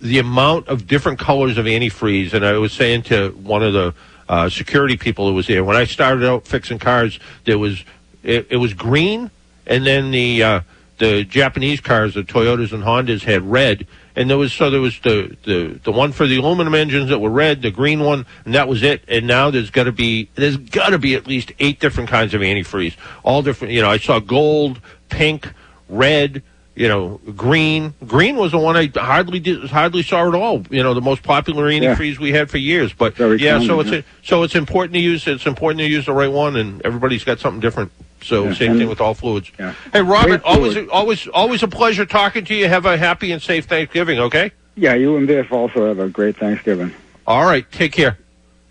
the 0.00 0.18
amount 0.18 0.68
of 0.68 0.86
different 0.86 1.18
colors 1.18 1.58
of 1.58 1.66
antifreeze, 1.66 2.32
and 2.34 2.44
I 2.44 2.58
was 2.58 2.72
saying 2.72 3.02
to 3.04 3.30
one 3.30 3.62
of 3.62 3.72
the 3.72 3.94
uh, 4.28 4.48
security 4.48 4.96
people 4.96 5.28
who 5.28 5.34
was 5.34 5.46
there 5.46 5.64
when 5.64 5.76
I 5.76 5.84
started 5.84 6.28
out 6.28 6.46
fixing 6.46 6.78
cars, 6.78 7.18
there 7.44 7.58
was 7.58 7.84
it, 8.22 8.46
it 8.50 8.56
was 8.56 8.74
green, 8.74 9.30
and 9.66 9.86
then 9.86 10.10
the 10.10 10.42
uh, 10.42 10.60
the 10.98 11.24
Japanese 11.24 11.80
cars, 11.80 12.14
the 12.14 12.22
Toyotas 12.22 12.72
and 12.72 12.82
Hondas, 12.82 13.22
had 13.22 13.42
red, 13.42 13.86
and 14.16 14.30
there 14.30 14.38
was 14.38 14.52
so 14.52 14.70
there 14.70 14.80
was 14.80 14.98
the 15.00 15.36
the 15.44 15.78
the 15.84 15.92
one 15.92 16.10
for 16.10 16.26
the 16.26 16.38
aluminum 16.38 16.74
engines 16.74 17.10
that 17.10 17.20
were 17.20 17.30
red, 17.30 17.62
the 17.62 17.70
green 17.70 18.00
one, 18.00 18.26
and 18.44 18.54
that 18.54 18.66
was 18.66 18.82
it. 18.82 19.04
And 19.06 19.26
now 19.26 19.50
there's 19.50 19.70
got 19.70 19.84
to 19.84 19.92
be 19.92 20.30
there's 20.34 20.56
got 20.56 20.90
to 20.90 20.98
be 20.98 21.14
at 21.14 21.26
least 21.26 21.52
eight 21.58 21.78
different 21.78 22.08
kinds 22.08 22.32
of 22.32 22.40
antifreeze, 22.40 22.96
all 23.22 23.42
different. 23.42 23.74
You 23.74 23.82
know, 23.82 23.90
I 23.90 23.98
saw 23.98 24.18
gold, 24.18 24.80
pink, 25.10 25.52
red. 25.88 26.42
You 26.74 26.88
know, 26.88 27.22
green. 27.34 27.94
Green 28.06 28.36
was 28.36 28.52
the 28.52 28.58
one 28.58 28.76
I 28.76 28.92
hardly 28.94 29.40
did, 29.40 29.70
hardly 29.70 30.02
saw 30.02 30.28
at 30.28 30.34
all. 30.34 30.62
You 30.68 30.82
know, 30.82 30.92
the 30.92 31.00
most 31.00 31.22
popular 31.22 31.70
antifreeze 31.70 32.18
we 32.18 32.32
had 32.32 32.50
for 32.50 32.58
years. 32.58 32.92
But 32.92 33.14
Very 33.14 33.38
yeah, 33.38 33.52
common, 33.54 33.66
so 33.66 33.80
it's 33.80 33.90
yeah. 33.90 33.98
a, 34.00 34.04
so 34.22 34.42
it's 34.42 34.54
important 34.54 34.92
to 34.92 35.00
use 35.00 35.26
it's 35.26 35.46
important 35.46 35.78
to 35.78 35.86
use 35.86 36.04
the 36.04 36.12
right 36.12 36.30
one, 36.30 36.54
and 36.56 36.82
everybody's 36.84 37.24
got 37.24 37.38
something 37.38 37.60
different. 37.60 37.92
So 38.26 38.44
Yeah, 38.44 38.54
same 38.54 38.78
thing 38.78 38.88
with 38.88 39.00
all 39.00 39.14
fluids. 39.14 39.50
Yeah. 39.58 39.72
Hey, 39.92 40.02
Robert, 40.02 40.28
Great 40.28 40.42
always 40.42 40.72
fluid. 40.74 40.88
always 40.90 41.26
always 41.28 41.62
a 41.62 41.68
pleasure 41.68 42.04
talking 42.04 42.44
to 42.46 42.54
you. 42.54 42.68
Have 42.68 42.84
a 42.86 42.96
happy 42.96 43.30
and 43.32 43.40
safe 43.40 43.66
Thanksgiving. 43.66 44.18
Okay. 44.18 44.50
Yeah, 44.74 44.94
you 44.94 45.16
and 45.16 45.26
Biff 45.26 45.52
also 45.52 45.86
have 45.86 45.98
a 46.00 46.08
great 46.08 46.36
Thanksgiving. 46.36 46.92
All 47.26 47.44
right. 47.44 47.70
Take 47.72 47.92
care. 47.92 48.18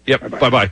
Yep. 0.05 0.39
Bye 0.39 0.49
bye. 0.49 0.71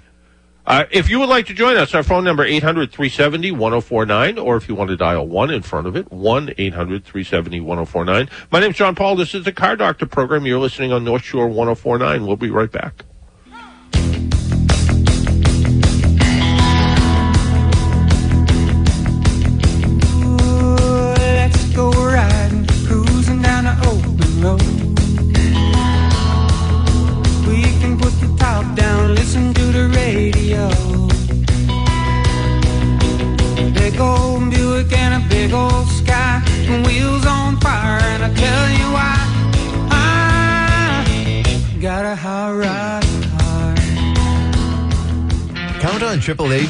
Uh, 0.66 0.86
if 0.92 1.10
you 1.10 1.20
would 1.20 1.28
like 1.28 1.46
to 1.48 1.54
join 1.54 1.76
us, 1.76 1.94
our 1.94 2.04
phone 2.04 2.24
number 2.24 2.48
800-370-1049, 2.48 4.42
or 4.42 4.56
if 4.56 4.70
you 4.70 4.76
want 4.76 4.90
to 4.92 4.96
dial 4.96 5.28
1 5.28 5.52
in 5.52 5.62
front 5.62 5.88
of 5.88 5.98
it, 5.98 6.10
1-800-370-1049. 6.10 8.30
My 8.50 8.62
name's 8.62 8.78
John 8.78 8.96
Paul. 8.96 9.18
This 9.18 9.36
is 9.36 9.44
the 9.44 9.52
Car 9.52 9.76
Doctor 9.76 10.06
program. 10.06 10.46
You're 10.46 10.60
listening 10.60 10.94
on 10.94 11.04
North 11.04 11.24
Shore 11.24 11.48
1049. 11.48 12.26
We'll 12.26 12.38
be 12.38 12.50
right 12.50 12.72
back. 12.72 13.04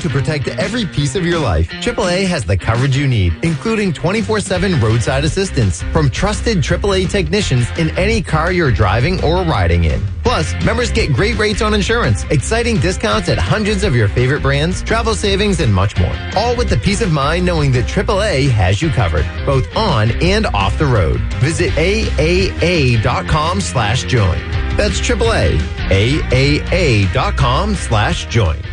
To 0.04 0.10
protect 0.10 0.48
every 0.48 0.86
piece 0.86 1.16
of 1.16 1.26
your 1.26 1.40
life. 1.40 1.68
AAA 1.70 2.28
has 2.28 2.46
the 2.46 2.56
coverage 2.56 2.96
you 2.96 3.08
need, 3.08 3.34
including 3.44 3.92
24-7 3.92 4.82
roadside 4.82 5.24
assistance 5.24 5.82
from 5.82 6.10
trusted 6.10 6.58
AAA 6.58 7.10
technicians 7.10 7.68
in 7.80 7.90
any 7.98 8.22
car 8.22 8.52
you're 8.52 8.72
driving 8.72 9.24
or 9.24 9.44
riding 9.44 9.86
in. 9.86 10.02
Plus, 10.24 10.54
members 10.64 10.92
get 10.92 11.12
great 11.12 11.38
rates 11.38 11.62
on 11.62 11.74
insurance, 11.74 12.24
exciting 12.26 12.80
discounts 12.80 13.30
at 13.30 13.38
hundreds 13.38 13.84
of 13.84 13.96
your 13.96 14.08
favorite 14.08 14.42
brands, 14.42 14.82
travel 14.84 15.16
savings, 15.16 15.60
and 15.60 15.74
much 15.74 15.98
more. 15.98 16.16
All 16.38 16.56
with 16.56 16.70
the 16.70 16.78
peace 16.78 17.02
of 17.02 17.12
mind 17.12 17.46
knowing 17.46 17.72
that 17.74 17.86
AAA 17.86 18.50
has 18.50 18.82
you 18.82 18.90
covered, 18.90 19.26
both 19.46 19.76
on 19.76 20.12
and 20.22 20.46
off 20.48 20.78
the 20.78 20.86
road. 20.86 21.20
Visit 21.36 21.72
AAA.com 21.72 23.62
slash 23.62 24.04
join. 24.04 24.40
That's 24.78 25.00
AAA. 25.02 25.60
AAA.com 25.90 27.76
slash 27.76 28.26
join. 28.28 28.73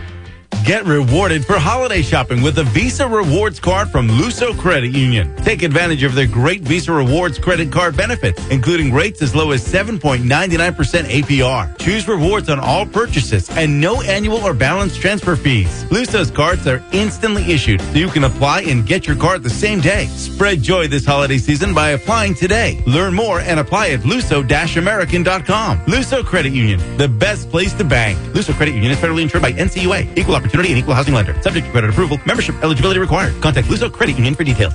Get 0.65 0.85
rewarded 0.85 1.45
for 1.47 1.59
holiday 1.59 2.03
shopping 2.03 2.43
with 2.43 2.59
a 2.59 2.65
Visa 2.65 3.09
Rewards 3.09 3.59
card 3.59 3.89
from 3.89 4.09
Luso 4.09 4.57
Credit 4.57 4.95
Union. 4.95 5.35
Take 5.37 5.63
advantage 5.63 6.03
of 6.03 6.15
their 6.15 6.27
great 6.27 6.61
Visa 6.61 6.93
Rewards 6.93 7.39
credit 7.39 7.73
card 7.73 7.97
benefits, 7.97 8.47
including 8.49 8.93
rates 8.93 9.23
as 9.23 9.35
low 9.35 9.53
as 9.53 9.67
7.99% 9.67 10.21
APR. 10.23 11.79
Choose 11.79 12.07
rewards 12.07 12.51
on 12.51 12.61
all 12.61 12.85
purchases 12.85 13.49
and 13.57 13.81
no 13.81 14.03
annual 14.03 14.37
or 14.39 14.53
balance 14.53 14.97
transfer 14.97 15.35
fees. 15.35 15.85
Luso's 15.85 16.31
cards 16.31 16.67
are 16.67 16.85
instantly 16.93 17.43
issued, 17.51 17.81
so 17.81 17.95
you 17.95 18.09
can 18.09 18.25
apply 18.25 18.61
and 18.63 18.87
get 18.87 19.07
your 19.07 19.17
card 19.17 19.43
the 19.43 19.51
same 19.51 19.81
day. 19.81 20.07
Spread 20.07 20.63
joy 20.63 20.87
this 20.87 21.07
holiday 21.07 21.39
season 21.39 21.73
by 21.75 21.91
applying 21.91 22.35
today. 22.35 22.83
Learn 22.87 23.15
more 23.15 23.41
and 23.41 23.59
apply 23.59 23.89
at 23.89 24.01
luso-american.com. 24.01 25.79
Luso 25.87 26.25
Credit 26.25 26.53
Union, 26.53 26.97
the 26.99 27.09
best 27.09 27.49
place 27.51 27.73
to 27.75 27.83
bank. 27.83 28.19
Luso 28.35 28.53
Credit 28.55 28.75
Union 28.75 28.93
is 28.93 28.99
federally 28.99 29.23
insured 29.23 29.43
by 29.43 29.53
NCUA, 29.53 30.19
Equal 30.19 30.35
Opportunity 30.35 30.50
and 30.53 30.67
Equal 30.67 30.95
Housing 30.95 31.15
Lender. 31.15 31.41
Subject 31.43 31.67
to 31.67 31.73
credit 31.73 31.91
approval. 31.91 32.19
Membership 32.27 32.55
eligibility 32.63 33.01
required. 33.01 33.41
Contact 33.41 33.69
Luso 33.69 33.93
Credit 33.93 34.17
Union 34.17 34.35
for 34.35 34.45
details. 34.45 34.75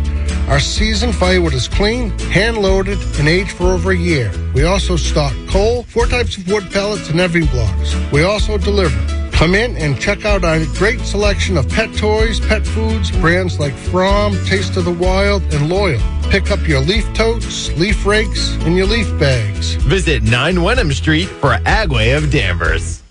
Our 0.49 0.61
seasoned 0.61 1.15
firewood 1.15 1.55
is 1.55 1.69
clean, 1.69 2.11
hand 2.31 2.59
loaded, 2.59 2.99
and 3.19 3.29
aged 3.29 3.53
for 3.53 3.73
over 3.73 3.91
a 3.91 3.97
year. 3.97 4.31
We 4.55 4.65
also 4.65 4.97
stock 4.97 5.35
coal, 5.49 5.83
four 5.85 6.07
types 6.07 6.37
of 6.37 6.47
wood 6.49 6.71
pellets, 6.71 7.11
and 7.11 7.21
every 7.21 7.47
blocks. 7.47 7.95
We 8.13 8.23
also 8.25 8.57
deliver. 8.57 8.97
Come 9.37 9.55
in 9.55 9.77
and 9.77 10.01
check 10.01 10.25
out 10.25 10.45
our 10.45 10.65
great 10.79 10.99
selection 11.01 11.59
of 11.59 11.69
pet 11.69 11.95
toys, 11.95 12.41
pet 12.41 12.67
foods, 12.67 13.11
brands 13.11 13.61
like 13.61 13.75
Fromm, 13.75 14.35
Taste 14.47 14.79
of 14.79 14.87
the 14.87 14.93
Wild, 14.93 15.43
and 15.53 15.71
Loyall. 15.71 16.01
Pick 16.31 16.51
up 16.51 16.67
your 16.67 16.81
leaf 16.81 17.05
totes, 17.13 17.71
leaf 17.77 18.07
rakes, 18.07 18.55
and 18.61 18.79
your 18.79 18.87
leaf 18.87 19.07
bags. 19.21 19.75
Visit 19.75 20.23
9 20.23 20.63
Wenham 20.63 20.91
Street 20.91 21.27
for 21.29 21.51
Agway 21.67 22.17
of 22.17 22.31
Danvers. 22.31 23.03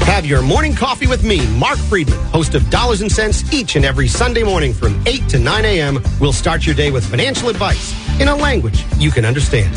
Have 0.00 0.26
your 0.26 0.42
morning 0.42 0.74
coffee 0.74 1.06
with 1.06 1.22
me, 1.22 1.46
Mark 1.56 1.78
Friedman, 1.78 2.18
host 2.32 2.56
of 2.56 2.68
Dollars 2.68 3.00
and 3.00 3.10
Cents, 3.10 3.54
each 3.54 3.76
and 3.76 3.84
every 3.84 4.08
Sunday 4.08 4.42
morning 4.42 4.72
from 4.72 5.00
8 5.06 5.28
to 5.28 5.38
9 5.38 5.64
a.m. 5.64 6.00
We'll 6.20 6.32
start 6.32 6.66
your 6.66 6.74
day 6.74 6.90
with 6.90 7.08
financial 7.08 7.50
advice 7.50 7.94
in 8.20 8.26
a 8.26 8.34
language 8.34 8.84
you 8.98 9.12
can 9.12 9.24
understand. 9.24 9.72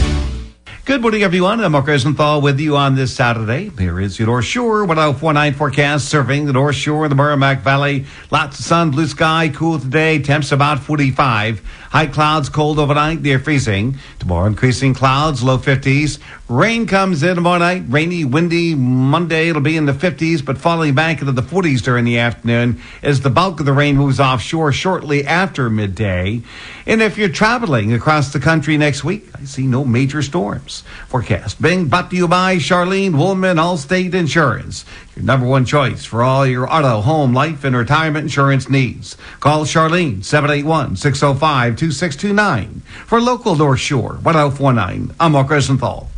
Good 0.85 1.01
morning, 1.01 1.23
everyone. 1.23 1.61
I'm 1.61 1.71
Mark 1.71 1.87
Rosenthal 1.87 2.41
with 2.41 2.59
you 2.59 2.75
on 2.75 2.95
this 2.95 3.15
Saturday. 3.15 3.69
Here 3.79 4.01
is 4.01 4.19
your 4.19 4.25
North 4.25 4.43
Shore 4.43 4.83
1049 4.83 5.53
forecast 5.53 6.09
serving 6.09 6.45
the 6.45 6.51
North 6.51 6.75
Shore, 6.75 7.07
the 7.07 7.15
Merrimack 7.15 7.61
Valley. 7.61 8.05
Lots 8.31 8.59
of 8.59 8.65
sun, 8.65 8.91
blue 8.91 9.07
sky, 9.07 9.47
cool 9.47 9.79
today. 9.79 10.19
Temps 10.19 10.51
about 10.51 10.81
45. 10.81 11.61
High 11.93 12.07
clouds, 12.07 12.49
cold 12.49 12.79
overnight, 12.79 13.21
near 13.21 13.39
freezing. 13.39 13.97
Tomorrow, 14.19 14.47
increasing 14.47 14.93
clouds, 14.93 15.41
low 15.41 15.57
50s. 15.57 16.19
Rain 16.49 16.85
comes 16.85 17.23
in 17.23 17.35
tomorrow 17.35 17.59
night, 17.59 17.83
rainy, 17.87 18.25
windy. 18.25 18.75
Monday, 18.75 19.47
it'll 19.47 19.61
be 19.61 19.77
in 19.77 19.85
the 19.85 19.93
50s, 19.93 20.43
but 20.43 20.57
falling 20.57 20.95
back 20.95 21.21
into 21.21 21.31
the 21.31 21.41
40s 21.41 21.81
during 21.81 22.03
the 22.03 22.19
afternoon 22.19 22.81
as 23.01 23.21
the 23.21 23.29
bulk 23.29 23.61
of 23.61 23.65
the 23.65 23.73
rain 23.73 23.95
moves 23.95 24.19
offshore 24.19 24.73
shortly 24.73 25.25
after 25.25 25.69
midday. 25.69 26.41
And 26.85 27.01
if 27.01 27.17
you're 27.17 27.29
traveling 27.29 27.93
across 27.93 28.33
the 28.33 28.39
country 28.39 28.77
next 28.77 29.05
week, 29.05 29.29
I 29.39 29.45
see 29.45 29.65
no 29.65 29.85
major 29.85 30.21
storms. 30.21 30.83
Forecast 31.07 31.61
being 31.61 31.87
brought 31.87 32.09
to 32.09 32.17
you 32.17 32.27
by 32.27 32.57
Charlene 32.57 33.17
Woolman 33.17 33.55
Allstate 33.57 34.13
Insurance. 34.13 34.83
Your 35.15 35.23
number 35.23 35.47
one 35.47 35.63
choice 35.63 36.03
for 36.03 36.23
all 36.23 36.45
your 36.45 36.69
auto, 36.69 36.99
home, 36.99 37.33
life, 37.33 37.63
and 37.63 37.73
retirement 37.75 38.23
insurance 38.23 38.69
needs. 38.69 39.15
Call 39.39 39.63
Charlene 39.63 40.17
781-605-2629 40.19 42.81
for 43.05 43.21
local 43.21 43.55
North 43.55 43.79
Shore 43.79 44.19
1049. 44.21 45.15
I'm 45.19 45.31
Mark 45.31 45.49
Rosenthal. 45.49 46.09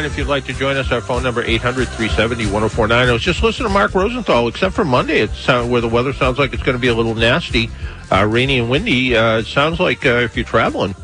1049. 0.00 0.04
If 0.04 0.18
you'd 0.18 0.28
like 0.28 0.44
to 0.46 0.52
join 0.58 0.76
us, 0.76 0.92
our 0.92 1.00
phone 1.00 1.22
number 1.22 1.42
800 1.42 1.88
370 1.88 2.44
1049. 2.46 3.08
I 3.08 3.12
was 3.12 3.22
just 3.22 3.42
listening 3.42 3.68
to 3.68 3.74
Mark 3.74 3.94
Rosenthal, 3.94 4.48
except 4.48 4.74
for 4.74 4.84
Monday, 4.84 5.20
it's 5.20 5.38
sound, 5.38 5.70
where 5.70 5.80
the 5.80 5.88
weather 5.88 6.12
sounds 6.12 6.38
like 6.38 6.52
it's 6.52 6.62
going 6.62 6.76
to 6.76 6.80
be 6.80 6.88
a 6.88 6.94
little 6.94 7.14
nasty, 7.14 7.70
uh, 8.10 8.26
rainy 8.26 8.58
and 8.58 8.70
windy. 8.70 9.16
Uh, 9.16 9.38
it 9.38 9.46
sounds 9.46 9.80
like 9.80 10.06
uh, 10.06 10.20
if 10.24 10.36
you're 10.36 10.44
traveling, 10.44 10.94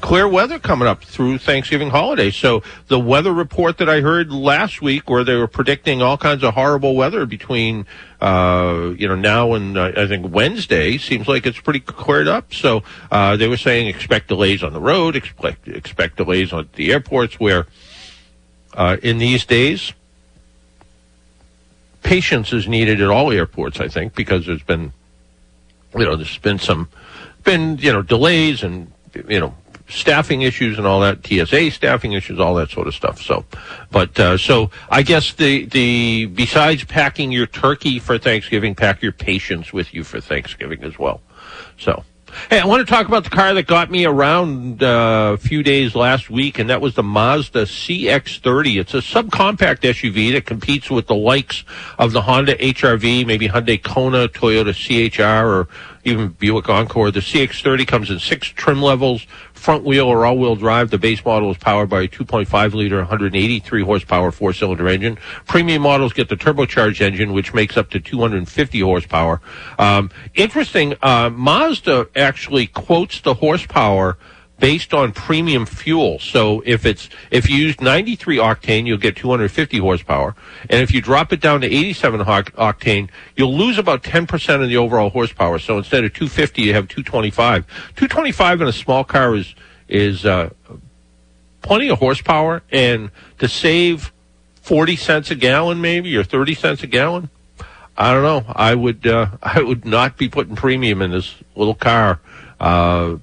clear 0.00 0.28
weather 0.28 0.58
coming 0.58 0.88
up 0.88 1.02
through 1.02 1.38
Thanksgiving 1.38 1.90
holiday. 1.90 2.30
So 2.30 2.62
the 2.88 2.98
weather 2.98 3.32
report 3.32 3.78
that 3.78 3.88
I 3.88 4.00
heard 4.00 4.32
last 4.32 4.80
week, 4.80 5.10
where 5.10 5.24
they 5.24 5.34
were 5.34 5.48
predicting 5.48 6.00
all 6.00 6.16
kinds 6.16 6.42
of 6.42 6.54
horrible 6.54 6.94
weather 6.94 7.26
between, 7.26 7.86
uh, 8.20 8.94
you 8.96 9.06
know, 9.06 9.16
now 9.16 9.52
and 9.52 9.76
uh, 9.76 9.92
I 9.96 10.06
think 10.06 10.32
Wednesday, 10.32 10.96
seems 10.96 11.28
like 11.28 11.46
it's 11.46 11.60
pretty 11.60 11.80
cleared 11.80 12.28
up. 12.28 12.54
So 12.54 12.82
uh, 13.10 13.36
they 13.36 13.48
were 13.48 13.56
saying 13.56 13.88
expect 13.88 14.28
delays 14.28 14.62
on 14.62 14.72
the 14.72 14.80
road, 14.80 15.14
expect 15.14 15.68
expect 15.68 16.16
delays 16.16 16.52
on 16.52 16.68
the 16.74 16.92
airports, 16.92 17.38
where 17.38 17.66
uh, 18.76 18.96
in 19.02 19.18
these 19.18 19.44
days. 19.44 19.92
Patience 22.02 22.52
is 22.52 22.68
needed 22.68 23.00
at 23.00 23.08
all 23.08 23.32
airports, 23.32 23.80
I 23.80 23.88
think, 23.88 24.14
because 24.14 24.46
there's 24.46 24.62
been, 24.62 24.92
you 25.96 26.04
know, 26.04 26.14
there's 26.14 26.38
been 26.38 26.60
some, 26.60 26.88
been, 27.42 27.78
you 27.78 27.92
know, 27.92 28.02
delays 28.02 28.62
and, 28.62 28.92
you 29.28 29.40
know, 29.40 29.54
staffing 29.88 30.42
issues 30.42 30.78
and 30.78 30.86
all 30.86 31.00
that, 31.00 31.26
TSA 31.26 31.70
staffing 31.70 32.12
issues, 32.12 32.38
all 32.38 32.54
that 32.56 32.70
sort 32.70 32.86
of 32.86 32.94
stuff. 32.94 33.20
So, 33.20 33.44
but 33.90 34.18
uh, 34.20 34.36
so 34.36 34.70
I 34.90 35.02
guess 35.02 35.32
the 35.32 35.66
the 35.66 36.26
besides 36.26 36.84
packing 36.84 37.32
your 37.32 37.46
turkey 37.46 37.98
for 37.98 38.18
Thanksgiving, 38.18 38.74
pack 38.74 39.02
your 39.02 39.12
patience 39.12 39.72
with 39.72 39.94
you 39.94 40.04
for 40.04 40.20
Thanksgiving 40.20 40.84
as 40.84 40.98
well. 40.98 41.20
So. 41.78 42.04
Hey, 42.50 42.60
I 42.60 42.66
want 42.66 42.86
to 42.86 42.92
talk 42.92 43.08
about 43.08 43.24
the 43.24 43.30
car 43.30 43.54
that 43.54 43.66
got 43.66 43.90
me 43.90 44.04
around 44.04 44.80
uh, 44.80 45.32
a 45.34 45.36
few 45.36 45.64
days 45.64 45.96
last 45.96 46.30
week, 46.30 46.60
and 46.60 46.70
that 46.70 46.80
was 46.80 46.94
the 46.94 47.02
Mazda 47.02 47.62
CX-30. 47.62 48.78
It's 48.78 48.94
a 48.94 48.98
subcompact 48.98 49.80
SUV 49.80 50.32
that 50.32 50.46
competes 50.46 50.88
with 50.88 51.08
the 51.08 51.14
likes 51.16 51.64
of 51.98 52.12
the 52.12 52.22
Honda 52.22 52.54
HRV, 52.56 53.26
maybe 53.26 53.48
Hyundai 53.48 53.82
Kona, 53.82 54.28
Toyota 54.28 54.72
CHR, 54.72 55.48
or 55.48 55.68
even 56.04 56.28
Buick 56.28 56.68
Encore. 56.68 57.10
The 57.10 57.18
CX-30 57.18 57.86
comes 57.88 58.10
in 58.10 58.20
six 58.20 58.46
trim 58.46 58.80
levels, 58.80 59.26
front 59.58 59.84
wheel 59.84 60.06
or 60.06 60.26
all-wheel 60.26 60.56
drive. 60.56 60.90
The 60.90 60.98
base 60.98 61.24
model 61.24 61.50
is 61.50 61.56
powered 61.56 61.88
by 61.88 62.02
a 62.02 62.08
2.5 62.08 62.74
liter, 62.74 62.98
183 62.98 63.82
horsepower 63.82 64.30
four-cylinder 64.30 64.88
engine. 64.88 65.18
Premium 65.46 65.82
models 65.82 66.12
get 66.12 66.28
the 66.28 66.36
turbocharged 66.36 67.00
engine, 67.00 67.32
which 67.32 67.54
makes 67.54 67.76
up 67.76 67.90
to 67.90 68.00
250 68.00 68.80
horsepower. 68.80 69.40
Um, 69.78 70.10
interesting, 70.34 70.94
uh, 71.02 71.30
Mazda 71.30 72.08
actually 72.14 72.66
quotes 72.68 73.20
the 73.20 73.34
horsepower 73.34 74.16
based 74.58 74.94
on 74.94 75.12
premium 75.12 75.66
fuel. 75.66 76.18
So 76.18 76.62
if 76.64 76.86
it's 76.86 77.08
if 77.30 77.48
you 77.48 77.56
use 77.56 77.80
93 77.80 78.38
octane, 78.38 78.86
you'll 78.86 78.98
get 78.98 79.16
250 79.16 79.78
horsepower, 79.78 80.34
and 80.70 80.82
if 80.82 80.92
you 80.92 81.00
drop 81.00 81.32
it 81.32 81.40
down 81.40 81.60
to 81.60 81.66
87 81.66 82.20
octane, 82.20 83.08
you'll 83.36 83.56
lose 83.56 83.78
about 83.78 84.02
10% 84.02 84.62
of 84.62 84.68
the 84.68 84.76
overall 84.76 85.10
horsepower. 85.10 85.58
So 85.58 85.78
instead 85.78 86.04
of 86.04 86.12
250, 86.14 86.62
you 86.62 86.74
have 86.74 86.88
225. 86.88 87.66
225 87.66 88.60
in 88.62 88.68
a 88.68 88.72
small 88.72 89.04
car 89.04 89.34
is 89.34 89.54
is 89.88 90.24
uh, 90.24 90.50
plenty 91.62 91.88
of 91.88 91.98
horsepower, 91.98 92.62
and 92.70 93.10
to 93.38 93.48
save 93.48 94.12
40 94.62 94.96
cents 94.96 95.30
a 95.30 95.34
gallon, 95.34 95.80
maybe 95.80 96.16
or 96.16 96.24
30 96.24 96.54
cents 96.54 96.82
a 96.82 96.86
gallon. 96.86 97.30
I 97.98 98.12
don't 98.12 98.22
know. 98.22 98.52
I 98.54 98.74
would 98.74 99.06
uh, 99.06 99.28
I 99.42 99.62
would 99.62 99.84
not 99.84 100.16
be 100.16 100.28
putting 100.28 100.56
premium 100.56 101.02
in 101.02 101.10
this 101.10 101.34
little 101.54 101.74
car. 101.74 102.20
Uh, 102.58 103.16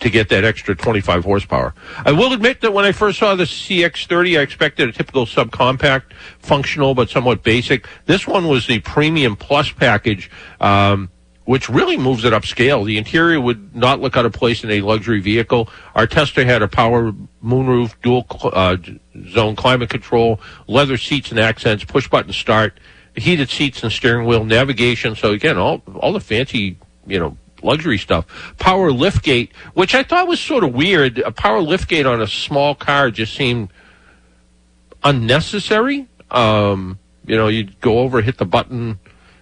to 0.00 0.10
get 0.10 0.28
that 0.28 0.44
extra 0.44 0.74
25 0.74 1.24
horsepower. 1.24 1.74
I 2.04 2.12
will 2.12 2.32
admit 2.32 2.60
that 2.60 2.72
when 2.72 2.84
I 2.84 2.92
first 2.92 3.18
saw 3.18 3.34
the 3.34 3.44
CX30, 3.44 4.38
I 4.38 4.42
expected 4.42 4.88
a 4.88 4.92
typical 4.92 5.26
subcompact, 5.26 6.12
functional 6.38 6.94
but 6.94 7.08
somewhat 7.10 7.42
basic. 7.42 7.86
This 8.04 8.26
one 8.26 8.48
was 8.48 8.66
the 8.66 8.80
premium 8.80 9.36
plus 9.36 9.70
package, 9.70 10.30
um, 10.60 11.10
which 11.44 11.68
really 11.68 11.96
moves 11.96 12.24
it 12.24 12.32
upscale. 12.32 12.84
The 12.84 12.98
interior 12.98 13.40
would 13.40 13.74
not 13.74 14.00
look 14.00 14.16
out 14.16 14.26
of 14.26 14.32
place 14.32 14.64
in 14.64 14.70
a 14.70 14.80
luxury 14.80 15.20
vehicle. 15.20 15.68
Our 15.94 16.06
tester 16.06 16.44
had 16.44 16.62
a 16.62 16.68
power 16.68 17.12
moonroof, 17.42 17.94
dual 18.02 18.26
uh, 18.52 18.76
zone 19.28 19.56
climate 19.56 19.88
control, 19.88 20.40
leather 20.66 20.96
seats 20.96 21.30
and 21.30 21.38
accents, 21.38 21.84
push 21.84 22.08
button 22.08 22.32
start, 22.32 22.78
heated 23.14 23.48
seats 23.48 23.82
and 23.82 23.92
steering 23.92 24.26
wheel, 24.26 24.44
navigation. 24.44 25.14
So 25.14 25.32
again, 25.32 25.56
all 25.56 25.82
all 26.00 26.12
the 26.12 26.20
fancy, 26.20 26.78
you 27.06 27.18
know, 27.18 27.36
luxury 27.66 27.98
stuff. 27.98 28.26
Power 28.58 28.90
liftgate, 28.90 29.50
which 29.74 29.94
I 29.94 30.02
thought 30.02 30.28
was 30.28 30.40
sort 30.40 30.64
of 30.64 30.74
weird. 30.74 31.18
A 31.18 31.32
power 31.32 31.60
liftgate 31.60 32.10
on 32.10 32.22
a 32.22 32.26
small 32.26 32.74
car 32.74 33.10
just 33.10 33.34
seemed 33.34 33.68
unnecessary. 35.02 36.06
Um, 36.30 36.98
you 37.26 37.36
know, 37.36 37.48
you'd 37.48 37.80
go 37.80 37.98
over, 37.98 38.22
hit 38.22 38.38
the 38.38 38.46
button. 38.46 38.98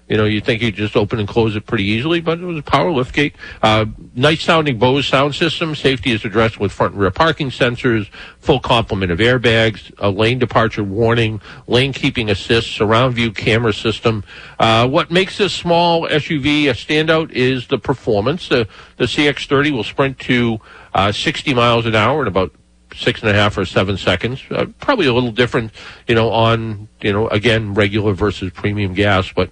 You 0.09 0.18
know, 0.18 0.24
you'd 0.24 0.44
think 0.44 0.61
you'd 0.61 0.74
just 0.74 0.96
open 0.96 1.18
and 1.18 1.26
close 1.26 1.57
it 1.57 1.64
pretty 1.64 1.84
easily, 1.84 2.20
but 2.20 2.38
it 2.38 2.44
was 2.44 2.59
a 2.59 2.62
power 2.62 2.90
liftgate. 2.90 3.32
Uh, 3.62 3.86
nice 4.14 4.42
sounding 4.42 4.78
Bose 4.78 5.07
sound 5.07 5.34
system. 5.34 5.74
Safety 5.74 6.12
is 6.12 6.24
addressed 6.24 6.61
with 6.61 6.72
front 6.72 6.92
and 6.92 7.00
rear 7.00 7.11
parking 7.11 7.48
sensors, 7.48 8.11
full 8.38 8.61
complement 8.61 9.11
of 9.11 9.18
airbags, 9.18 9.92
a 9.98 10.11
lane 10.11 10.38
departure 10.38 10.84
warning, 10.84 11.40
lane 11.66 11.92
keeping 11.94 12.28
assist, 12.28 12.70
surround 12.72 13.14
view 13.14 13.32
camera 13.32 13.72
system. 13.72 14.24
Uh, 14.59 14.86
what 14.86 15.11
makes 15.11 15.38
this 15.38 15.55
small 15.55 16.07
SUV 16.09 16.68
a 16.68 16.74
standout 16.74 17.30
is 17.30 17.68
the 17.68 17.78
performance. 17.78 18.48
The, 18.48 18.68
the 18.98 19.05
CX30 19.05 19.72
will 19.72 19.84
sprint 19.84 20.18
to 20.20 20.61
uh, 20.92 21.12
60 21.12 21.55
miles 21.55 21.86
an 21.86 21.94
hour 21.94 22.20
in 22.20 22.28
about 22.28 22.52
six 22.94 23.20
and 23.22 23.30
a 23.30 23.34
half 23.34 23.59
or 23.59 23.64
seven 23.64 23.96
seconds. 23.96 24.42
Uh, 24.50 24.66
probably 24.80 25.07
a 25.07 25.12
little 25.12 25.32
different, 25.32 25.72
you 26.07 26.14
know, 26.14 26.30
on 26.30 26.88
you 27.00 27.12
know 27.12 27.28
again 27.28 27.74
regular 27.74 28.12
versus 28.12 28.52
premium 28.52 28.94
gas, 28.94 29.32
but 29.32 29.50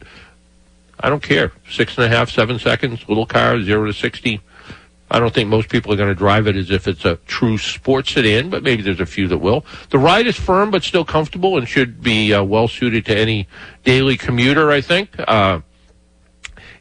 I 1.02 1.10
don't 1.10 1.22
care. 1.22 1.52
Six 1.68 1.96
and 1.96 2.04
a 2.04 2.08
half, 2.08 2.30
seven 2.30 2.58
seconds, 2.58 3.08
little 3.08 3.26
car, 3.26 3.60
zero 3.60 3.86
to 3.86 3.92
sixty. 3.92 4.40
I 5.10 5.18
don't 5.18 5.34
think 5.34 5.50
most 5.50 5.68
people 5.68 5.92
are 5.92 5.96
going 5.96 6.08
to 6.08 6.14
drive 6.14 6.46
it 6.46 6.56
as 6.56 6.70
if 6.70 6.88
it's 6.88 7.04
a 7.04 7.16
true 7.26 7.58
sports 7.58 8.12
sedan, 8.12 8.48
but 8.48 8.62
maybe 8.62 8.82
there's 8.82 9.00
a 9.00 9.06
few 9.06 9.28
that 9.28 9.38
will. 9.38 9.66
The 9.90 9.98
ride 9.98 10.26
is 10.26 10.36
firm 10.36 10.70
but 10.70 10.82
still 10.82 11.04
comfortable 11.04 11.58
and 11.58 11.68
should 11.68 12.02
be 12.02 12.32
uh, 12.32 12.42
well 12.42 12.66
suited 12.66 13.04
to 13.06 13.16
any 13.16 13.46
daily 13.84 14.16
commuter. 14.16 14.70
I 14.70 14.80
think. 14.80 15.10
Uh, 15.18 15.60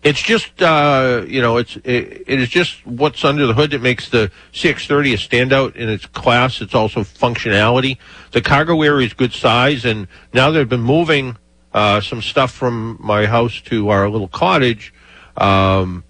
it's 0.03 0.21
just 0.21 0.61
uh, 0.61 1.23
you 1.27 1.41
know 1.41 1.57
it's 1.57 1.75
it, 1.77 2.23
it 2.25 2.39
is 2.39 2.49
just 2.49 2.85
what's 2.85 3.23
under 3.23 3.45
the 3.45 3.53
hood 3.53 3.71
that 3.71 3.81
makes 3.81 4.09
the 4.09 4.31
CX30 4.53 5.13
a 5.13 5.17
standout 5.17 5.75
in 5.75 5.89
its 5.89 6.05
class. 6.05 6.61
It's 6.61 6.73
also 6.73 7.01
functionality. 7.01 7.97
The 8.31 8.41
cargo 8.41 8.81
area 8.81 9.07
is 9.07 9.13
good 9.13 9.33
size, 9.33 9.85
and 9.85 10.07
now 10.33 10.51
they've 10.51 10.67
been 10.67 10.81
moving 10.81 11.37
uh, 11.73 12.01
some 12.01 12.21
stuff 12.21 12.51
from 12.51 12.97
my 12.99 13.25
house 13.25 13.61
to 13.61 13.89
our 13.89 14.09
little 14.09 14.27
cottage. 14.27 14.93
Um, 15.37 16.03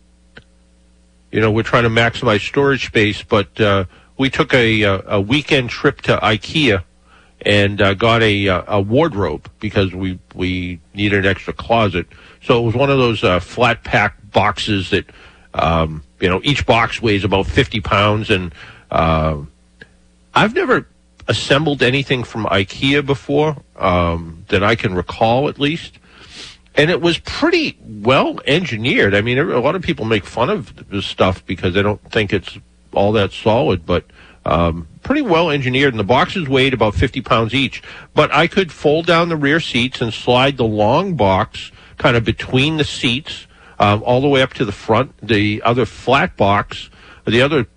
you 1.32 1.40
know, 1.40 1.52
we're 1.52 1.64
trying 1.64 1.84
to 1.84 1.90
maximize 1.90 2.46
storage 2.46 2.88
space, 2.88 3.24
but 3.24 3.60
uh, 3.62 3.86
we 4.18 4.30
took 4.30 4.54
a, 4.54 4.82
a 4.84 5.22
weekend 5.22 5.70
trip 5.70 6.02
to 6.02 6.18
IKEA 6.18 6.84
and 7.44 7.82
uh, 7.82 7.94
got 7.94 8.22
a, 8.22 8.48
a 8.48 8.82
wardrobe 8.82 9.50
because 9.60 9.94
we 9.94 10.20
we 10.36 10.80
needed 10.94 11.20
an 11.20 11.26
extra 11.26 11.54
closet. 11.54 12.08
So 12.44 12.62
it 12.62 12.66
was 12.66 12.76
one 12.76 12.90
of 12.90 12.98
those 12.98 13.24
uh, 13.24 13.40
flat 13.40 13.84
pack 13.84 14.16
boxes 14.32 14.90
that, 14.92 15.06
um, 15.54 16.04
you 16.20 16.30
know, 16.30 16.42
each 16.44 16.66
box 16.66 17.02
weighs 17.02 17.24
about 17.24 17.48
50 17.48 17.82
pounds. 17.82 18.30
And 18.30 18.54
uh, 18.90 19.38
I've 20.34 20.54
never 20.54 20.88
assembled 21.32 21.82
anything 21.82 22.26
from 22.26 22.46
IKEA 22.46 23.06
before 23.06 23.56
um, 23.78 24.46
that 24.50 24.64
I 24.64 24.76
can 24.76 24.94
recall, 24.94 25.48
at 25.48 25.58
least. 25.58 25.98
And 26.76 26.92
it 26.92 27.02
was 27.02 27.18
pretty 27.20 27.78
well 27.82 28.40
engineered. 28.46 29.16
I 29.16 29.22
mean, 29.22 29.40
a 29.40 29.60
lot 29.60 29.76
of 29.76 29.82
people 29.82 30.06
make 30.06 30.26
fun 30.26 30.50
of 30.50 30.90
this 30.90 31.06
stuff 31.06 31.46
because 31.46 31.74
they 31.74 31.82
don't 31.82 32.02
think 32.12 32.34
it's 32.34 32.58
all 32.94 33.14
that 33.14 33.32
solid, 33.32 33.86
but 33.86 34.04
um, 34.46 34.90
pretty 35.04 35.22
well 35.22 35.50
engineered. 35.50 35.94
And 35.94 36.00
the 36.00 36.04
boxes 36.04 36.50
weighed 36.50 36.74
about 36.74 36.96
50 36.96 37.22
pounds 37.22 37.54
each. 37.54 37.82
But 38.14 38.34
I 38.34 38.48
could 38.48 38.72
fold 38.72 39.06
down 39.06 39.30
the 39.30 39.38
rear 39.38 39.62
seats 39.62 40.02
and 40.02 40.14
slide 40.14 40.58
the 40.58 40.66
long 40.66 41.16
box 41.16 41.72
kind 41.98 42.18
of 42.18 42.26
between 42.26 42.76
the 42.76 42.84
seats, 42.84 43.48
um, 43.80 44.04
all 44.04 44.20
the 44.20 44.28
way 44.28 44.42
up 44.42 44.54
to 44.56 44.66
the 44.66 44.72
front. 44.74 45.16
The 45.26 45.62
other 45.64 45.86
flat 45.86 46.36
box, 46.36 46.90
the 47.26 47.42
other 47.42 47.68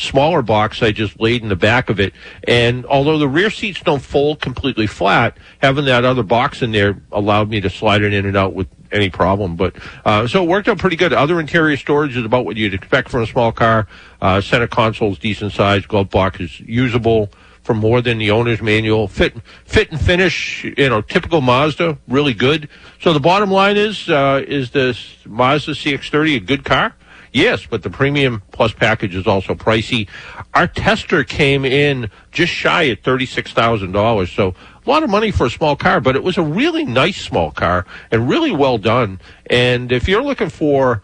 smaller 0.00 0.42
box 0.42 0.82
I 0.82 0.92
just 0.92 1.20
laid 1.20 1.42
in 1.42 1.48
the 1.48 1.56
back 1.56 1.90
of 1.90 2.00
it. 2.00 2.12
And 2.46 2.86
although 2.86 3.18
the 3.18 3.28
rear 3.28 3.50
seats 3.50 3.80
don't 3.80 4.02
fold 4.02 4.40
completely 4.40 4.86
flat, 4.86 5.36
having 5.58 5.84
that 5.86 6.04
other 6.04 6.22
box 6.22 6.62
in 6.62 6.72
there 6.72 7.00
allowed 7.12 7.48
me 7.48 7.60
to 7.60 7.70
slide 7.70 8.02
it 8.02 8.12
in 8.12 8.26
and 8.26 8.36
out 8.36 8.54
with 8.54 8.68
any 8.92 9.10
problem. 9.10 9.56
But 9.56 9.76
uh, 10.04 10.26
so 10.26 10.42
it 10.42 10.48
worked 10.48 10.68
out 10.68 10.78
pretty 10.78 10.96
good. 10.96 11.12
Other 11.12 11.38
interior 11.40 11.76
storage 11.76 12.16
is 12.16 12.24
about 12.24 12.44
what 12.44 12.56
you'd 12.56 12.74
expect 12.74 13.08
from 13.08 13.22
a 13.22 13.26
small 13.26 13.52
car. 13.52 13.86
Uh, 14.20 14.40
center 14.40 14.66
console 14.66 15.12
is 15.12 15.18
decent 15.18 15.52
size. 15.52 15.86
Glove 15.86 16.10
box 16.10 16.40
is 16.40 16.60
usable 16.60 17.30
for 17.62 17.74
more 17.74 18.00
than 18.00 18.18
the 18.18 18.30
owner's 18.30 18.62
manual. 18.62 19.06
Fit, 19.06 19.36
fit 19.64 19.90
and 19.90 20.00
finish, 20.00 20.64
you 20.64 20.88
know, 20.88 21.00
typical 21.02 21.40
Mazda, 21.40 21.98
really 22.08 22.34
good. 22.34 22.68
So 23.00 23.12
the 23.12 23.20
bottom 23.20 23.50
line 23.50 23.76
is, 23.76 24.08
uh, 24.08 24.42
is 24.46 24.70
this 24.70 25.18
Mazda 25.26 25.72
CX-30 25.72 26.36
a 26.36 26.40
good 26.40 26.64
car? 26.64 26.94
Yes, 27.32 27.64
but 27.64 27.82
the 27.82 27.90
premium 27.90 28.42
plus 28.50 28.72
package 28.72 29.14
is 29.14 29.26
also 29.26 29.54
pricey. 29.54 30.08
Our 30.54 30.66
tester 30.66 31.22
came 31.22 31.64
in 31.64 32.10
just 32.32 32.52
shy 32.52 32.88
at 32.88 33.04
thirty-six 33.04 33.52
thousand 33.52 33.92
dollars, 33.92 34.32
so 34.32 34.54
a 34.84 34.90
lot 34.90 35.02
of 35.02 35.10
money 35.10 35.30
for 35.30 35.46
a 35.46 35.50
small 35.50 35.76
car. 35.76 36.00
But 36.00 36.16
it 36.16 36.24
was 36.24 36.38
a 36.38 36.42
really 36.42 36.84
nice 36.84 37.20
small 37.20 37.52
car 37.52 37.86
and 38.10 38.28
really 38.28 38.50
well 38.50 38.78
done. 38.78 39.20
And 39.48 39.92
if 39.92 40.08
you're 40.08 40.22
looking 40.22 40.48
for 40.48 41.02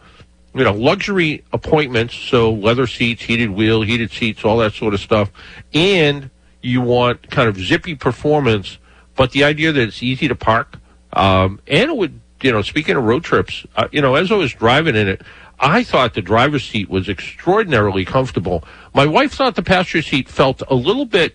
you 0.57 0.65
know, 0.65 0.73
luxury 0.73 1.45
appointments, 1.53 2.15
so 2.15 2.51
leather 2.51 2.87
seats, 2.87 3.23
heated 3.23 3.51
wheel, 3.51 3.83
heated 3.83 4.11
seats, 4.11 4.43
all 4.43 4.57
that 4.57 4.73
sort 4.73 4.95
of 4.95 5.01
stuff, 5.01 5.31
and 5.75 6.31
you 6.63 6.81
want 6.81 7.31
kind 7.31 7.47
of 7.47 7.59
zippy 7.59 7.95
performance, 7.95 8.79
but 9.17 9.33
the 9.33 9.45
idea 9.45 9.71
that 9.71 9.83
it's 9.83 10.03
easy 10.03 10.29
to 10.29 10.35
park, 10.35 10.79
um, 11.13 11.61
and 11.67 11.91
it 11.91 11.97
would, 11.97 12.19
you 12.41 12.53
know, 12.53 12.63
speaking 12.63 12.97
of 12.97 13.05
road 13.05 13.23
trips, 13.23 13.67
uh, 13.77 13.89
you 13.93 14.01
know, 14.01 14.15
as 14.15 14.33
I 14.33 14.37
was 14.37 14.55
driving 14.55 14.97
in 14.97 15.09
it, 15.09 15.21
I 15.59 15.85
thought 15.85 16.15
the 16.15 16.23
driver's 16.23 16.65
seat 16.65 16.89
was 16.91 17.09
extraordinarily 17.09 18.05
comfortable. 18.05 18.65
My 18.95 19.07
wife 19.07 19.33
thought 19.33 19.55
the 19.55 19.63
passenger 19.63 20.03
seat 20.03 20.29
felt 20.29 20.63
a 20.69 20.75
little 20.75 21.07
bit 21.07 21.35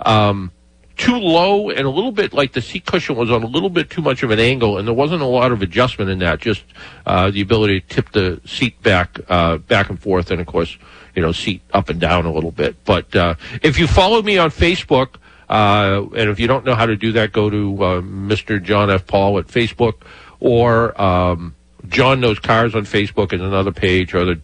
um, 0.00 0.52
too 0.96 1.16
low 1.16 1.70
and 1.70 1.80
a 1.80 1.90
little 1.90 2.12
bit 2.12 2.32
like 2.32 2.52
the 2.52 2.60
seat 2.60 2.84
cushion 2.84 3.16
was 3.16 3.30
on 3.30 3.42
a 3.42 3.46
little 3.46 3.70
bit 3.70 3.88
too 3.88 4.02
much 4.02 4.22
of 4.22 4.30
an 4.30 4.38
angle, 4.38 4.78
and 4.78 4.86
there 4.86 4.94
wasn't 4.94 5.22
a 5.22 5.26
lot 5.26 5.52
of 5.52 5.62
adjustment 5.62 6.10
in 6.10 6.18
that. 6.18 6.40
Just 6.40 6.64
uh, 7.06 7.30
the 7.30 7.40
ability 7.40 7.80
to 7.80 7.86
tip 7.88 8.12
the 8.12 8.40
seat 8.44 8.80
back, 8.82 9.18
uh, 9.28 9.56
back 9.58 9.88
and 9.88 9.98
forth, 9.98 10.30
and 10.30 10.40
of 10.40 10.46
course, 10.46 10.76
you 11.14 11.22
know, 11.22 11.32
seat 11.32 11.62
up 11.72 11.88
and 11.88 12.00
down 12.00 12.26
a 12.26 12.32
little 12.32 12.52
bit. 12.52 12.76
But 12.84 13.14
uh, 13.16 13.34
if 13.62 13.78
you 13.78 13.86
follow 13.86 14.22
me 14.22 14.38
on 14.38 14.50
Facebook, 14.50 15.16
uh, 15.48 16.06
and 16.16 16.30
if 16.30 16.38
you 16.38 16.46
don't 16.46 16.64
know 16.64 16.74
how 16.74 16.86
to 16.86 16.96
do 16.96 17.12
that, 17.12 17.32
go 17.32 17.50
to 17.50 17.84
uh, 17.84 18.00
Mr. 18.00 18.62
John 18.62 18.90
F. 18.90 19.06
Paul 19.06 19.38
at 19.38 19.46
Facebook 19.46 20.02
or 20.40 21.00
um, 21.00 21.54
John 21.92 22.20
Knows 22.20 22.38
Cars 22.38 22.74
on 22.74 22.84
Facebook 22.84 23.32
is 23.32 23.40
another 23.40 23.70
page, 23.70 24.14
or 24.14 24.24
the 24.24 24.40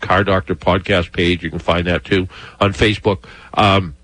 Car 0.00 0.24
Doctor 0.24 0.54
podcast 0.54 1.12
page. 1.12 1.42
You 1.42 1.50
can 1.50 1.58
find 1.58 1.86
that 1.86 2.04
too 2.04 2.28
on 2.60 2.72
Facebook. 2.72 3.24
Um, 3.54 3.96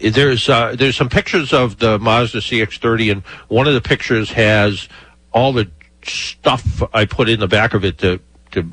there's 0.00 0.48
uh, 0.48 0.74
there's 0.76 0.96
some 0.96 1.08
pictures 1.08 1.52
of 1.52 1.78
the 1.78 1.98
Mazda 1.98 2.38
CX-30, 2.38 3.12
and 3.12 3.22
one 3.48 3.66
of 3.66 3.74
the 3.74 3.80
pictures 3.80 4.30
has 4.32 4.88
all 5.32 5.52
the 5.52 5.70
stuff 6.02 6.82
I 6.92 7.04
put 7.04 7.28
in 7.28 7.40
the 7.40 7.48
back 7.48 7.74
of 7.74 7.84
it 7.84 7.98
to 7.98 8.20
to 8.50 8.70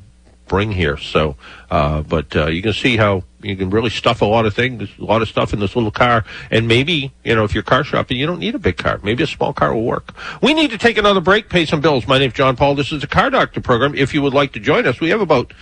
bring 0.48 0.72
here. 0.72 0.98
So, 0.98 1.38
uh, 1.70 2.02
but 2.02 2.36
uh, 2.36 2.48
you 2.48 2.62
can 2.62 2.74
see 2.74 2.98
how 2.98 3.24
you 3.46 3.56
can 3.56 3.70
really 3.70 3.90
stuff 3.90 4.22
a 4.22 4.26
lot 4.26 4.46
of 4.46 4.54
things, 4.54 4.90
a 5.00 5.04
lot 5.04 5.22
of 5.22 5.28
stuff 5.28 5.54
in 5.54 5.60
this 5.60 5.76
little 5.76 5.92
car. 5.92 6.26
And 6.52 6.68
maybe, 6.68 7.14
you 7.24 7.36
know, 7.36 7.44
if 7.44 7.54
you're 7.54 7.64
car 7.64 7.84
shopping, 7.84 8.18
you 8.18 8.26
don't 8.26 8.40
need 8.40 8.56
a 8.56 8.60
big 8.60 8.78
car. 8.78 9.00
Maybe 9.04 9.24
a 9.24 9.28
small 9.28 9.54
car 9.54 9.74
will 9.74 9.84
work. 9.84 10.14
We 10.42 10.54
need 10.54 10.72
to 10.72 10.78
take 10.78 10.98
another 10.98 11.22
break, 11.22 11.50
pay 11.50 11.66
some 11.66 11.82
bills. 11.82 12.08
My 12.08 12.18
name's 12.18 12.34
John 12.34 12.56
Paul. 12.56 12.76
This 12.76 12.92
is 12.92 13.02
the 13.02 13.08
Car 13.08 13.30
Doctor 13.30 13.62
program. 13.62 13.96
If 13.96 14.14
you 14.14 14.22
would 14.22 14.34
like 14.34 14.54
to 14.54 14.60
join 14.60 14.88
us, 14.88 15.00
we 15.00 15.10
have 15.10 15.22
about 15.22 15.54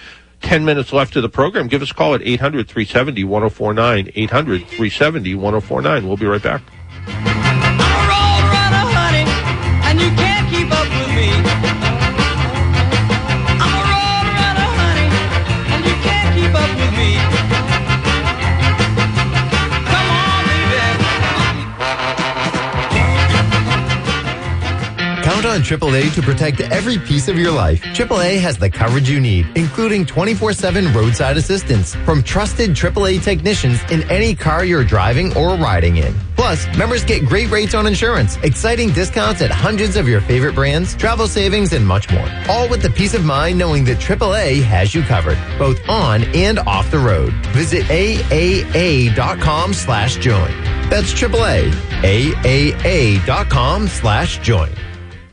10 0.42 0.66
minutes 0.66 0.94
left 0.94 1.16
of 1.16 1.22
the 1.22 1.30
program. 1.30 1.68
Give 1.68 1.82
us 1.82 1.92
a 1.92 1.94
call 1.94 2.14
at 2.14 2.22
800 2.22 2.68
370 2.68 3.24
1049. 3.24 4.12
800 4.14 4.60
370 4.68 5.36
1049. 5.36 6.08
We'll 6.08 6.18
be 6.18 6.26
right 6.26 6.44
back. 6.44 6.62
On 25.54 25.62
AAA 25.62 26.14
to 26.16 26.22
protect 26.24 26.60
every 26.62 26.98
piece 26.98 27.28
of 27.28 27.38
your 27.38 27.52
life. 27.52 27.80
AAA 27.84 28.40
has 28.40 28.58
the 28.58 28.70
coverage 28.70 29.08
you 29.08 29.20
need, 29.20 29.46
including 29.56 30.04
24-7 30.04 30.94
roadside 30.96 31.38
assistance 31.38 31.94
from 31.94 32.24
trusted 32.24 32.72
AAA 32.72 33.22
technicians 33.24 33.80
in 33.92 34.02
any 34.10 34.34
car 34.34 34.66
you're 34.66 34.84
driving 34.84 35.36
or 35.38 35.56
riding 35.56 35.98
in. 35.98 36.16
Plus, 36.36 36.66
members 36.76 37.04
get 37.04 37.24
great 37.26 37.52
rates 37.52 37.76
on 37.76 37.86
insurance, 37.86 38.38
exciting 38.38 38.92
discounts 38.94 39.44
at 39.44 39.52
hundreds 39.52 39.96
of 39.96 40.08
your 40.08 40.22
favorite 40.22 40.56
brands, 40.56 40.96
travel 40.96 41.28
savings, 41.28 41.72
and 41.72 41.86
much 41.86 42.10
more. 42.12 42.28
All 42.50 42.68
with 42.68 42.82
the 42.82 42.90
peace 42.90 43.14
of 43.14 43.24
mind 43.24 43.60
knowing 43.60 43.86
that 43.86 44.00
AAA 44.00 44.64
has 44.64 44.96
you 44.96 45.04
covered, 45.04 45.38
both 45.60 45.80
on 45.88 46.24
and 46.36 46.58
off 46.60 46.90
the 46.90 46.98
road. 46.98 47.32
Visit 47.54 47.84
AAA.com 47.86 49.74
slash 49.74 50.16
join. 50.18 50.52
That's 50.90 51.14
AAA. 51.14 51.72
AAA.com 52.02 53.88
slash 53.88 54.40
join. 54.40 54.72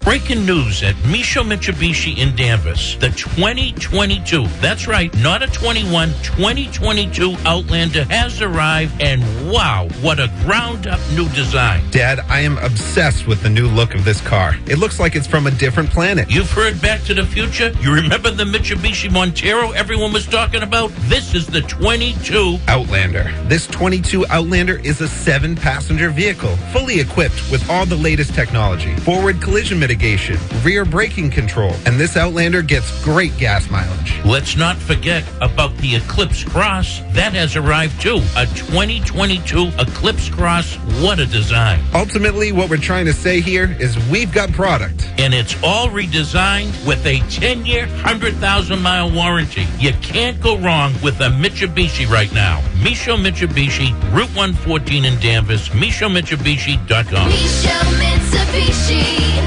Breaking 0.00 0.46
news 0.46 0.82
at 0.82 0.94
Micho 1.04 1.44
Mitsubishi 1.44 2.16
in 2.16 2.34
Danvers. 2.34 2.96
The 2.98 3.10
2022, 3.10 4.46
that's 4.58 4.86
right, 4.88 5.14
not 5.18 5.42
a 5.42 5.46
21, 5.48 6.08
2022 6.22 7.36
Outlander 7.44 8.04
has 8.04 8.40
arrived, 8.40 8.98
and 9.02 9.20
wow, 9.52 9.88
what 10.00 10.18
a 10.18 10.28
ground 10.42 10.86
up 10.86 11.00
new 11.14 11.28
design. 11.28 11.82
Dad, 11.90 12.20
I 12.30 12.40
am 12.40 12.56
obsessed 12.58 13.26
with 13.26 13.42
the 13.42 13.50
new 13.50 13.68
look 13.68 13.94
of 13.94 14.06
this 14.06 14.22
car. 14.22 14.56
It 14.66 14.78
looks 14.78 14.98
like 14.98 15.16
it's 15.16 15.26
from 15.26 15.46
a 15.46 15.50
different 15.50 15.90
planet. 15.90 16.30
You've 16.30 16.50
heard 16.50 16.80
Back 16.80 17.02
to 17.02 17.14
the 17.14 17.26
Future? 17.26 17.70
You 17.82 17.92
remember 17.92 18.30
the 18.30 18.44
Mitsubishi 18.44 19.12
Montero 19.12 19.72
everyone 19.72 20.14
was 20.14 20.26
talking 20.26 20.62
about? 20.62 20.90
This 21.10 21.34
is 21.34 21.46
the 21.46 21.60
22 21.60 22.58
Outlander. 22.68 23.30
This 23.44 23.66
22 23.66 24.26
Outlander 24.28 24.78
is 24.78 25.02
a 25.02 25.08
seven 25.08 25.54
passenger 25.54 26.08
vehicle, 26.08 26.56
fully 26.72 27.00
equipped 27.00 27.50
with 27.50 27.68
all 27.68 27.84
the 27.84 27.96
latest 27.96 28.34
technology 28.34 28.96
forward 28.96 29.42
collision 29.42 29.78
mitigation 29.78 29.89
mitigation, 29.90 30.38
rear 30.62 30.84
braking 30.84 31.30
control, 31.30 31.72
and 31.84 31.98
this 31.98 32.16
Outlander 32.16 32.62
gets 32.62 33.02
great 33.02 33.36
gas 33.38 33.68
mileage. 33.70 34.14
Let's 34.24 34.56
not 34.56 34.76
forget 34.76 35.24
about 35.40 35.76
the 35.78 35.96
Eclipse 35.96 36.44
Cross. 36.44 37.00
That 37.10 37.32
has 37.32 37.56
arrived 37.56 38.00
too. 38.00 38.18
A 38.36 38.46
2022 38.54 39.72
Eclipse 39.80 40.28
Cross. 40.28 40.76
What 41.02 41.18
a 41.18 41.26
design. 41.26 41.80
Ultimately, 41.92 42.52
what 42.52 42.70
we're 42.70 42.76
trying 42.76 43.06
to 43.06 43.12
say 43.12 43.40
here 43.40 43.76
is 43.80 43.98
we've 44.08 44.32
got 44.32 44.52
product. 44.52 45.10
And 45.18 45.34
it's 45.34 45.60
all 45.64 45.88
redesigned 45.88 46.86
with 46.86 47.04
a 47.04 47.18
10 47.28 47.66
year, 47.66 47.88
100,000 47.88 48.80
mile 48.80 49.10
warranty. 49.10 49.66
You 49.80 49.92
can't 49.94 50.40
go 50.40 50.56
wrong 50.58 50.92
with 51.02 51.20
a 51.20 51.30
Mitsubishi 51.30 52.08
right 52.08 52.32
now. 52.32 52.60
Micho 52.80 53.16
Mitsubishi, 53.18 53.90
Route 54.14 54.30
114 54.36 55.04
in 55.04 55.18
Danvers, 55.18 55.68
MichoMitsubishi.com. 55.70 57.30
Mitsubishi, 57.30 59.39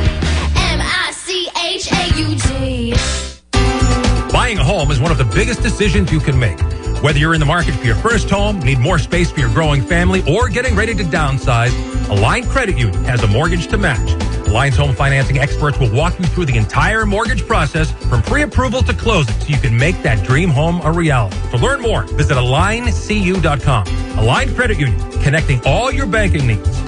Buying 4.31 4.57
a 4.57 4.63
home 4.63 4.91
is 4.91 4.99
one 4.99 5.11
of 5.11 5.17
the 5.17 5.25
biggest 5.25 5.61
decisions 5.61 6.11
you 6.11 6.19
can 6.19 6.37
make. 6.37 6.59
Whether 7.01 7.19
you're 7.19 7.33
in 7.33 7.39
the 7.39 7.45
market 7.45 7.75
for 7.75 7.85
your 7.85 7.95
first 7.95 8.29
home, 8.29 8.59
need 8.59 8.79
more 8.79 8.97
space 8.97 9.31
for 9.31 9.39
your 9.39 9.49
growing 9.53 9.81
family, 9.81 10.23
or 10.27 10.49
getting 10.49 10.75
ready 10.75 10.93
to 10.95 11.03
downsize, 11.03 11.71
Align 12.09 12.45
Credit 12.45 12.77
Union 12.77 13.03
has 13.03 13.21
a 13.23 13.27
mortgage 13.27 13.67
to 13.67 13.77
match. 13.77 14.11
Alliance 14.47 14.75
Home 14.77 14.95
Financing 14.95 15.37
experts 15.37 15.79
will 15.79 15.91
walk 15.91 16.19
you 16.19 16.25
through 16.25 16.45
the 16.45 16.57
entire 16.57 17.05
mortgage 17.05 17.45
process 17.47 17.91
from 17.91 18.21
pre-approval 18.21 18.83
to 18.83 18.93
closing 18.93 19.33
so 19.39 19.47
you 19.47 19.57
can 19.57 19.77
make 19.77 20.01
that 20.03 20.25
dream 20.25 20.49
home 20.49 20.81
a 20.83 20.91
reality. 20.91 21.37
To 21.51 21.57
learn 21.57 21.81
more, 21.81 22.03
visit 22.03 22.37
aligncu.com. 22.37 23.87
Align 24.19 24.55
Credit 24.55 24.77
Union, 24.77 25.11
connecting 25.21 25.61
all 25.65 25.91
your 25.91 26.05
banking 26.05 26.47
needs. 26.47 26.79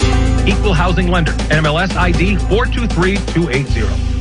Equal 0.47 0.74
housing 0.74 1.07
lender, 1.07 1.32
NMLS 1.49 1.95
ID 1.95 2.38
423280. 2.38 4.14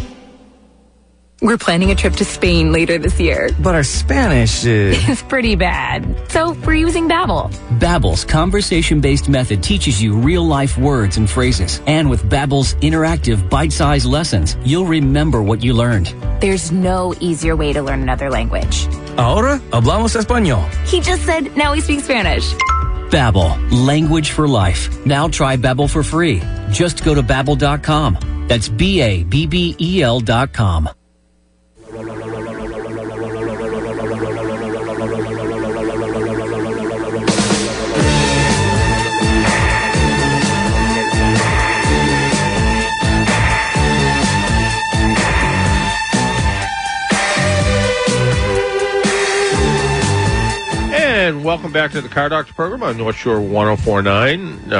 We're 1.44 1.58
planning 1.58 1.90
a 1.90 1.94
trip 1.94 2.14
to 2.14 2.24
Spain 2.24 2.72
later 2.72 2.96
this 2.96 3.20
year. 3.20 3.50
But 3.60 3.74
our 3.74 3.82
Spanish 3.82 4.64
is... 4.64 4.96
It's 5.10 5.20
pretty 5.20 5.56
bad. 5.56 6.02
So 6.30 6.54
we're 6.64 6.72
using 6.72 7.06
Babbel. 7.06 7.52
Babbel's 7.78 8.24
conversation-based 8.24 9.28
method 9.28 9.62
teaches 9.62 10.02
you 10.02 10.14
real-life 10.16 10.78
words 10.78 11.18
and 11.18 11.28
phrases. 11.28 11.82
And 11.86 12.08
with 12.08 12.22
Babbel's 12.30 12.72
interactive 12.76 13.50
bite-sized 13.50 14.06
lessons, 14.06 14.56
you'll 14.64 14.86
remember 14.86 15.42
what 15.42 15.62
you 15.62 15.74
learned. 15.74 16.14
There's 16.40 16.72
no 16.72 17.14
easier 17.20 17.56
way 17.56 17.74
to 17.74 17.82
learn 17.82 18.00
another 18.00 18.30
language. 18.30 18.86
Ahora 19.18 19.60
hablamos 19.70 20.16
español. 20.16 20.64
He 20.88 21.02
just 21.02 21.26
said 21.26 21.54
now 21.58 21.72
we 21.72 21.82
speak 21.82 22.00
Spanish. 22.00 22.54
Babbel, 23.12 23.52
language 23.70 24.30
for 24.30 24.48
life. 24.48 24.88
Now 25.04 25.28
try 25.28 25.58
Babbel 25.58 25.90
for 25.90 26.02
free. 26.02 26.40
Just 26.70 27.04
go 27.04 27.14
to 27.14 27.22
babbel.com. 27.22 28.46
That's 28.48 28.70
B-A-B-B-E-L 28.70 30.20
dot 30.20 30.54
com. 30.54 30.88
And 51.44 51.50
welcome 51.50 51.72
back 51.72 51.90
to 51.90 52.00
the 52.00 52.08
Car 52.08 52.30
Doctor 52.30 52.54
program 52.54 52.82
on 52.82 52.96
North 52.96 53.16
Shore 53.16 53.38
1049. 53.38 54.72
Uh, 54.72 54.76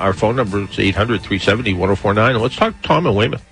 our 0.00 0.12
phone 0.12 0.34
number 0.34 0.58
is 0.62 0.76
800 0.76 1.20
370 1.22 1.74
1049. 1.74 2.40
Let's 2.42 2.56
talk 2.56 2.74
Tom 2.82 3.06
and 3.06 3.14
Weymouth. 3.14 3.44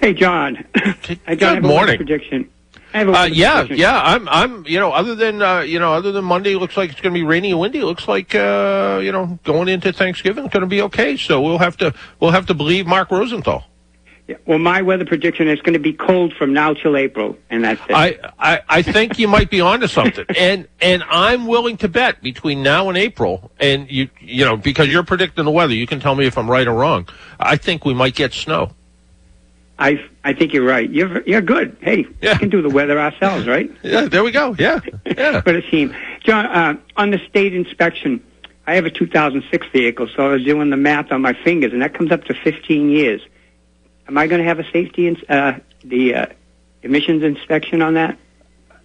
Hey, 0.00 0.12
John. 0.12 0.64
I 0.74 1.36
Good 1.36 1.40
have 1.40 1.58
a 1.58 1.60
morning. 1.60 1.76
weather 1.86 1.96
prediction. 1.98 2.50
I 2.92 2.98
have 2.98 3.08
a 3.08 3.12
Uh, 3.12 3.24
yeah, 3.26 3.52
prediction. 3.60 3.78
yeah. 3.78 4.00
I'm, 4.02 4.28
I'm, 4.28 4.66
you 4.66 4.80
know, 4.80 4.90
other 4.90 5.14
than, 5.14 5.40
uh, 5.40 5.60
you 5.60 5.78
know, 5.78 5.92
other 5.92 6.10
than 6.10 6.24
Monday, 6.24 6.54
it 6.54 6.58
looks 6.58 6.76
like 6.76 6.90
it's 6.90 7.00
going 7.00 7.14
to 7.14 7.18
be 7.20 7.24
rainy 7.24 7.52
and 7.52 7.60
windy. 7.60 7.78
It 7.78 7.84
looks 7.84 8.08
like, 8.08 8.34
uh, 8.34 8.98
you 9.00 9.12
know, 9.12 9.38
going 9.44 9.68
into 9.68 9.92
Thanksgiving, 9.92 10.46
it's 10.46 10.52
going 10.52 10.62
to 10.62 10.66
be 10.66 10.82
okay. 10.82 11.16
So 11.16 11.40
we'll 11.40 11.58
have 11.58 11.76
to, 11.76 11.94
we'll 12.18 12.32
have 12.32 12.46
to 12.46 12.54
believe 12.54 12.88
Mark 12.88 13.12
Rosenthal. 13.12 13.62
Yeah, 14.28 14.36
Well, 14.44 14.58
my 14.58 14.82
weather 14.82 15.06
prediction 15.06 15.48
is 15.48 15.58
going 15.62 15.72
to 15.72 15.78
be 15.78 15.94
cold 15.94 16.34
from 16.34 16.52
now 16.52 16.74
till 16.74 16.98
April, 16.98 17.38
and 17.48 17.64
that's 17.64 17.80
it. 17.88 17.94
I, 17.94 18.18
I, 18.38 18.60
I 18.68 18.82
think 18.82 19.18
you 19.18 19.26
might 19.26 19.48
be 19.50 19.62
onto 19.62 19.86
something, 19.86 20.26
and 20.36 20.68
and 20.82 21.02
I'm 21.08 21.46
willing 21.46 21.78
to 21.78 21.88
bet 21.88 22.20
between 22.22 22.62
now 22.62 22.90
and 22.90 22.98
April, 22.98 23.50
and 23.58 23.90
you 23.90 24.10
you 24.20 24.44
know 24.44 24.58
because 24.58 24.88
you're 24.88 25.02
predicting 25.02 25.46
the 25.46 25.50
weather, 25.50 25.72
you 25.72 25.86
can 25.86 25.98
tell 25.98 26.14
me 26.14 26.26
if 26.26 26.36
I'm 26.36 26.50
right 26.50 26.66
or 26.68 26.74
wrong. 26.74 27.08
I 27.40 27.56
think 27.56 27.86
we 27.86 27.94
might 27.94 28.14
get 28.14 28.34
snow. 28.34 28.72
I 29.78 30.04
I 30.24 30.34
think 30.34 30.52
you're 30.52 30.66
right. 30.66 30.90
You're 30.90 31.22
you're 31.22 31.40
good. 31.40 31.78
Hey, 31.80 32.04
we 32.20 32.28
can 32.34 32.50
do 32.50 32.60
the 32.60 32.68
weather 32.68 33.00
ourselves, 33.00 33.46
right? 33.46 33.70
Yeah, 33.82 34.08
there 34.08 34.22
we 34.24 34.30
go. 34.30 34.54
Yeah, 34.58 34.80
yeah. 35.06 35.40
What 35.44 35.54
a 35.54 35.62
team, 35.62 35.96
John. 36.22 36.44
Uh, 36.44 36.76
on 36.98 37.12
the 37.12 37.18
state 37.30 37.54
inspection, 37.54 38.22
I 38.66 38.74
have 38.74 38.84
a 38.84 38.90
2006 38.90 39.66
vehicle, 39.72 40.08
so 40.14 40.26
I 40.26 40.32
was 40.34 40.44
doing 40.44 40.68
the 40.68 40.76
math 40.76 41.12
on 41.12 41.22
my 41.22 41.32
fingers, 41.32 41.72
and 41.72 41.80
that 41.80 41.94
comes 41.94 42.12
up 42.12 42.24
to 42.24 42.34
15 42.34 42.90
years. 42.90 43.22
Am 44.08 44.16
I 44.16 44.26
going 44.26 44.40
to 44.40 44.48
have 44.48 44.58
a 44.58 44.70
safety 44.70 45.06
ins- 45.06 45.22
uh, 45.28 45.58
the 45.84 46.14
uh, 46.14 46.26
emissions 46.82 47.22
inspection 47.22 47.82
on 47.82 47.94
that? 47.94 48.18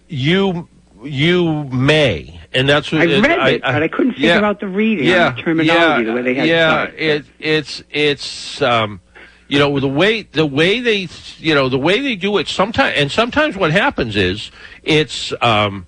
You 0.08 0.68
you 1.02 1.64
may, 1.64 2.40
and 2.52 2.68
that's 2.68 2.92
what 2.92 3.02
I 3.02 3.04
read 3.04 3.54
it, 3.54 3.62
but 3.62 3.82
I 3.82 3.88
couldn't 3.88 4.12
figure 4.12 4.28
yeah, 4.28 4.44
out 4.44 4.60
the 4.60 4.68
reading 4.68 5.06
yeah, 5.06 5.32
the 5.32 5.42
terminology 5.42 6.02
yeah, 6.02 6.02
the 6.02 6.12
way 6.14 6.22
they 6.22 6.34
had 6.34 6.46
Yeah, 6.48 6.84
it. 6.84 6.94
it, 6.98 7.26
it's 7.38 7.82
it's 7.90 8.62
um, 8.62 9.00
you 9.48 9.58
know 9.58 9.80
the 9.80 9.88
way 9.88 10.22
the 10.22 10.46
way 10.46 10.80
they 10.80 11.08
you 11.38 11.54
know 11.54 11.68
the 11.68 11.78
way 11.78 12.00
they 12.00 12.16
do 12.16 12.38
it 12.38 12.48
sometimes 12.48 12.94
and 12.96 13.10
sometimes 13.10 13.56
what 13.56 13.70
happens 13.70 14.16
is 14.16 14.50
it's 14.82 15.32
um, 15.42 15.86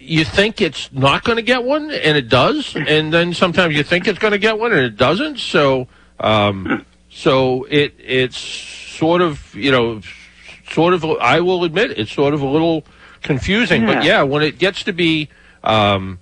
you 0.00 0.24
think 0.24 0.60
it's 0.60 0.92
not 0.92 1.24
going 1.24 1.36
to 1.36 1.42
get 1.42 1.64
one 1.64 1.90
and 1.90 2.16
it 2.16 2.28
does, 2.28 2.74
and 2.76 3.12
then 3.12 3.34
sometimes 3.34 3.74
you 3.74 3.82
think 3.82 4.06
it's 4.06 4.18
going 4.18 4.32
to 4.32 4.38
get 4.38 4.58
one 4.58 4.72
and 4.72 4.80
it 4.80 4.96
doesn't. 4.96 5.38
So 5.38 5.88
um, 6.20 6.84
so 7.16 7.64
it 7.70 7.94
it's 7.98 8.36
sort 8.36 9.22
of 9.22 9.54
you 9.54 9.70
know 9.72 10.02
sort 10.70 10.92
of 10.92 11.02
I 11.04 11.40
will 11.40 11.64
admit 11.64 11.92
it's 11.98 12.12
sort 12.12 12.34
of 12.34 12.42
a 12.42 12.46
little 12.46 12.84
confusing, 13.22 13.86
but 13.86 14.04
Yeah. 14.04 14.18
yeah, 14.18 14.22
when 14.22 14.42
it 14.42 14.58
gets 14.58 14.82
to 14.84 14.92
be 14.92 15.28
um, 15.64 16.18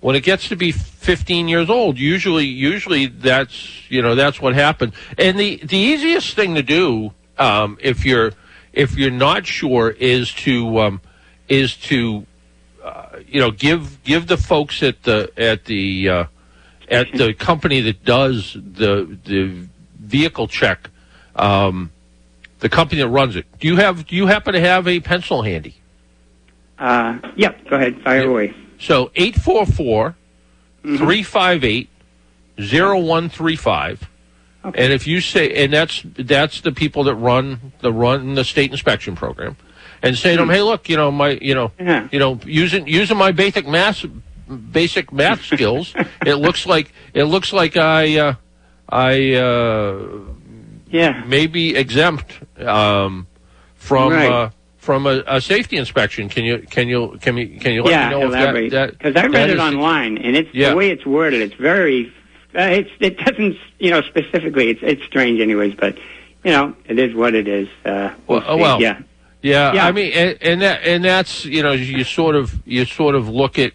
when 0.00 0.16
it 0.16 0.22
gets 0.22 0.48
to 0.48 0.56
be 0.56 0.72
15 0.72 1.46
years 1.48 1.68
old, 1.68 1.98
usually 1.98 2.46
usually 2.46 3.06
that's 3.06 3.90
you 3.90 4.00
know 4.00 4.14
that's 4.14 4.40
what 4.40 4.54
happens. 4.54 4.94
And 5.18 5.38
the 5.38 5.60
the 5.62 5.76
easiest 5.76 6.34
thing 6.34 6.54
to 6.54 6.62
do 6.62 7.12
um, 7.38 7.76
if 7.80 8.04
you're 8.06 8.32
if 8.72 8.96
you're 8.96 9.10
not 9.10 9.46
sure 9.46 9.90
is 9.90 10.32
to 10.44 10.78
um, 10.80 11.00
is 11.48 11.76
to 11.76 12.24
uh, 12.82 13.18
you 13.26 13.40
know 13.40 13.50
give 13.50 14.02
give 14.04 14.26
the 14.26 14.38
folks 14.38 14.82
at 14.82 15.02
the 15.02 15.30
at 15.36 15.66
the 15.66 16.08
uh, 16.08 16.24
at 16.88 17.12
the 17.12 17.34
company 17.34 17.80
that 17.82 18.04
does 18.04 18.54
the 18.54 19.18
the 19.26 19.67
vehicle 20.08 20.48
check 20.48 20.90
um, 21.36 21.90
the 22.60 22.68
company 22.68 23.00
that 23.00 23.08
runs 23.08 23.36
it. 23.36 23.46
Do 23.60 23.68
you 23.68 23.76
have 23.76 24.06
do 24.06 24.16
you 24.16 24.26
happen 24.26 24.54
to 24.54 24.60
have 24.60 24.88
a 24.88 25.00
pencil 25.00 25.42
handy? 25.42 25.76
Uh, 26.78 27.18
yep, 27.36 27.68
go 27.68 27.76
ahead, 27.76 28.02
fire 28.02 28.28
away. 28.28 28.54
So 28.78 29.10
844 29.14 30.16
358 30.82 31.88
0135. 32.56 34.08
And 34.64 34.92
if 34.92 35.06
you 35.06 35.20
say, 35.20 35.64
and 35.64 35.72
that's 35.72 36.02
that's 36.04 36.60
the 36.60 36.72
people 36.72 37.04
that 37.04 37.14
run 37.14 37.72
the 37.80 37.92
run 37.92 38.34
the 38.34 38.44
state 38.44 38.70
inspection 38.70 39.16
program, 39.16 39.56
and 40.02 40.16
say 40.16 40.32
to 40.32 40.38
them, 40.38 40.50
hey, 40.50 40.62
look, 40.62 40.88
you 40.88 40.96
know 40.96 41.10
my, 41.10 41.38
you 41.40 41.54
know, 41.54 41.72
yeah. 41.78 42.08
you 42.10 42.18
know, 42.18 42.38
using 42.44 42.86
using 42.86 43.16
my 43.16 43.32
basic 43.32 43.66
math 43.66 44.04
basic 44.70 45.12
math 45.12 45.42
skills, 45.54 45.94
it 46.26 46.34
looks 46.34 46.66
like 46.66 46.92
it 47.14 47.24
looks 47.24 47.52
like 47.52 47.76
I 47.76 48.18
uh, 48.18 48.34
I 48.88 49.34
uh, 49.34 49.98
yeah 50.90 51.22
maybe 51.26 51.76
exempt 51.76 52.32
um, 52.60 53.26
from 53.74 54.12
Right. 54.12 54.30
uh, 54.30 54.50
from 54.78 55.06
a, 55.06 55.22
a 55.26 55.40
safety 55.40 55.76
inspection. 55.76 56.28
Can 56.30 56.44
you 56.44 56.58
can 56.70 56.88
you 56.88 57.18
can 57.20 57.36
you 57.36 57.60
can 57.60 57.72
you 57.74 57.82
let 57.82 57.90
yeah, 57.90 58.08
me 58.08 58.14
know 58.20 58.26
elaborate. 58.28 58.70
Because 58.98 59.16
I 59.16 59.26
read 59.26 59.50
it 59.50 59.58
online, 59.58 60.16
and 60.18 60.34
it's 60.34 60.48
Yeah. 60.54 60.70
the 60.70 60.76
way 60.76 60.90
it's 60.90 61.04
worded. 61.04 61.42
It's 61.42 61.54
very, 61.60 62.10
uh, 62.58 62.62
it's 62.62 62.90
it 63.00 63.18
doesn't, 63.18 63.56
you 63.78 63.90
know, 63.90 64.00
specifically. 64.00 64.70
It's 64.70 64.80
it's 64.82 65.04
strange, 65.04 65.40
anyways. 65.40 65.74
But 65.74 65.98
you 66.42 66.52
know, 66.52 66.74
it 66.86 66.98
is 66.98 67.14
what 67.14 67.34
it 67.34 67.46
is. 67.48 67.68
Uh, 67.84 68.14
we'll 68.26 68.40
Well, 68.40 68.56
see. 68.56 68.62
well, 68.62 68.80
yeah, 68.80 69.00
Yeah, 69.42 69.72
Yeah. 69.74 69.86
I 69.86 69.92
mean, 69.92 70.12
and, 70.14 70.38
and 70.40 70.62
that 70.62 70.82
and 70.84 71.04
that's 71.04 71.44
you 71.44 71.62
know 71.62 71.72
you 71.72 72.02
sort 72.04 72.34
of 72.34 72.54
you 72.66 72.86
sort 72.86 73.14
of 73.14 73.28
look 73.28 73.58
at 73.58 73.72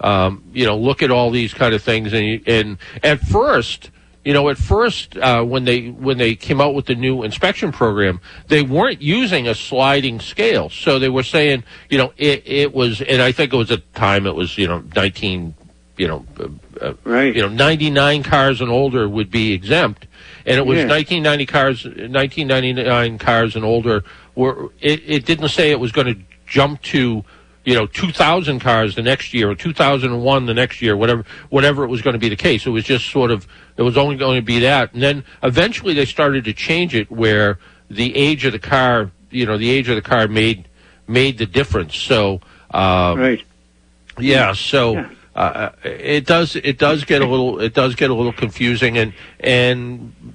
um, 0.00 0.44
you 0.52 0.66
know 0.66 0.76
look 0.76 1.02
at 1.02 1.10
all 1.10 1.32
these 1.32 1.52
kind 1.52 1.74
of 1.74 1.82
things 1.82 2.12
and 2.12 2.24
you, 2.24 2.40
and 2.46 2.78
at 3.02 3.18
first 3.20 3.90
you 4.24 4.32
know 4.32 4.48
at 4.48 4.56
first 4.56 5.16
uh, 5.18 5.42
when 5.42 5.64
they 5.64 5.88
when 5.88 6.18
they 6.18 6.34
came 6.34 6.60
out 6.60 6.74
with 6.74 6.86
the 6.86 6.94
new 6.94 7.22
inspection 7.22 7.70
program 7.72 8.20
they 8.48 8.62
weren't 8.62 9.02
using 9.02 9.46
a 9.48 9.54
sliding 9.54 10.18
scale 10.20 10.68
so 10.70 10.98
they 10.98 11.08
were 11.08 11.22
saying 11.22 11.62
you 11.90 11.98
know 11.98 12.12
it 12.16 12.42
it 12.46 12.74
was 12.74 13.00
and 13.02 13.20
I 13.22 13.32
think 13.32 13.52
it 13.52 13.56
was 13.56 13.70
at 13.70 13.80
the 13.92 13.98
time 13.98 14.26
it 14.26 14.34
was 14.34 14.56
you 14.58 14.66
know 14.66 14.82
nineteen 14.96 15.54
you 15.96 16.08
know 16.08 16.24
uh, 16.40 16.48
uh, 16.80 16.94
right 17.04 17.34
you 17.34 17.42
know 17.42 17.48
ninety 17.48 17.90
nine 17.90 18.22
cars 18.22 18.60
and 18.60 18.70
older 18.70 19.08
would 19.08 19.30
be 19.30 19.52
exempt 19.52 20.06
and 20.46 20.58
it 20.58 20.66
was 20.66 20.78
Yeah. 20.78 20.88
1990 20.88 21.46
cars, 21.46 21.84
1999 21.84 23.18
cars 23.18 23.56
and 23.56 23.64
older. 23.64 24.04
Were 24.34 24.70
it, 24.80 25.02
it 25.06 25.24
didn't 25.24 25.48
say 25.48 25.70
it 25.70 25.80
was 25.80 25.92
going 25.92 26.06
to 26.14 26.20
jump 26.46 26.82
to 26.82 27.24
you 27.64 27.74
know 27.74 27.86
2000 27.86 28.60
cars 28.60 28.94
the 28.94 29.02
next 29.02 29.32
year 29.32 29.50
or 29.50 29.54
2001 29.54 30.46
the 30.46 30.54
next 30.54 30.82
year 30.82 30.96
whatever 30.96 31.24
whatever 31.50 31.84
it 31.84 31.88
was 31.88 32.02
going 32.02 32.12
to 32.14 32.18
be 32.18 32.28
the 32.28 32.36
case. 32.36 32.66
It 32.66 32.70
was 32.70 32.84
just 32.84 33.10
sort 33.10 33.30
of 33.30 33.46
it 33.76 33.82
was 33.82 33.96
only 33.96 34.16
going 34.16 34.38
to 34.38 34.44
be 34.44 34.60
that. 34.60 34.92
And 34.92 35.02
then 35.02 35.24
eventually 35.42 35.94
they 35.94 36.04
started 36.04 36.44
to 36.44 36.52
change 36.52 36.94
it 36.94 37.10
where 37.10 37.58
the 37.90 38.14
age 38.16 38.44
of 38.44 38.52
the 38.52 38.58
car 38.58 39.10
you 39.30 39.46
know 39.46 39.58
the 39.58 39.70
age 39.70 39.88
of 39.88 39.96
the 39.96 40.02
car 40.02 40.28
made 40.28 40.68
made 41.06 41.38
the 41.38 41.46
difference. 41.46 41.96
So 41.96 42.40
um, 42.70 43.18
right. 43.18 43.42
yeah 44.18 44.52
so 44.52 45.06
uh, 45.34 45.70
it 45.82 46.26
does 46.26 46.56
it 46.56 46.78
does 46.78 47.04
get 47.04 47.22
a 47.22 47.26
little 47.26 47.60
it 47.60 47.74
does 47.74 47.94
get 47.94 48.10
a 48.10 48.14
little 48.14 48.32
confusing 48.32 48.98
and 48.98 49.14
and 49.40 50.34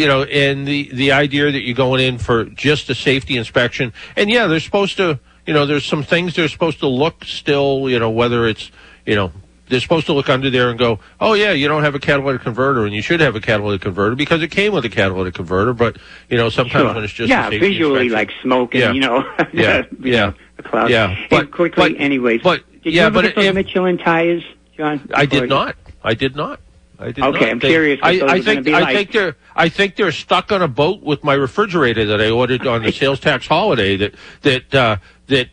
you 0.00 0.06
know, 0.06 0.22
and 0.22 0.66
the 0.66 0.88
the 0.94 1.12
idea 1.12 1.50
that 1.50 1.60
you're 1.60 1.76
going 1.76 2.00
in 2.00 2.16
for 2.16 2.44
just 2.44 2.88
a 2.88 2.94
safety 2.94 3.36
inspection, 3.36 3.92
and 4.16 4.30
yeah, 4.30 4.46
they're 4.46 4.60
supposed 4.60 4.96
to, 4.96 5.18
you 5.46 5.54
know, 5.54 5.66
there's 5.66 5.84
some 5.84 6.02
things 6.02 6.34
they're 6.36 6.48
supposed 6.48 6.80
to 6.80 6.86
look 6.86 7.24
still, 7.24 7.88
you 7.88 7.98
know, 7.98 8.10
whether 8.10 8.46
it's, 8.46 8.70
you 9.06 9.14
know, 9.14 9.32
they're 9.68 9.80
supposed 9.80 10.06
to 10.06 10.12
look 10.12 10.28
under 10.28 10.50
there 10.50 10.68
and 10.68 10.78
go, 10.78 10.98
oh 11.20 11.34
yeah, 11.34 11.52
you 11.52 11.68
don't 11.68 11.84
have 11.84 11.94
a 11.94 12.00
catalytic 12.00 12.42
converter, 12.42 12.84
and 12.86 12.92
you 12.94 13.02
should 13.02 13.20
have 13.20 13.36
a 13.36 13.40
catalytic 13.40 13.82
converter 13.82 14.16
because 14.16 14.42
it 14.42 14.50
came 14.50 14.72
with 14.72 14.84
a 14.84 14.88
catalytic 14.88 15.34
converter, 15.34 15.72
but 15.72 15.96
you 16.28 16.36
know, 16.36 16.48
sometimes 16.48 16.82
Sure. 16.86 16.94
when 16.94 17.04
it's 17.04 17.12
just 17.12 17.30
yeah, 17.30 17.48
visually 17.50 18.06
inspection- 18.06 18.12
like 18.12 18.30
smoke 18.42 18.74
and 18.74 18.80
Yeah. 18.82 18.92
you 18.92 19.00
know, 19.00 19.24
yeah, 19.52 19.82
you 20.00 20.12
yeah, 20.12 20.26
know, 20.26 20.34
the 20.56 20.62
clouds. 20.64 20.90
yeah, 20.90 21.10
and 21.10 21.18
but 21.30 21.50
quickly, 21.52 21.92
but- 21.92 22.00
anyways. 22.00 22.42
but 22.42 22.64
did 22.82 22.92
yeah, 22.94 23.06
you 23.06 23.10
but 23.12 23.34
those 23.36 23.44
if- 23.44 23.54
Michelin 23.54 23.98
tires, 23.98 24.42
John? 24.76 25.08
I 25.14 25.26
did 25.26 25.48
not. 25.48 25.76
I 26.02 26.14
did 26.14 26.34
not. 26.34 26.58
I 26.98 27.06
did 27.12 27.18
not. 27.18 27.36
Okay, 27.36 27.44
not. 27.44 27.50
I'm 27.52 27.58
They- 27.60 27.68
curious 27.68 28.00
I, 28.02 28.10
I 28.26 28.40
think 28.42 28.66
I 28.68 28.80
like. 28.80 28.96
think 28.96 29.12
they're 29.12 29.36
I 29.54 29.68
think 29.68 29.94
they're 29.96 30.12
stuck 30.12 30.50
on 30.52 30.62
a 30.62 30.68
boat 30.68 31.02
with 31.02 31.22
my 31.22 31.34
refrigerator 31.34 32.04
that 32.06 32.20
I 32.20 32.28
ordered 32.30 32.66
on 32.66 32.82
the 32.82 32.90
sales 33.00 33.20
tax 33.20 33.46
holiday. 33.46 33.96
That 33.96 34.14
that 34.42 34.74
uh, 34.74 34.96
that 35.30 35.48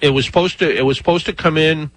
it 0.00 0.10
was 0.10 0.24
supposed 0.24 0.58
to 0.60 0.66
it 0.70 0.82
was 0.82 0.96
supposed 0.96 1.26
to 1.26 1.32
come 1.32 1.56
in 1.58 1.90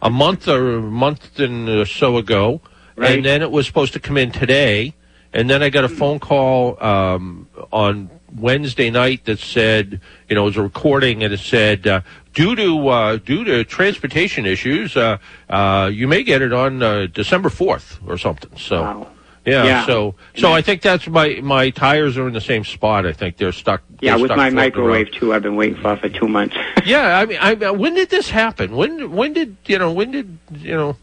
a 0.00 0.10
month 0.10 0.46
or 0.48 0.76
a 0.76 0.80
month 0.80 1.38
and 1.40 1.86
so 1.88 2.16
ago, 2.16 2.60
Right. 2.96 3.16
and 3.16 3.24
then 3.24 3.42
it 3.42 3.50
was 3.50 3.66
supposed 3.66 3.92
to 3.94 4.00
come 4.00 4.16
in 4.16 4.30
today, 4.30 4.94
and 5.32 5.50
then 5.50 5.62
I 5.62 5.68
got 5.70 5.84
a 5.84 5.88
phone 5.88 6.20
call 6.20 6.82
um, 6.82 7.48
on 7.72 8.08
Wednesday 8.36 8.90
night 8.90 9.24
that 9.24 9.38
said, 9.40 10.00
you 10.28 10.36
know, 10.36 10.42
it 10.42 10.46
was 10.46 10.56
a 10.56 10.62
recording, 10.62 11.24
and 11.24 11.32
it 11.32 11.40
said, 11.40 11.86
uh, 11.86 12.00
due 12.34 12.54
to 12.54 12.88
uh, 12.88 13.16
due 13.16 13.44
to 13.44 13.64
transportation 13.64 14.46
issues, 14.46 14.96
uh, 14.96 15.18
uh, 15.48 15.90
you 15.92 16.06
may 16.06 16.22
get 16.22 16.42
it 16.42 16.52
on 16.52 16.82
uh, 16.82 17.06
December 17.12 17.48
fourth 17.48 17.98
or 18.06 18.18
something. 18.18 18.50
So. 18.56 19.08
Yeah, 19.46 19.64
Yeah. 19.64 19.86
so 19.86 20.14
so 20.36 20.52
I 20.52 20.62
think 20.62 20.80
that's 20.82 21.06
my 21.06 21.40
my 21.42 21.70
tires 21.70 22.16
are 22.16 22.26
in 22.26 22.32
the 22.34 22.40
same 22.40 22.64
spot. 22.64 23.04
I 23.06 23.12
think 23.12 23.36
they're 23.36 23.52
stuck. 23.52 23.82
Yeah, 24.00 24.12
they're 24.12 24.22
with 24.22 24.28
stuck 24.28 24.36
my 24.38 24.50
microwave 24.50 25.06
around. 25.08 25.14
too. 25.14 25.34
I've 25.34 25.42
been 25.42 25.56
waiting 25.56 25.80
for 25.80 25.96
for 25.96 26.08
two 26.08 26.28
months. 26.28 26.56
Yeah, 26.86 27.18
I 27.18 27.24
mean, 27.24 27.38
I, 27.40 27.54
when 27.70 27.94
did 27.94 28.10
this 28.10 28.28
happen? 28.28 28.76
When 28.76 29.12
when 29.12 29.32
did 29.32 29.56
you 29.66 29.78
know? 29.78 29.90
When 29.92 30.10
did 30.10 30.38
you 30.60 30.74
know? 30.74 30.96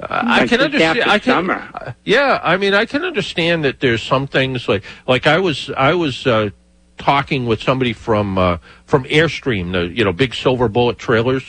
Uh, 0.00 0.06
I 0.26 0.46
can 0.48 0.60
understand. 0.60 1.00
I 1.08 1.18
can, 1.20 1.32
summer. 1.34 1.68
uh, 1.74 1.92
yeah, 2.04 2.40
I 2.42 2.56
mean, 2.56 2.74
I 2.74 2.86
can 2.86 3.04
understand 3.04 3.64
that 3.64 3.78
there's 3.78 4.02
some 4.02 4.26
things 4.26 4.68
like 4.68 4.82
like 5.06 5.28
I 5.28 5.38
was 5.38 5.70
I 5.76 5.94
was 5.94 6.26
uh, 6.26 6.50
talking 6.98 7.46
with 7.46 7.62
somebody 7.62 7.92
from 7.92 8.36
uh, 8.38 8.58
from 8.84 9.04
Airstream, 9.04 9.72
the 9.72 9.86
you 9.96 10.04
know 10.04 10.12
big 10.12 10.34
silver 10.34 10.68
bullet 10.68 10.98
trailers. 10.98 11.44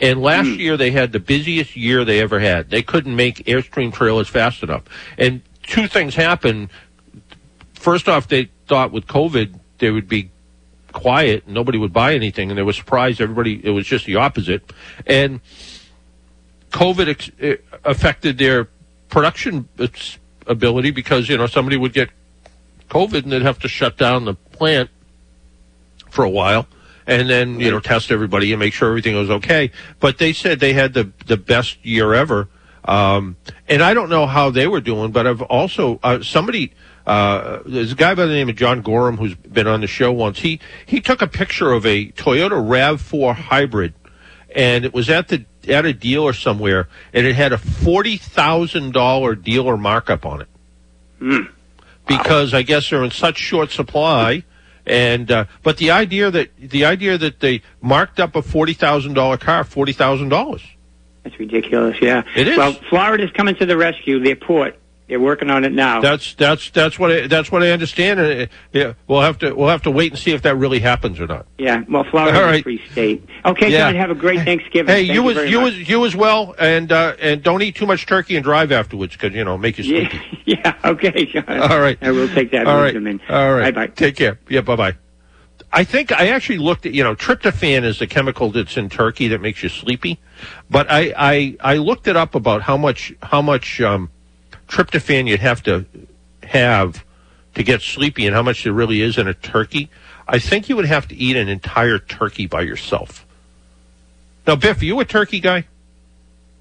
And 0.00 0.20
last 0.20 0.46
Hmm. 0.48 0.54
year 0.58 0.76
they 0.76 0.90
had 0.90 1.12
the 1.12 1.20
busiest 1.20 1.76
year 1.76 2.04
they 2.04 2.18
ever 2.20 2.40
had. 2.40 2.70
They 2.70 2.82
couldn't 2.82 3.14
make 3.14 3.36
Airstream 3.46 3.92
trailers 3.92 4.28
fast 4.28 4.64
enough. 4.64 4.82
And 5.16 5.42
two 5.72 5.88
things 5.88 6.14
happened. 6.14 6.68
First 7.72 8.06
off, 8.06 8.28
they 8.28 8.50
thought 8.66 8.92
with 8.92 9.06
COVID 9.06 9.58
they 9.78 9.90
would 9.90 10.06
be 10.06 10.30
quiet. 10.92 11.44
And 11.46 11.54
nobody 11.54 11.78
would 11.78 11.94
buy 11.94 12.14
anything 12.14 12.50
and 12.50 12.58
they 12.58 12.62
were 12.62 12.74
surprised 12.74 13.20
everybody 13.20 13.64
it 13.64 13.70
was 13.70 13.86
just 13.86 14.04
the 14.04 14.16
opposite. 14.16 14.62
And 15.06 15.40
covid 16.70 17.08
ex- 17.08 17.30
eh, 17.40 17.56
affected 17.84 18.38
their 18.38 18.68
production 19.08 19.68
ability 20.46 20.90
because 20.90 21.28
you 21.28 21.36
know 21.36 21.46
somebody 21.46 21.76
would 21.76 21.92
get 21.92 22.08
covid 22.88 23.24
and 23.24 23.32
they'd 23.32 23.42
have 23.42 23.58
to 23.58 23.68
shut 23.68 23.98
down 23.98 24.24
the 24.24 24.32
plant 24.34 24.88
for 26.10 26.24
a 26.24 26.30
while 26.30 26.66
and 27.06 27.28
then 27.28 27.60
you 27.60 27.70
know 27.70 27.78
test 27.78 28.10
everybody 28.10 28.52
and 28.52 28.60
make 28.60 28.72
sure 28.72 28.88
everything 28.88 29.16
was 29.16 29.30
okay. 29.30 29.70
But 30.00 30.18
they 30.18 30.32
said 30.32 30.60
they 30.60 30.72
had 30.74 30.92
the 30.92 31.12
the 31.26 31.36
best 31.36 31.84
year 31.84 32.14
ever 32.14 32.48
um, 32.84 33.36
and 33.68 33.82
I 33.82 33.94
don't 33.94 34.08
know 34.08 34.26
how 34.26 34.50
they 34.50 34.66
were 34.66 34.80
doing, 34.80 35.12
but 35.12 35.26
I've 35.26 35.42
also 35.42 36.00
uh, 36.02 36.22
somebody. 36.22 36.72
Uh, 37.04 37.60
there's 37.66 37.92
a 37.92 37.96
guy 37.96 38.14
by 38.14 38.26
the 38.26 38.32
name 38.32 38.48
of 38.48 38.54
John 38.54 38.80
Gorham 38.80 39.16
who's 39.16 39.34
been 39.34 39.66
on 39.66 39.80
the 39.80 39.88
show 39.88 40.12
once. 40.12 40.38
He 40.38 40.60
he 40.86 41.00
took 41.00 41.20
a 41.20 41.26
picture 41.26 41.72
of 41.72 41.84
a 41.84 42.12
Toyota 42.12 42.62
Rav 42.62 43.00
Four 43.00 43.34
hybrid, 43.34 43.94
and 44.54 44.84
it 44.84 44.94
was 44.94 45.10
at 45.10 45.28
the 45.28 45.44
at 45.68 45.84
a 45.84 45.92
dealer 45.92 46.32
somewhere, 46.32 46.88
and 47.12 47.26
it 47.26 47.34
had 47.34 47.52
a 47.52 47.58
forty 47.58 48.16
thousand 48.16 48.92
dollar 48.92 49.34
dealer 49.34 49.76
markup 49.76 50.24
on 50.24 50.42
it 50.42 50.48
because 52.06 52.54
I 52.54 52.62
guess 52.62 52.90
they're 52.90 53.04
in 53.04 53.10
such 53.10 53.36
short 53.38 53.70
supply. 53.70 54.44
And 54.84 55.30
uh, 55.30 55.44
but 55.62 55.76
the 55.76 55.92
idea 55.92 56.30
that 56.30 56.50
the 56.58 56.84
idea 56.84 57.16
that 57.16 57.38
they 57.38 57.62
marked 57.80 58.18
up 58.18 58.34
a 58.34 58.42
forty 58.42 58.72
thousand 58.74 59.14
dollar 59.14 59.36
car 59.36 59.62
forty 59.64 59.92
thousand 59.92 60.28
dollars. 60.30 60.62
That's 61.24 61.38
ridiculous. 61.38 61.96
Yeah, 62.00 62.24
It 62.36 62.48
is. 62.48 62.56
Well, 62.58 62.72
Florida's 62.88 63.30
coming 63.32 63.54
to 63.56 63.66
the 63.66 63.76
rescue. 63.76 64.18
Their 64.22 64.36
port. 64.36 64.78
They're 65.08 65.20
working 65.20 65.50
on 65.50 65.64
it 65.64 65.72
now. 65.72 66.00
That's 66.00 66.34
that's 66.34 66.70
that's 66.70 66.98
what 66.98 67.12
I, 67.12 67.26
that's 67.26 67.52
what 67.52 67.62
I 67.62 67.70
understand. 67.72 68.18
And 68.18 68.42
uh, 68.42 68.46
yeah, 68.72 68.94
we'll 69.06 69.20
have 69.20 69.36
to 69.40 69.52
we'll 69.52 69.68
have 69.68 69.82
to 69.82 69.90
wait 69.90 70.12
and 70.12 70.18
see 70.18 70.30
if 70.30 70.42
that 70.42 70.56
really 70.56 70.78
happens 70.78 71.20
or 71.20 71.26
not. 71.26 71.44
yeah. 71.58 71.82
Well, 71.86 72.04
Florida's 72.04 72.40
All 72.40 72.48
a 72.48 72.62
free 72.62 72.80
state. 72.92 73.22
Okay, 73.44 73.70
Yeah. 73.70 73.90
John. 73.90 73.96
Have 73.96 74.10
a 74.10 74.14
great 74.14 74.40
Thanksgiving. 74.40 74.86
Hey, 74.94 75.06
Thank 75.06 75.14
you 75.14 75.30
as 75.30 75.50
you 75.50 75.60
much. 75.60 75.72
as 75.74 75.88
you 75.88 76.06
as 76.06 76.16
well, 76.16 76.54
and 76.58 76.90
uh, 76.90 77.14
and 77.20 77.42
don't 77.42 77.60
eat 77.60 77.76
too 77.76 77.84
much 77.84 78.06
turkey 78.06 78.36
and 78.36 78.44
drive 78.44 78.72
afterwards 78.72 79.12
because 79.12 79.34
you 79.34 79.44
know 79.44 79.58
make 79.58 79.76
you 79.78 79.84
sleepy. 79.84 80.20
Yeah. 80.44 80.74
Okay, 80.84 81.26
John. 81.26 81.44
All 81.48 81.80
right. 81.80 81.98
I 82.02 82.10
will 82.10 82.28
take 82.28 82.50
that. 82.52 82.66
All 82.66 82.80
right. 82.80 82.96
All 83.28 83.54
right. 83.54 83.74
Bye 83.74 83.86
bye. 83.86 83.92
Take 83.94 84.16
care. 84.16 84.38
Yeah. 84.48 84.62
Bye 84.62 84.76
bye. 84.76 84.96
I 85.72 85.84
think 85.84 86.12
I 86.12 86.28
actually 86.28 86.58
looked 86.58 86.84
at 86.84 86.92
you 86.92 87.02
know 87.02 87.14
tryptophan 87.14 87.84
is 87.84 87.98
the 87.98 88.06
chemical 88.06 88.50
that's 88.50 88.76
in 88.76 88.90
turkey 88.90 89.28
that 89.28 89.40
makes 89.40 89.62
you 89.62 89.68
sleepy, 89.68 90.18
but 90.68 90.90
I 90.90 91.14
I, 91.16 91.56
I 91.60 91.76
looked 91.76 92.06
it 92.08 92.16
up 92.16 92.34
about 92.34 92.62
how 92.62 92.76
much 92.76 93.14
how 93.22 93.40
much 93.40 93.80
um, 93.80 94.10
tryptophan 94.68 95.28
you'd 95.28 95.40
have 95.40 95.62
to 95.62 95.86
have 96.42 97.04
to 97.54 97.62
get 97.62 97.80
sleepy 97.80 98.26
and 98.26 98.34
how 98.34 98.42
much 98.42 98.64
there 98.64 98.72
really 98.72 99.00
is 99.00 99.16
in 99.16 99.28
a 99.28 99.34
turkey. 99.34 99.90
I 100.28 100.38
think 100.38 100.68
you 100.68 100.76
would 100.76 100.86
have 100.86 101.08
to 101.08 101.14
eat 101.14 101.36
an 101.36 101.48
entire 101.48 101.98
turkey 101.98 102.46
by 102.46 102.62
yourself. 102.62 103.26
Now, 104.46 104.56
Biff, 104.56 104.80
are 104.80 104.84
you 104.84 104.98
a 105.00 105.04
turkey 105.04 105.40
guy? 105.40 105.66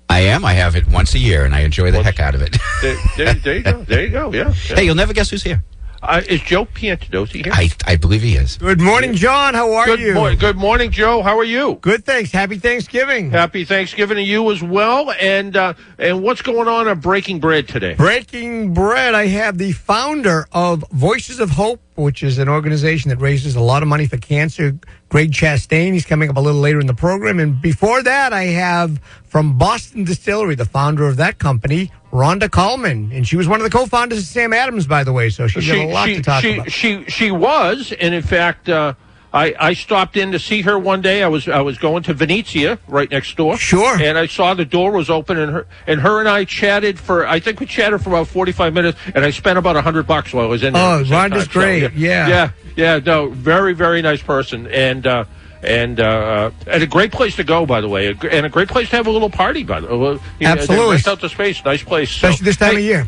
I 0.09 0.20
am. 0.22 0.43
I 0.43 0.53
have 0.53 0.76
it 0.76 0.88
once 0.88 1.14
a 1.14 1.20
year, 1.20 1.45
and 1.45 1.55
I 1.55 1.62
enjoy 1.62 1.91
the 1.91 2.03
heck 2.03 2.20
out 2.20 2.36
of 2.36 2.41
it. 2.41 2.57
There, 2.82 2.97
there, 3.16 3.34
there 3.36 3.57
you 3.57 3.64
go. 3.64 3.84
There 3.84 4.03
you 4.03 4.09
go. 4.09 4.34
Yeah. 4.34 4.53
yeah. 4.70 4.76
hey, 4.76 4.84
you'll 4.84 4.95
never 4.95 5.14
guess 5.14 5.30
who's 5.30 5.43
here. 5.43 5.64
Uh, 6.03 6.21
is 6.27 6.41
Joe 6.41 6.65
Piantadosi 6.65 7.43
here? 7.43 7.53
I, 7.53 7.69
I 7.85 7.95
believe 7.95 8.23
he 8.23 8.35
is. 8.35 8.57
Good 8.57 8.81
morning, 8.81 9.13
John. 9.13 9.53
How 9.53 9.71
are 9.73 9.85
good 9.85 9.99
you? 9.99 10.13
mor- 10.15 10.33
good 10.33 10.57
morning, 10.57 10.89
Joe. 10.89 11.21
How 11.21 11.37
are 11.37 11.43
you? 11.43 11.75
Good, 11.81 12.05
thanks. 12.05 12.31
Happy 12.31 12.57
Thanksgiving. 12.57 13.29
Happy 13.29 13.65
Thanksgiving 13.65 14.17
to 14.17 14.23
you 14.23 14.51
as 14.51 14.63
well. 14.63 15.11
And 15.11 15.55
uh, 15.55 15.75
and 15.99 16.23
what's 16.23 16.41
going 16.41 16.67
on 16.67 16.87
at 16.87 17.01
Breaking 17.01 17.39
Bread 17.39 17.67
today? 17.67 17.93
Breaking 17.93 18.73
Bread, 18.73 19.13
I 19.13 19.27
have 19.27 19.59
the 19.59 19.73
founder 19.73 20.47
of 20.51 20.83
Voices 20.91 21.39
of 21.39 21.51
Hope, 21.51 21.81
which 21.95 22.23
is 22.23 22.37
an 22.37 22.47
organization 22.47 23.09
that 23.09 23.17
raises 23.17 23.55
a 23.55 23.59
lot 23.59 23.83
of 23.83 23.89
money 23.89 24.07
for 24.07 24.17
cancer, 24.17 24.77
Greg 25.09 25.31
Chastain. 25.31 25.93
He's 25.93 26.05
coming 26.05 26.29
up 26.29 26.37
a 26.37 26.39
little 26.39 26.61
later 26.61 26.79
in 26.79 26.87
the 26.87 26.93
program. 26.93 27.39
And 27.39 27.61
before 27.61 28.01
that, 28.03 28.33
I 28.33 28.43
have 28.43 28.99
from 29.25 29.57
Boston 29.57 30.03
Distillery, 30.03 30.55
the 30.55 30.65
founder 30.65 31.07
of 31.07 31.17
that 31.17 31.37
company, 31.37 31.91
Rhonda 32.11 32.49
Kallman. 32.49 33.15
And 33.15 33.27
she 33.27 33.35
was 33.35 33.47
one 33.47 33.59
of 33.59 33.63
the 33.63 33.69
co 33.69 33.85
founders 33.85 34.19
of 34.19 34.25
Sam 34.25 34.53
Adams, 34.53 34.87
by 34.87 35.03
the 35.03 35.13
way. 35.13 35.29
So 35.29 35.47
she's 35.47 35.67
got 35.67 35.77
a 35.77 35.87
lot 35.87 36.07
she, 36.07 36.15
to 36.15 36.21
talk 36.21 36.41
she, 36.41 36.53
about. 36.55 36.71
she 36.71 37.03
she 37.05 37.31
was, 37.31 37.91
and 37.93 38.13
in 38.13 38.23
fact, 38.23 38.69
uh, 38.69 38.93
I 39.34 39.55
I 39.59 39.73
stopped 39.73 40.17
in 40.17 40.32
to 40.34 40.39
see 40.39 40.61
her 40.63 40.77
one 40.77 41.01
day. 41.01 41.23
I 41.23 41.27
was 41.27 41.47
I 41.47 41.61
was 41.61 41.77
going 41.77 42.03
to 42.03 42.13
Venezia 42.13 42.79
right 42.88 43.09
next 43.09 43.36
door. 43.38 43.57
Sure. 43.57 43.95
And 44.01 44.17
I 44.17 44.25
saw 44.27 44.53
the 44.53 44.65
door 44.65 44.91
was 44.91 45.09
open, 45.09 45.38
and 45.38 45.51
her 45.51 45.67
and 45.88 46.01
her 46.01 46.19
and 46.19 46.27
I 46.27 46.43
chatted 46.45 46.99
for 46.99 47.25
I 47.25 47.39
think 47.39 47.59
we 47.59 47.65
chatted 47.65 48.01
for 48.01 48.09
about 48.09 48.27
forty 48.27 48.51
five 48.51 48.73
minutes, 48.73 48.97
and 49.15 49.23
I 49.23 49.29
spent 49.32 49.57
about 49.57 49.77
a 49.77 49.82
hundred 49.82 50.05
bucks 50.07 50.34
while 50.34 50.45
I 50.45 50.49
was 50.49 50.63
in 50.63 50.73
there. 50.73 50.84
Oh, 50.84 51.03
Rhonda's 51.03 51.09
time. 51.09 51.41
So, 51.45 51.51
great. 51.51 51.93
Yeah. 51.93 52.27
yeah, 52.27 52.51
yeah. 52.75 52.99
No, 52.99 53.29
very 53.29 53.73
very 53.73 54.01
nice 54.01 54.21
person, 54.21 54.67
and. 54.67 55.05
uh 55.07 55.25
and 55.63 55.99
uh, 55.99 56.49
and 56.65 56.82
a 56.82 56.88
great 56.88 57.11
place 57.11 57.36
to 57.36 57.43
go, 57.43 57.67
by 57.67 57.82
the 57.82 57.88
way, 57.88 58.07
and 58.07 58.47
a 58.47 58.49
great 58.49 58.67
place 58.67 58.89
to 58.89 58.95
have 58.95 59.05
a 59.05 59.11
little 59.11 59.29
party. 59.29 59.63
By 59.63 59.79
the 59.79 59.95
way, 59.95 60.13
know, 60.15 60.19
they 60.39 60.45
Absolutely. 60.47 60.95
rent 60.95 61.07
out 61.07 61.21
the 61.21 61.29
space, 61.29 61.63
nice 61.63 61.84
place. 61.84 62.09
So- 62.09 62.29
Especially 62.29 62.45
this 62.45 62.57
time 62.57 62.71
Hey, 62.71 62.77
of 62.79 62.84
year. 62.84 63.07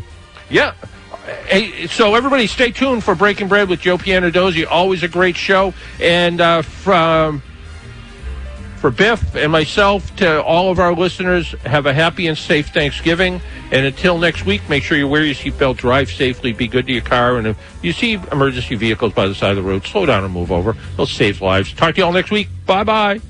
yeah. 0.51 0.73
Hey, 1.23 1.87
so 1.87 2.15
everybody, 2.15 2.47
stay 2.47 2.71
tuned 2.71 3.03
for 3.03 3.15
Breaking 3.15 3.47
Bread 3.47 3.69
with 3.69 3.79
Joe 3.79 3.97
Piantadosi. 3.97 4.65
Always 4.69 5.03
a 5.03 5.07
great 5.07 5.37
show. 5.37 5.73
And 6.01 6.41
uh, 6.41 6.63
from 6.63 7.41
For 8.77 8.91
Biff 8.91 9.33
and 9.33 9.49
myself, 9.49 10.13
to 10.17 10.43
all 10.43 10.69
of 10.69 10.79
our 10.79 10.93
listeners, 10.93 11.51
have 11.65 11.85
a 11.85 11.93
happy 11.93 12.27
and 12.27 12.37
safe 12.37 12.73
Thanksgiving. 12.73 13.39
And 13.71 13.85
until 13.85 14.17
next 14.17 14.45
week, 14.45 14.67
make 14.67 14.83
sure 14.83 14.97
you 14.97 15.07
wear 15.07 15.23
your 15.23 15.33
seatbelt, 15.33 15.77
drive 15.77 16.11
safely, 16.11 16.51
be 16.51 16.67
good 16.67 16.87
to 16.87 16.93
your 16.93 17.01
car. 17.01 17.37
And 17.37 17.47
if 17.47 17.57
you 17.81 17.93
see 17.93 18.13
emergency 18.31 18.75
vehicles 18.75 19.13
by 19.13 19.27
the 19.27 19.35
side 19.35 19.51
of 19.51 19.63
the 19.63 19.63
road, 19.63 19.85
slow 19.85 20.05
down 20.05 20.25
and 20.25 20.33
move 20.33 20.51
over. 20.51 20.75
They'll 20.97 21.05
save 21.05 21.41
lives. 21.41 21.71
Talk 21.71 21.95
to 21.95 22.01
you 22.01 22.05
all 22.05 22.11
next 22.11 22.31
week. 22.31 22.49
Bye 22.65 22.83
bye. 22.83 23.21